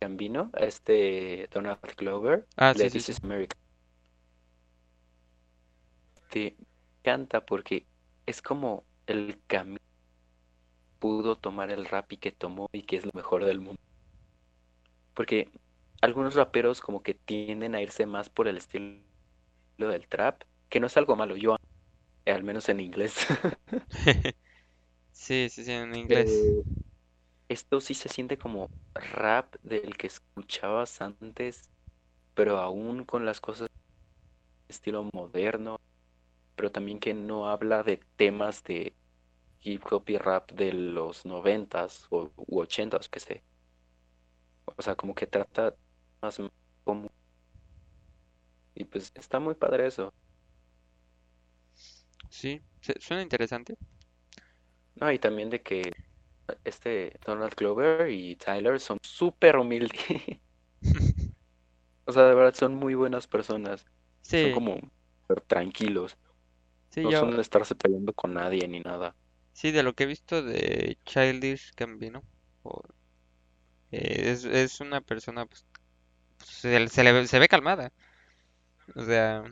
Gambino, 0.00 0.50
a 0.54 0.64
este 0.66 1.48
Donald 1.52 1.80
Glover, 1.96 2.46
Ah, 2.56 2.74
de 2.74 2.90
sí, 2.90 2.90
This 2.90 3.08
sí. 3.08 3.10
is 3.10 3.18
America. 3.24 3.56
Te 6.34 6.56
encanta 7.00 7.46
porque 7.46 7.86
es 8.26 8.42
como 8.42 8.84
el 9.06 9.40
camino 9.46 9.78
pudo 10.98 11.36
tomar 11.36 11.70
el 11.70 11.84
rap 11.86 12.10
y 12.12 12.16
que 12.16 12.32
tomó 12.32 12.66
y 12.72 12.82
que 12.82 12.96
es 12.96 13.04
lo 13.04 13.12
mejor 13.14 13.44
del 13.44 13.60
mundo. 13.60 13.76
Porque 15.14 15.50
algunos 16.02 16.34
raperos 16.34 16.80
como 16.80 17.02
que 17.02 17.14
tienden 17.14 17.74
a 17.74 17.82
irse 17.82 18.06
más 18.06 18.30
por 18.30 18.48
el 18.48 18.56
estilo 18.56 19.02
del 19.78 20.08
trap, 20.08 20.42
que 20.68 20.80
no 20.80 20.86
es 20.88 20.96
algo 20.96 21.16
malo, 21.16 21.36
yo 21.36 21.56
eh, 22.26 22.32
al 22.32 22.44
menos 22.44 22.68
en 22.68 22.80
inglés. 22.80 23.16
Sí, 25.12 25.48
sí, 25.50 25.64
sí, 25.64 25.72
en 25.72 25.94
inglés. 25.94 26.52
Esto 27.48 27.80
sí 27.80 27.94
se 27.94 28.08
siente 28.10 28.36
como 28.38 28.70
rap 28.94 29.54
del 29.62 29.96
que 29.96 30.08
escuchabas 30.08 31.00
antes, 31.00 31.62
pero 32.34 32.58
aún 32.58 33.04
con 33.04 33.26
las 33.26 33.40
cosas 33.40 33.68
estilo 34.68 35.08
moderno, 35.14 35.76
pero 36.56 36.70
también 36.72 37.00
que 37.00 37.14
no 37.14 37.48
habla 37.48 37.82
de 37.82 37.98
temas 38.16 38.62
de 38.64 38.96
hip 39.62 39.82
hop 39.92 40.04
y 40.10 40.18
rap 40.18 40.52
de 40.52 40.72
los 40.74 41.26
noventas 41.26 42.06
o 42.10 42.32
u 42.36 42.60
ochentas, 42.60 43.08
que 43.08 43.20
sé. 43.20 43.44
O 44.76 44.82
sea, 44.82 44.94
como 44.96 45.14
que 45.14 45.26
trata 45.26 45.74
más 46.22 46.38
como 46.84 47.08
y 48.74 48.84
pues 48.84 49.10
está 49.14 49.38
muy 49.40 49.54
padre 49.54 49.86
eso. 49.86 50.10
Sí, 52.28 52.62
suena 53.00 53.22
interesante. 53.22 53.76
No, 54.96 55.10
y 55.12 55.18
también 55.18 55.50
de 55.50 55.62
que 55.62 55.92
este 56.64 57.18
Donald 57.26 57.54
Glover 57.56 58.10
y 58.10 58.36
Tyler 58.36 58.80
son 58.80 58.98
súper 59.02 59.56
humildes. 59.58 59.98
O 62.06 62.12
sea, 62.12 62.24
de 62.24 62.34
verdad 62.34 62.54
son 62.54 62.74
muy 62.76 62.94
buenas 62.94 63.26
personas. 63.26 63.86
Son 64.36 64.50
como 64.50 64.78
tranquilos. 65.46 66.16
Sí, 66.94 67.02
No 67.02 67.12
son 67.12 67.36
de 67.36 67.42
estarse 67.42 67.76
peleando 67.76 68.12
con 68.14 68.34
nadie 68.34 68.66
ni 68.66 68.80
nada. 68.80 69.14
sí, 69.52 69.70
de 69.72 69.82
lo 69.82 69.94
que 69.94 70.04
he 70.04 70.06
visto 70.06 70.42
de 70.42 70.98
Childish 71.04 71.72
Gambino, 71.76 72.24
o- 72.62 72.82
eh, 73.90 74.32
es, 74.32 74.44
es 74.44 74.80
una 74.80 75.00
persona, 75.00 75.46
pues, 75.46 75.64
se, 76.46 76.88
se 76.88 77.04
le 77.04 77.28
se 77.28 77.38
ve 77.38 77.48
calmada, 77.48 77.92
o 78.96 79.04
sea, 79.04 79.44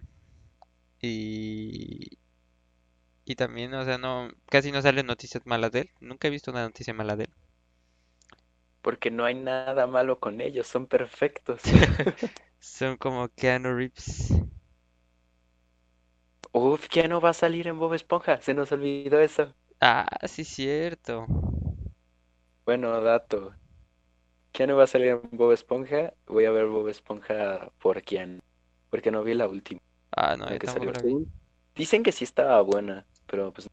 y, 1.03 2.09
y 3.25 3.35
también, 3.35 3.75
o 3.75 3.85
sea, 3.85 3.99
no, 3.99 4.31
casi 4.49 4.71
no 4.71 4.81
salen 4.81 5.07
noticias 5.07 5.43
malas 5.45 5.73
de 5.73 5.81
él, 5.81 5.91
nunca 5.99 6.29
he 6.29 6.31
visto 6.31 6.53
una 6.53 6.63
noticia 6.63 6.95
mala 6.95 7.17
de 7.17 7.25
él. 7.25 7.35
Porque 8.81 9.11
no 9.11 9.25
hay 9.25 9.35
nada 9.35 9.87
malo 9.87 10.21
con 10.21 10.41
ellos, 10.41 10.67
son 10.67 10.87
perfectos. 10.87 11.63
Son 12.61 12.97
como 12.97 13.29
Keanu 13.29 13.75
Reeves. 13.77 14.33
Uf, 16.59 16.87
ya 16.95 17.03
no 17.09 17.21
va 17.21 17.29
a 17.31 17.35
salir 17.35 17.69
en 17.69 17.79
Bob 17.79 17.93
Esponja, 17.93 18.41
se 18.41 18.55
nos 18.55 18.73
olvidó 18.73 19.21
eso. 19.21 19.55
Ah, 19.81 20.07
sí, 20.29 20.45
cierto. 20.45 21.27
Bueno, 22.65 23.01
dato. 23.01 23.55
Keanu 24.53 24.77
va 24.77 24.85
a 24.85 24.87
salir 24.87 25.09
en 25.09 25.23
Bob 25.33 25.53
Esponja. 25.53 26.15
Voy 26.27 26.45
a 26.47 26.51
ver 26.51 26.67
Bob 26.67 26.89
Esponja 26.89 27.71
por 27.79 28.03
Keanu. 28.03 28.41
Porque 28.91 29.11
no 29.11 29.23
vi 29.25 29.35
la 29.35 29.49
última, 29.49 29.81
Ah, 30.17 30.37
no, 30.37 30.47
la 30.47 30.59
que 30.59 30.67
salió. 30.69 30.93
Dicen 31.77 32.03
que 32.03 32.13
sí 32.13 32.25
estaba 32.25 32.61
buena, 32.63 33.07
pero 33.27 33.53
pues, 33.53 33.69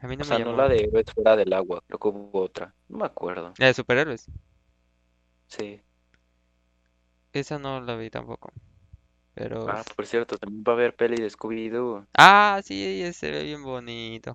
A 0.00 0.08
mí 0.08 0.16
no 0.16 0.24
o 0.24 0.24
me 0.24 0.30
sea, 0.30 0.38
no 0.38 0.52
llamó. 0.52 0.52
la 0.52 0.68
de 0.68 0.84
héroes 0.84 1.06
fuera 1.14 1.34
del 1.36 1.52
agua, 1.52 1.80
creo 1.86 1.98
que 1.98 2.08
hubo 2.08 2.40
otra, 2.42 2.74
no 2.88 2.98
me 2.98 3.06
acuerdo. 3.06 3.52
La 3.58 3.66
de 3.66 3.74
superhéroes. 3.74 4.26
Sí. 5.48 5.82
Esa 7.32 7.58
no 7.58 7.80
la 7.80 7.96
vi 7.96 8.10
tampoco. 8.10 8.52
Pero... 9.38 9.68
Ah, 9.70 9.84
por 9.94 10.04
cierto, 10.06 10.36
también 10.36 10.64
va 10.66 10.72
a 10.72 10.74
haber 10.74 10.96
peli 10.96 11.16
de 11.22 11.30
Scooby-Doo. 11.30 12.04
Ah, 12.16 12.60
sí, 12.64 13.02
ese 13.02 13.12
se 13.12 13.30
ve 13.30 13.44
bien 13.44 13.62
bonito. 13.62 14.34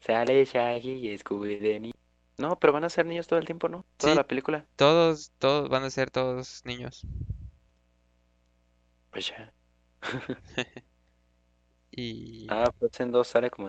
Sale 0.00 0.44
Shaggy 0.44 1.08
y 1.08 1.18
Scooby-Doo. 1.18 1.92
No, 2.38 2.58
pero 2.58 2.72
van 2.74 2.84
a 2.84 2.90
ser 2.90 3.06
niños 3.06 3.26
todo 3.26 3.38
el 3.38 3.46
tiempo, 3.46 3.68
¿no? 3.68 3.84
Toda 3.96 4.12
Sí. 4.12 4.16
la 4.16 4.26
película. 4.26 4.66
Todos, 4.76 5.30
todos 5.38 5.68
van 5.70 5.84
a 5.84 5.90
ser 5.90 6.10
todos 6.10 6.62
niños. 6.64 7.06
Pues 9.10 9.28
ya. 9.28 9.52
Y... 11.92 12.46
Ah, 12.50 12.72
pues 12.78 12.98
en 13.00 13.10
dos 13.10 13.28
sale 13.28 13.50
como 13.50 13.68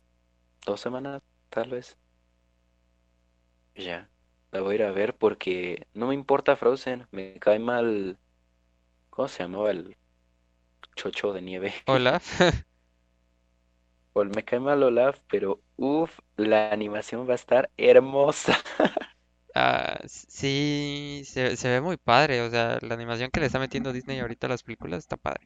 dos 0.65 0.79
semanas, 0.79 1.21
tal 1.49 1.71
vez. 1.71 1.97
Ya. 3.75 4.09
La 4.51 4.61
voy 4.61 4.73
a 4.73 4.75
ir 4.75 4.83
a 4.83 4.91
ver 4.91 5.15
porque 5.15 5.87
no 5.93 6.07
me 6.07 6.13
importa 6.13 6.55
Frozen. 6.55 7.07
Me 7.11 7.39
cae 7.39 7.59
mal. 7.59 8.17
¿Cómo 9.09 9.27
se 9.27 9.43
llamaba 9.43 9.71
el 9.71 9.95
chocho 10.95 11.33
de 11.33 11.41
nieve? 11.41 11.73
Hola. 11.87 12.19
O 14.19 14.23
me 14.35 14.41
cae 14.49 14.59
mal 14.67 14.83
Olaf, 14.83 15.19
pero 15.31 15.49
uff, 15.75 16.17
la 16.37 16.71
animación 16.71 17.27
va 17.27 17.33
a 17.33 17.41
estar 17.43 17.69
hermosa. 17.77 18.57
Ah, 19.53 19.99
sí, 20.07 21.23
se, 21.25 21.57
se 21.57 21.69
ve 21.69 21.81
muy 21.81 21.97
padre. 21.97 22.41
O 22.41 22.49
sea, 22.49 22.79
la 22.81 22.93
animación 22.95 23.31
que 23.31 23.39
le 23.41 23.45
está 23.47 23.59
metiendo 23.59 23.91
Disney 23.93 24.19
ahorita 24.19 24.47
a 24.47 24.49
las 24.49 24.63
películas 24.63 24.99
está 24.99 25.17
padre. 25.17 25.45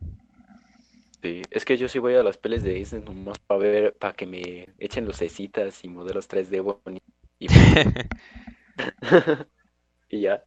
Sí, 1.21 1.41
es 1.49 1.65
que 1.65 1.77
yo 1.77 1.87
sí 1.89 1.97
voy 1.99 2.13
a 2.15 2.23
las 2.23 2.37
pelis 2.37 2.61
de 2.63 2.73
Disney 2.73 3.01
nomás 3.01 3.39
para 3.47 3.59
ver, 3.59 3.95
para 3.97 4.13
que 4.13 4.27
me 4.27 4.67
echen 4.77 5.05
lucecitas 5.05 5.83
y 5.83 5.87
modelos 5.89 6.27
3D 6.27 6.59
bonitos. 6.59 7.01
Y, 7.39 7.47
y 10.09 10.21
ya, 10.21 10.43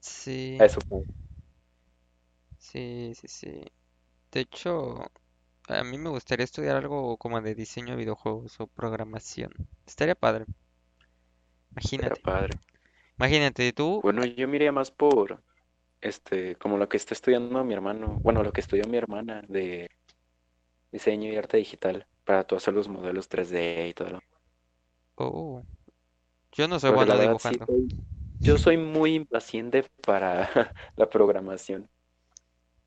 Sí, 0.00 0.64
eso 0.64 0.80
sí, 2.58 3.12
sí, 3.14 3.28
sí. 3.28 3.64
De 4.36 4.40
hecho, 4.42 5.00
a 5.68 5.84
mí 5.84 5.98
me 5.98 6.10
gustaría 6.10 6.44
estudiar 6.44 6.76
algo 6.76 7.16
como 7.18 7.40
de 7.40 7.54
diseño 7.54 7.92
de 7.92 7.96
videojuegos 7.96 8.60
o 8.60 8.66
programación. 8.68 9.52
Estaría 9.86 10.14
padre. 10.14 10.46
Era 11.98 12.16
Imagínate. 12.16 12.16
padre. 12.16 12.58
Imagínate, 13.18 13.72
tú. 13.72 14.02
Bueno, 14.02 14.24
yo 14.24 14.48
miraría 14.48 14.72
más 14.72 14.90
por, 14.90 15.42
este, 16.00 16.56
como 16.56 16.78
lo 16.78 16.88
que 16.88 16.96
está 16.98 17.14
estudiando 17.14 17.64
mi 17.64 17.74
hermano, 17.74 18.20
bueno, 18.22 18.42
lo 18.44 18.52
que 18.52 18.60
estudió 18.62 18.86
mi 18.86 18.98
hermana 18.98 19.42
de 19.48 19.88
diseño 20.90 21.32
y 21.32 21.36
arte 21.36 21.58
digital, 21.58 22.08
para 22.24 22.42
tú 22.44 22.56
hacer 22.56 22.74
los 22.74 22.88
modelos 22.88 23.28
3D 23.28 23.86
y 23.88 23.94
todo. 23.94 24.10
lo- 24.10 24.20
Oh, 25.18 25.66
yo 26.52 26.68
no 26.68 26.80
soy 26.80 26.90
Porque 26.90 27.04
la 27.06 27.14
bueno 27.14 27.16
verdad 27.16 27.36
sí 27.38 27.58
dibujando. 27.58 27.66
soy- 27.66 27.92
yo 28.40 28.58
soy 28.58 28.76
muy 28.78 29.14
impaciente 29.14 29.84
para 30.04 30.48
la 30.96 31.08
programación. 31.10 31.88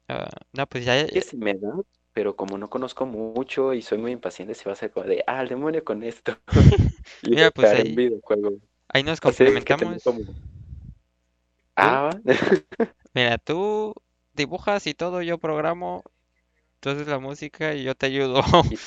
Ah, 0.10 0.28
no, 0.54 0.68
pues 0.68 0.86
ya, 0.86 1.06
que 1.08 1.22
sí 1.22 1.38
me 1.38 1.54
da, 1.56 1.72
pero 2.14 2.36
como 2.36 2.58
no 2.58 2.70
conozco 2.70 3.06
mucho 3.06 3.74
y 3.74 3.82
soy 3.82 3.98
muy 3.98 4.12
impaciente, 4.12 4.56
se 4.56 4.66
va 4.66 4.72
a 4.72 4.74
hacer 4.74 4.92
como 4.92 5.06
de, 5.06 5.24
ah, 5.28 5.40
al 5.40 5.48
demonio 5.50 5.84
con 5.84 6.04
esto. 6.04 6.34
Y 7.22 7.32
Mira, 7.32 7.52
pues 7.52 7.74
ahí- 7.74 7.96
videojuego. 7.96 8.52
ahí 8.90 9.04
nos 9.04 9.20
complementamos. 9.22 10.04
como- 10.04 10.22
Ah, 11.76 12.10
Mira, 13.14 13.38
tú 13.38 13.94
dibujas 14.34 14.88
y 14.88 14.94
todo, 14.94 15.22
yo 15.22 15.38
programo, 15.38 16.04
haces 16.86 17.08
la 17.08 17.20
música 17.20 17.76
y 17.76 17.84
yo 17.84 17.96
te 17.96 18.08
ayudo. 18.08 18.42
y 18.72 18.78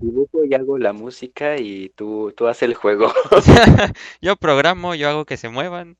dibujo 0.00 0.44
y 0.44 0.54
hago 0.54 0.78
la 0.78 0.92
música 0.92 1.58
y 1.58 1.90
tú, 1.90 2.32
tú 2.36 2.46
haces 2.48 2.68
el 2.68 2.74
juego. 2.74 3.12
Yo 4.20 4.36
programo, 4.36 4.94
yo 4.94 5.08
hago 5.08 5.24
que 5.24 5.36
se 5.36 5.48
muevan 5.48 5.96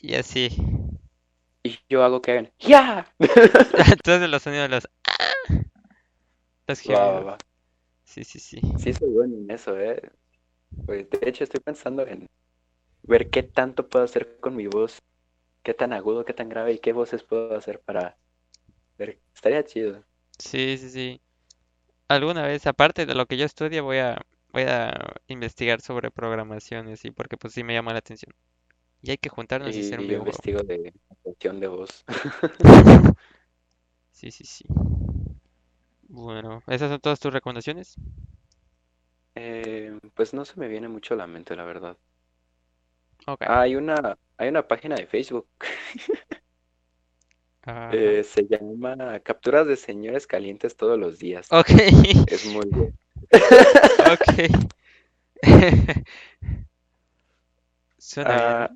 y 0.00 0.14
así. 0.14 0.50
Y 1.64 1.78
yo 1.88 2.02
hago 2.04 2.20
que 2.22 2.32
hagan, 2.32 2.52
¡ya! 2.58 3.06
Haces 3.78 4.28
los 4.30 4.42
sonidos 4.42 4.68
de 4.68 4.76
los 4.76 4.88
¡ah! 5.06 5.52
Los 6.68 6.82
Va, 6.90 7.04
va. 7.28 7.36
Sí, 8.04 8.24
sí, 8.24 8.40
sí. 8.40 8.60
Sí, 8.76 8.92
soy 8.92 9.10
bueno 9.10 9.36
en 9.36 9.50
eso, 9.50 9.78
¿eh? 9.78 10.00
Pues 10.86 11.10
de 11.10 11.20
hecho 11.28 11.44
estoy 11.44 11.60
pensando 11.60 12.06
en 12.06 12.26
ver 13.04 13.30
qué 13.30 13.42
tanto 13.42 13.88
puedo 13.88 14.04
hacer 14.04 14.38
con 14.40 14.56
mi 14.56 14.66
voz, 14.68 14.98
qué 15.64 15.74
tan 15.74 15.92
agudo, 15.92 16.24
qué 16.24 16.34
tan 16.34 16.48
grave 16.48 16.74
y 16.74 16.80
qué 16.80 16.92
voces 16.92 17.24
puedo 17.24 17.56
hacer 17.56 17.80
para 17.80 18.18
ver. 18.98 19.20
Estaría 19.34 19.64
chido. 19.64 20.04
Sí, 20.38 20.78
sí, 20.78 20.90
sí. 20.90 21.20
Alguna 22.08 22.44
vez, 22.46 22.66
aparte 22.66 23.06
de 23.06 23.14
lo 23.14 23.26
que 23.26 23.36
yo 23.38 23.46
estudio, 23.46 23.84
voy 23.84 23.98
a, 23.98 24.20
voy 24.52 24.64
a 24.64 25.14
investigar 25.28 25.80
sobre 25.82 26.10
programación 26.10 26.88
y 26.88 26.94
así, 26.94 27.10
porque 27.12 27.36
pues 27.38 27.54
sí 27.54 27.64
me 27.64 27.74
llama 27.74 27.92
la 27.92 28.00
atención. 28.00 28.34
Y 29.02 29.10
hay 29.10 29.18
que 29.18 29.28
juntarnos 29.28 29.76
y 29.76 29.80
Y 29.80 29.80
hacer 29.80 29.98
un 30.00 30.06
yo 30.06 30.08
videojuego. 30.08 30.38
investigo 30.38 30.62
de 30.62 30.92
actuación 31.10 31.60
de 31.60 31.66
voz. 31.68 32.04
Sí, 34.12 34.30
sí, 34.30 34.44
sí. 34.44 34.64
Bueno, 36.08 36.62
¿esas 36.66 36.90
son 36.90 37.00
todas 37.00 37.20
tus 37.20 37.32
recomendaciones? 37.32 37.94
Eh, 39.34 39.98
pues 40.14 40.34
no 40.34 40.44
se 40.44 40.60
me 40.60 40.68
viene 40.68 40.88
mucho 40.88 41.14
a 41.14 41.16
la 41.16 41.26
mente, 41.26 41.56
la 41.56 41.64
verdad. 41.64 41.96
Ok. 43.26 43.44
Ah, 43.44 43.62
hay 43.62 43.76
una, 43.76 44.16
hay 44.36 44.48
una 44.48 44.66
página 44.66 44.94
de 44.96 45.06
Facebook, 45.06 45.48
eh, 47.90 48.22
se 48.24 48.46
llama 48.46 49.20
Capturas 49.20 49.66
de 49.66 49.76
Señores 49.76 50.26
Calientes 50.26 50.76
todos 50.76 50.98
los 50.98 51.18
días. 51.18 51.48
Ok, 51.50 51.70
Es 52.26 52.44
muy 52.44 52.66
bien. 52.70 52.98
ok. 54.04 54.68
Ah, 58.16 58.70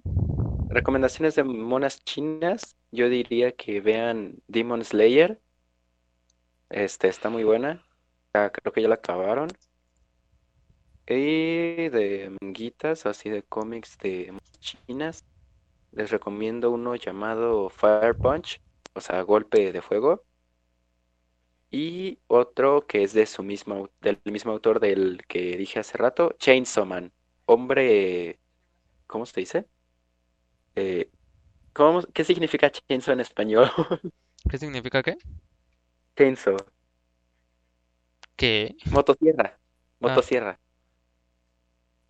recomendaciones 0.69 1.35
de 1.35 1.45
monas 1.45 2.05
chinas, 2.05 2.77
yo 2.91 3.09
diría 3.09 3.53
que 3.53 3.81
vean 3.81 4.37
Demon 4.47 4.85
Slayer. 4.85 5.41
Este 6.71 7.09
está 7.09 7.31
muy 7.31 7.45
buena. 7.45 7.83
Creo 8.33 8.73
que 8.73 8.83
ya 8.83 8.89
la 8.89 8.97
acabaron. 8.97 9.49
Y 11.07 11.89
de 11.89 12.37
manguitas, 12.41 13.07
así 13.07 13.29
de 13.29 13.43
cómics 13.43 13.99
de 13.99 14.33
chinas, 14.61 15.25
les 15.91 16.11
recomiendo 16.11 16.71
uno 16.71 16.95
llamado 16.97 17.69
Fire 17.69 18.17
Punch, 18.17 18.61
o 18.95 19.01
sea, 19.01 19.23
golpe 19.23 19.73
de 19.73 19.83
fuego. 19.83 20.25
Y 21.71 22.19
otro 22.27 22.87
que 22.87 23.03
es 23.03 23.13
de 23.15 23.27
su 23.27 23.43
mismo, 23.43 23.89
del 24.01 24.21
mismo 24.25 24.53
autor 24.53 24.79
del 24.79 25.23
que 25.27 25.57
dije 25.57 25.81
hace 25.81 25.99
rato, 25.99 26.35
Chainsaw 26.39 26.87
Man, 26.87 27.13
hombre, 27.47 28.39
¿cómo 29.13 29.27
se 29.27 29.41
dice? 29.41 29.67
Eh, 30.77 31.11
¿cómo- 31.75 32.03
qué 32.15 32.25
significa 32.25 32.71
chainsaw 32.73 33.15
en 33.15 33.21
español? 33.21 33.71
¿Qué 34.49 34.59
significa 34.59 35.03
qué? 35.03 35.17
Chainsaw, 36.17 36.65
Que 38.37 38.77
motosierra, 38.91 39.59
motosierra. 40.01 40.61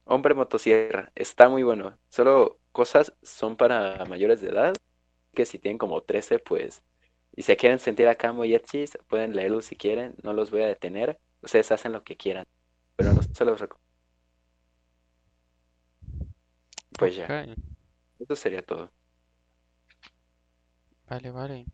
Hombre 0.05 0.35
motosierra, 0.35 1.11
está 1.15 1.49
muy 1.49 1.63
bueno. 1.63 1.99
Solo 2.11 2.61
cosas 2.73 3.15
son 3.23 3.57
para 3.57 4.05
mayores 4.07 4.41
de 4.41 4.49
edad, 4.51 4.79
que 5.35 5.47
si 5.47 5.59
tienen 5.59 5.79
como 5.79 6.03
13, 6.03 6.39
pues, 6.39 6.83
y 7.37 7.43
se 7.43 7.57
quieren 7.57 7.79
sentir 7.81 8.09
acá 8.09 8.33
muy 8.33 8.55
edgys, 8.55 8.99
pueden 9.09 9.37
leerlos 9.37 9.67
si 9.67 9.77
quieren, 9.77 10.17
no 10.23 10.33
los 10.35 10.51
voy 10.51 10.63
a 10.63 10.69
detener. 10.69 11.19
Ustedes 11.43 11.73
hacen 11.73 11.93
lo 11.93 12.05
que 12.05 12.17
quieran, 12.17 12.45
pero 12.97 13.15
no 13.15 13.23
se 13.23 13.45
los 13.47 13.61
recomiendo. 13.61 13.92
Pues 16.99 17.17
ya, 17.17 17.27
Ok, 17.27 17.57
eso 18.21 18.37
sería 18.37 18.63
todo. 18.63 18.93
Vale, 21.09 21.31
vale. 21.31 21.65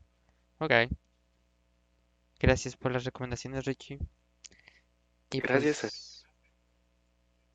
Ok. 0.60 0.72
Gracias 2.40 2.76
por 2.76 2.90
las 2.90 3.04
recomendaciones, 3.04 3.64
Richie. 3.64 4.00
Y 5.30 5.40
Gracias 5.40 5.84
a- 5.84 5.90
pues, 5.90 6.26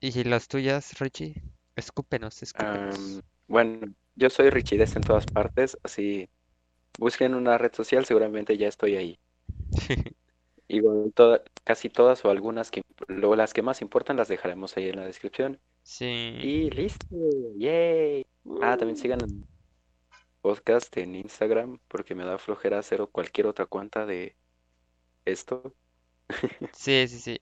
¿Y 0.00 0.24
las 0.24 0.48
tuyas, 0.48 0.98
Richie? 0.98 1.42
Escúpenos, 1.74 2.42
escúpenos. 2.42 3.22
Bueno, 3.48 3.92
yo 4.14 4.30
soy 4.30 4.50
Richides 4.50 4.96
en 4.96 5.02
todas 5.02 5.26
partes, 5.26 5.76
así 5.82 6.28
busquen 6.98 7.34
una 7.34 7.58
red 7.58 7.72
social, 7.74 8.04
seguramente 8.04 8.56
ya 8.56 8.68
estoy 8.68 8.96
ahí. 8.96 9.18
Igual 10.68 11.12
toda- 11.14 11.42
casi 11.64 11.88
todas 11.88 12.24
o 12.24 12.30
algunas 12.30 12.70
que 12.70 12.82
luego 13.08 13.36
las 13.36 13.52
que 13.54 13.62
más 13.62 13.82
importan 13.82 14.16
las 14.16 14.28
dejaremos 14.28 14.76
ahí 14.76 14.88
en 14.88 14.96
la 14.96 15.04
descripción. 15.06 15.60
Sí. 15.82 16.04
Y 16.42 16.70
listo, 16.70 17.06
yay. 17.56 18.26
Ah, 18.62 18.76
también 18.76 18.96
sigan 18.96 19.20
el 19.20 19.44
podcast 20.40 20.96
en 20.96 21.14
Instagram 21.14 21.78
porque 21.88 22.14
me 22.14 22.24
da 22.24 22.38
flojera 22.38 22.78
hacer 22.80 23.06
cualquier 23.12 23.46
otra 23.46 23.66
cuenta 23.66 24.06
de 24.06 24.34
esto. 25.24 25.72
Sí, 26.72 27.06
sí, 27.08 27.18
sí. 27.20 27.38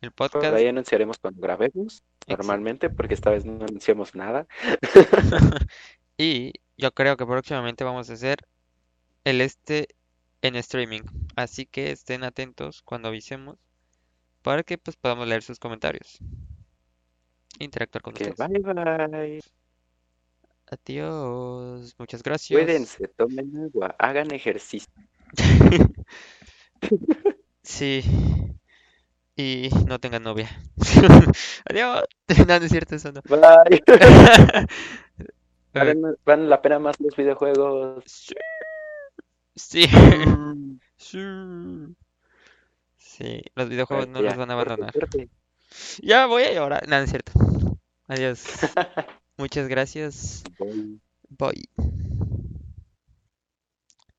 El 0.00 0.12
Por 0.12 0.30
podcast. 0.30 0.54
ahí 0.54 0.68
anunciaremos 0.68 1.18
cuando 1.18 1.40
grabemos, 1.40 2.04
Exacto. 2.20 2.26
normalmente, 2.28 2.88
porque 2.90 3.14
esta 3.14 3.30
vez 3.30 3.44
no 3.44 3.64
anunciamos 3.64 4.14
nada. 4.14 4.46
Y 6.16 6.52
yo 6.76 6.92
creo 6.92 7.16
que 7.16 7.26
próximamente 7.26 7.82
vamos 7.84 8.10
a 8.10 8.12
hacer 8.14 8.38
el 9.28 9.40
este 9.40 9.88
en 10.42 10.56
streaming. 10.56 11.02
Así 11.36 11.66
que 11.66 11.90
estén 11.90 12.24
atentos 12.24 12.82
cuando 12.82 13.08
avisemos 13.08 13.56
para 14.42 14.62
que 14.62 14.78
pues 14.78 14.96
podamos 14.96 15.26
leer 15.28 15.42
sus 15.42 15.58
comentarios. 15.58 16.18
Interactuar 17.58 18.02
con 18.02 18.14
Que 18.14 18.30
ustedes. 18.30 18.48
bye 18.48 18.60
bye. 18.60 19.40
Adiós. 20.70 21.94
Muchas 21.98 22.22
gracias. 22.22 22.58
Cuídense, 22.58 23.08
tomen 23.08 23.56
agua, 23.56 23.94
hagan 23.98 24.30
ejercicio. 24.32 24.92
Sí. 27.62 28.02
Y 29.36 29.68
no 29.86 29.98
tengan 29.98 30.22
novia. 30.22 30.48
Adiós. 31.68 32.04
No, 32.46 32.58
no 32.58 32.64
es 32.64 32.70
cierto 32.70 32.94
eso 32.96 33.12
no. 33.12 33.20
Bye. 33.22 33.82
Eh, 35.74 35.74
Valen, 35.74 36.02
valen 36.24 36.48
la 36.48 36.62
pena 36.62 36.78
más 36.78 36.98
los 37.00 37.14
videojuegos. 37.16 38.02
Sí. 38.06 38.34
Sí. 39.58 39.84
Sí. 40.96 41.18
Sí, 42.96 43.42
los 43.54 43.68
videojuegos 43.68 44.08
no 44.08 44.20
Ya, 44.20 44.26
los 44.28 44.36
van 44.36 44.50
a 44.50 44.54
abandonar. 44.54 44.94
Ya 46.02 46.26
voy 46.26 46.44
a 46.44 46.52
llorar. 46.52 46.88
No 46.88 46.96
es 46.96 47.10
cierto. 47.10 47.32
Adiós. 48.06 48.42
Muchas 49.36 49.68
gracias. 49.68 50.44
Bye. 50.58 50.98
Bye. 51.30 51.68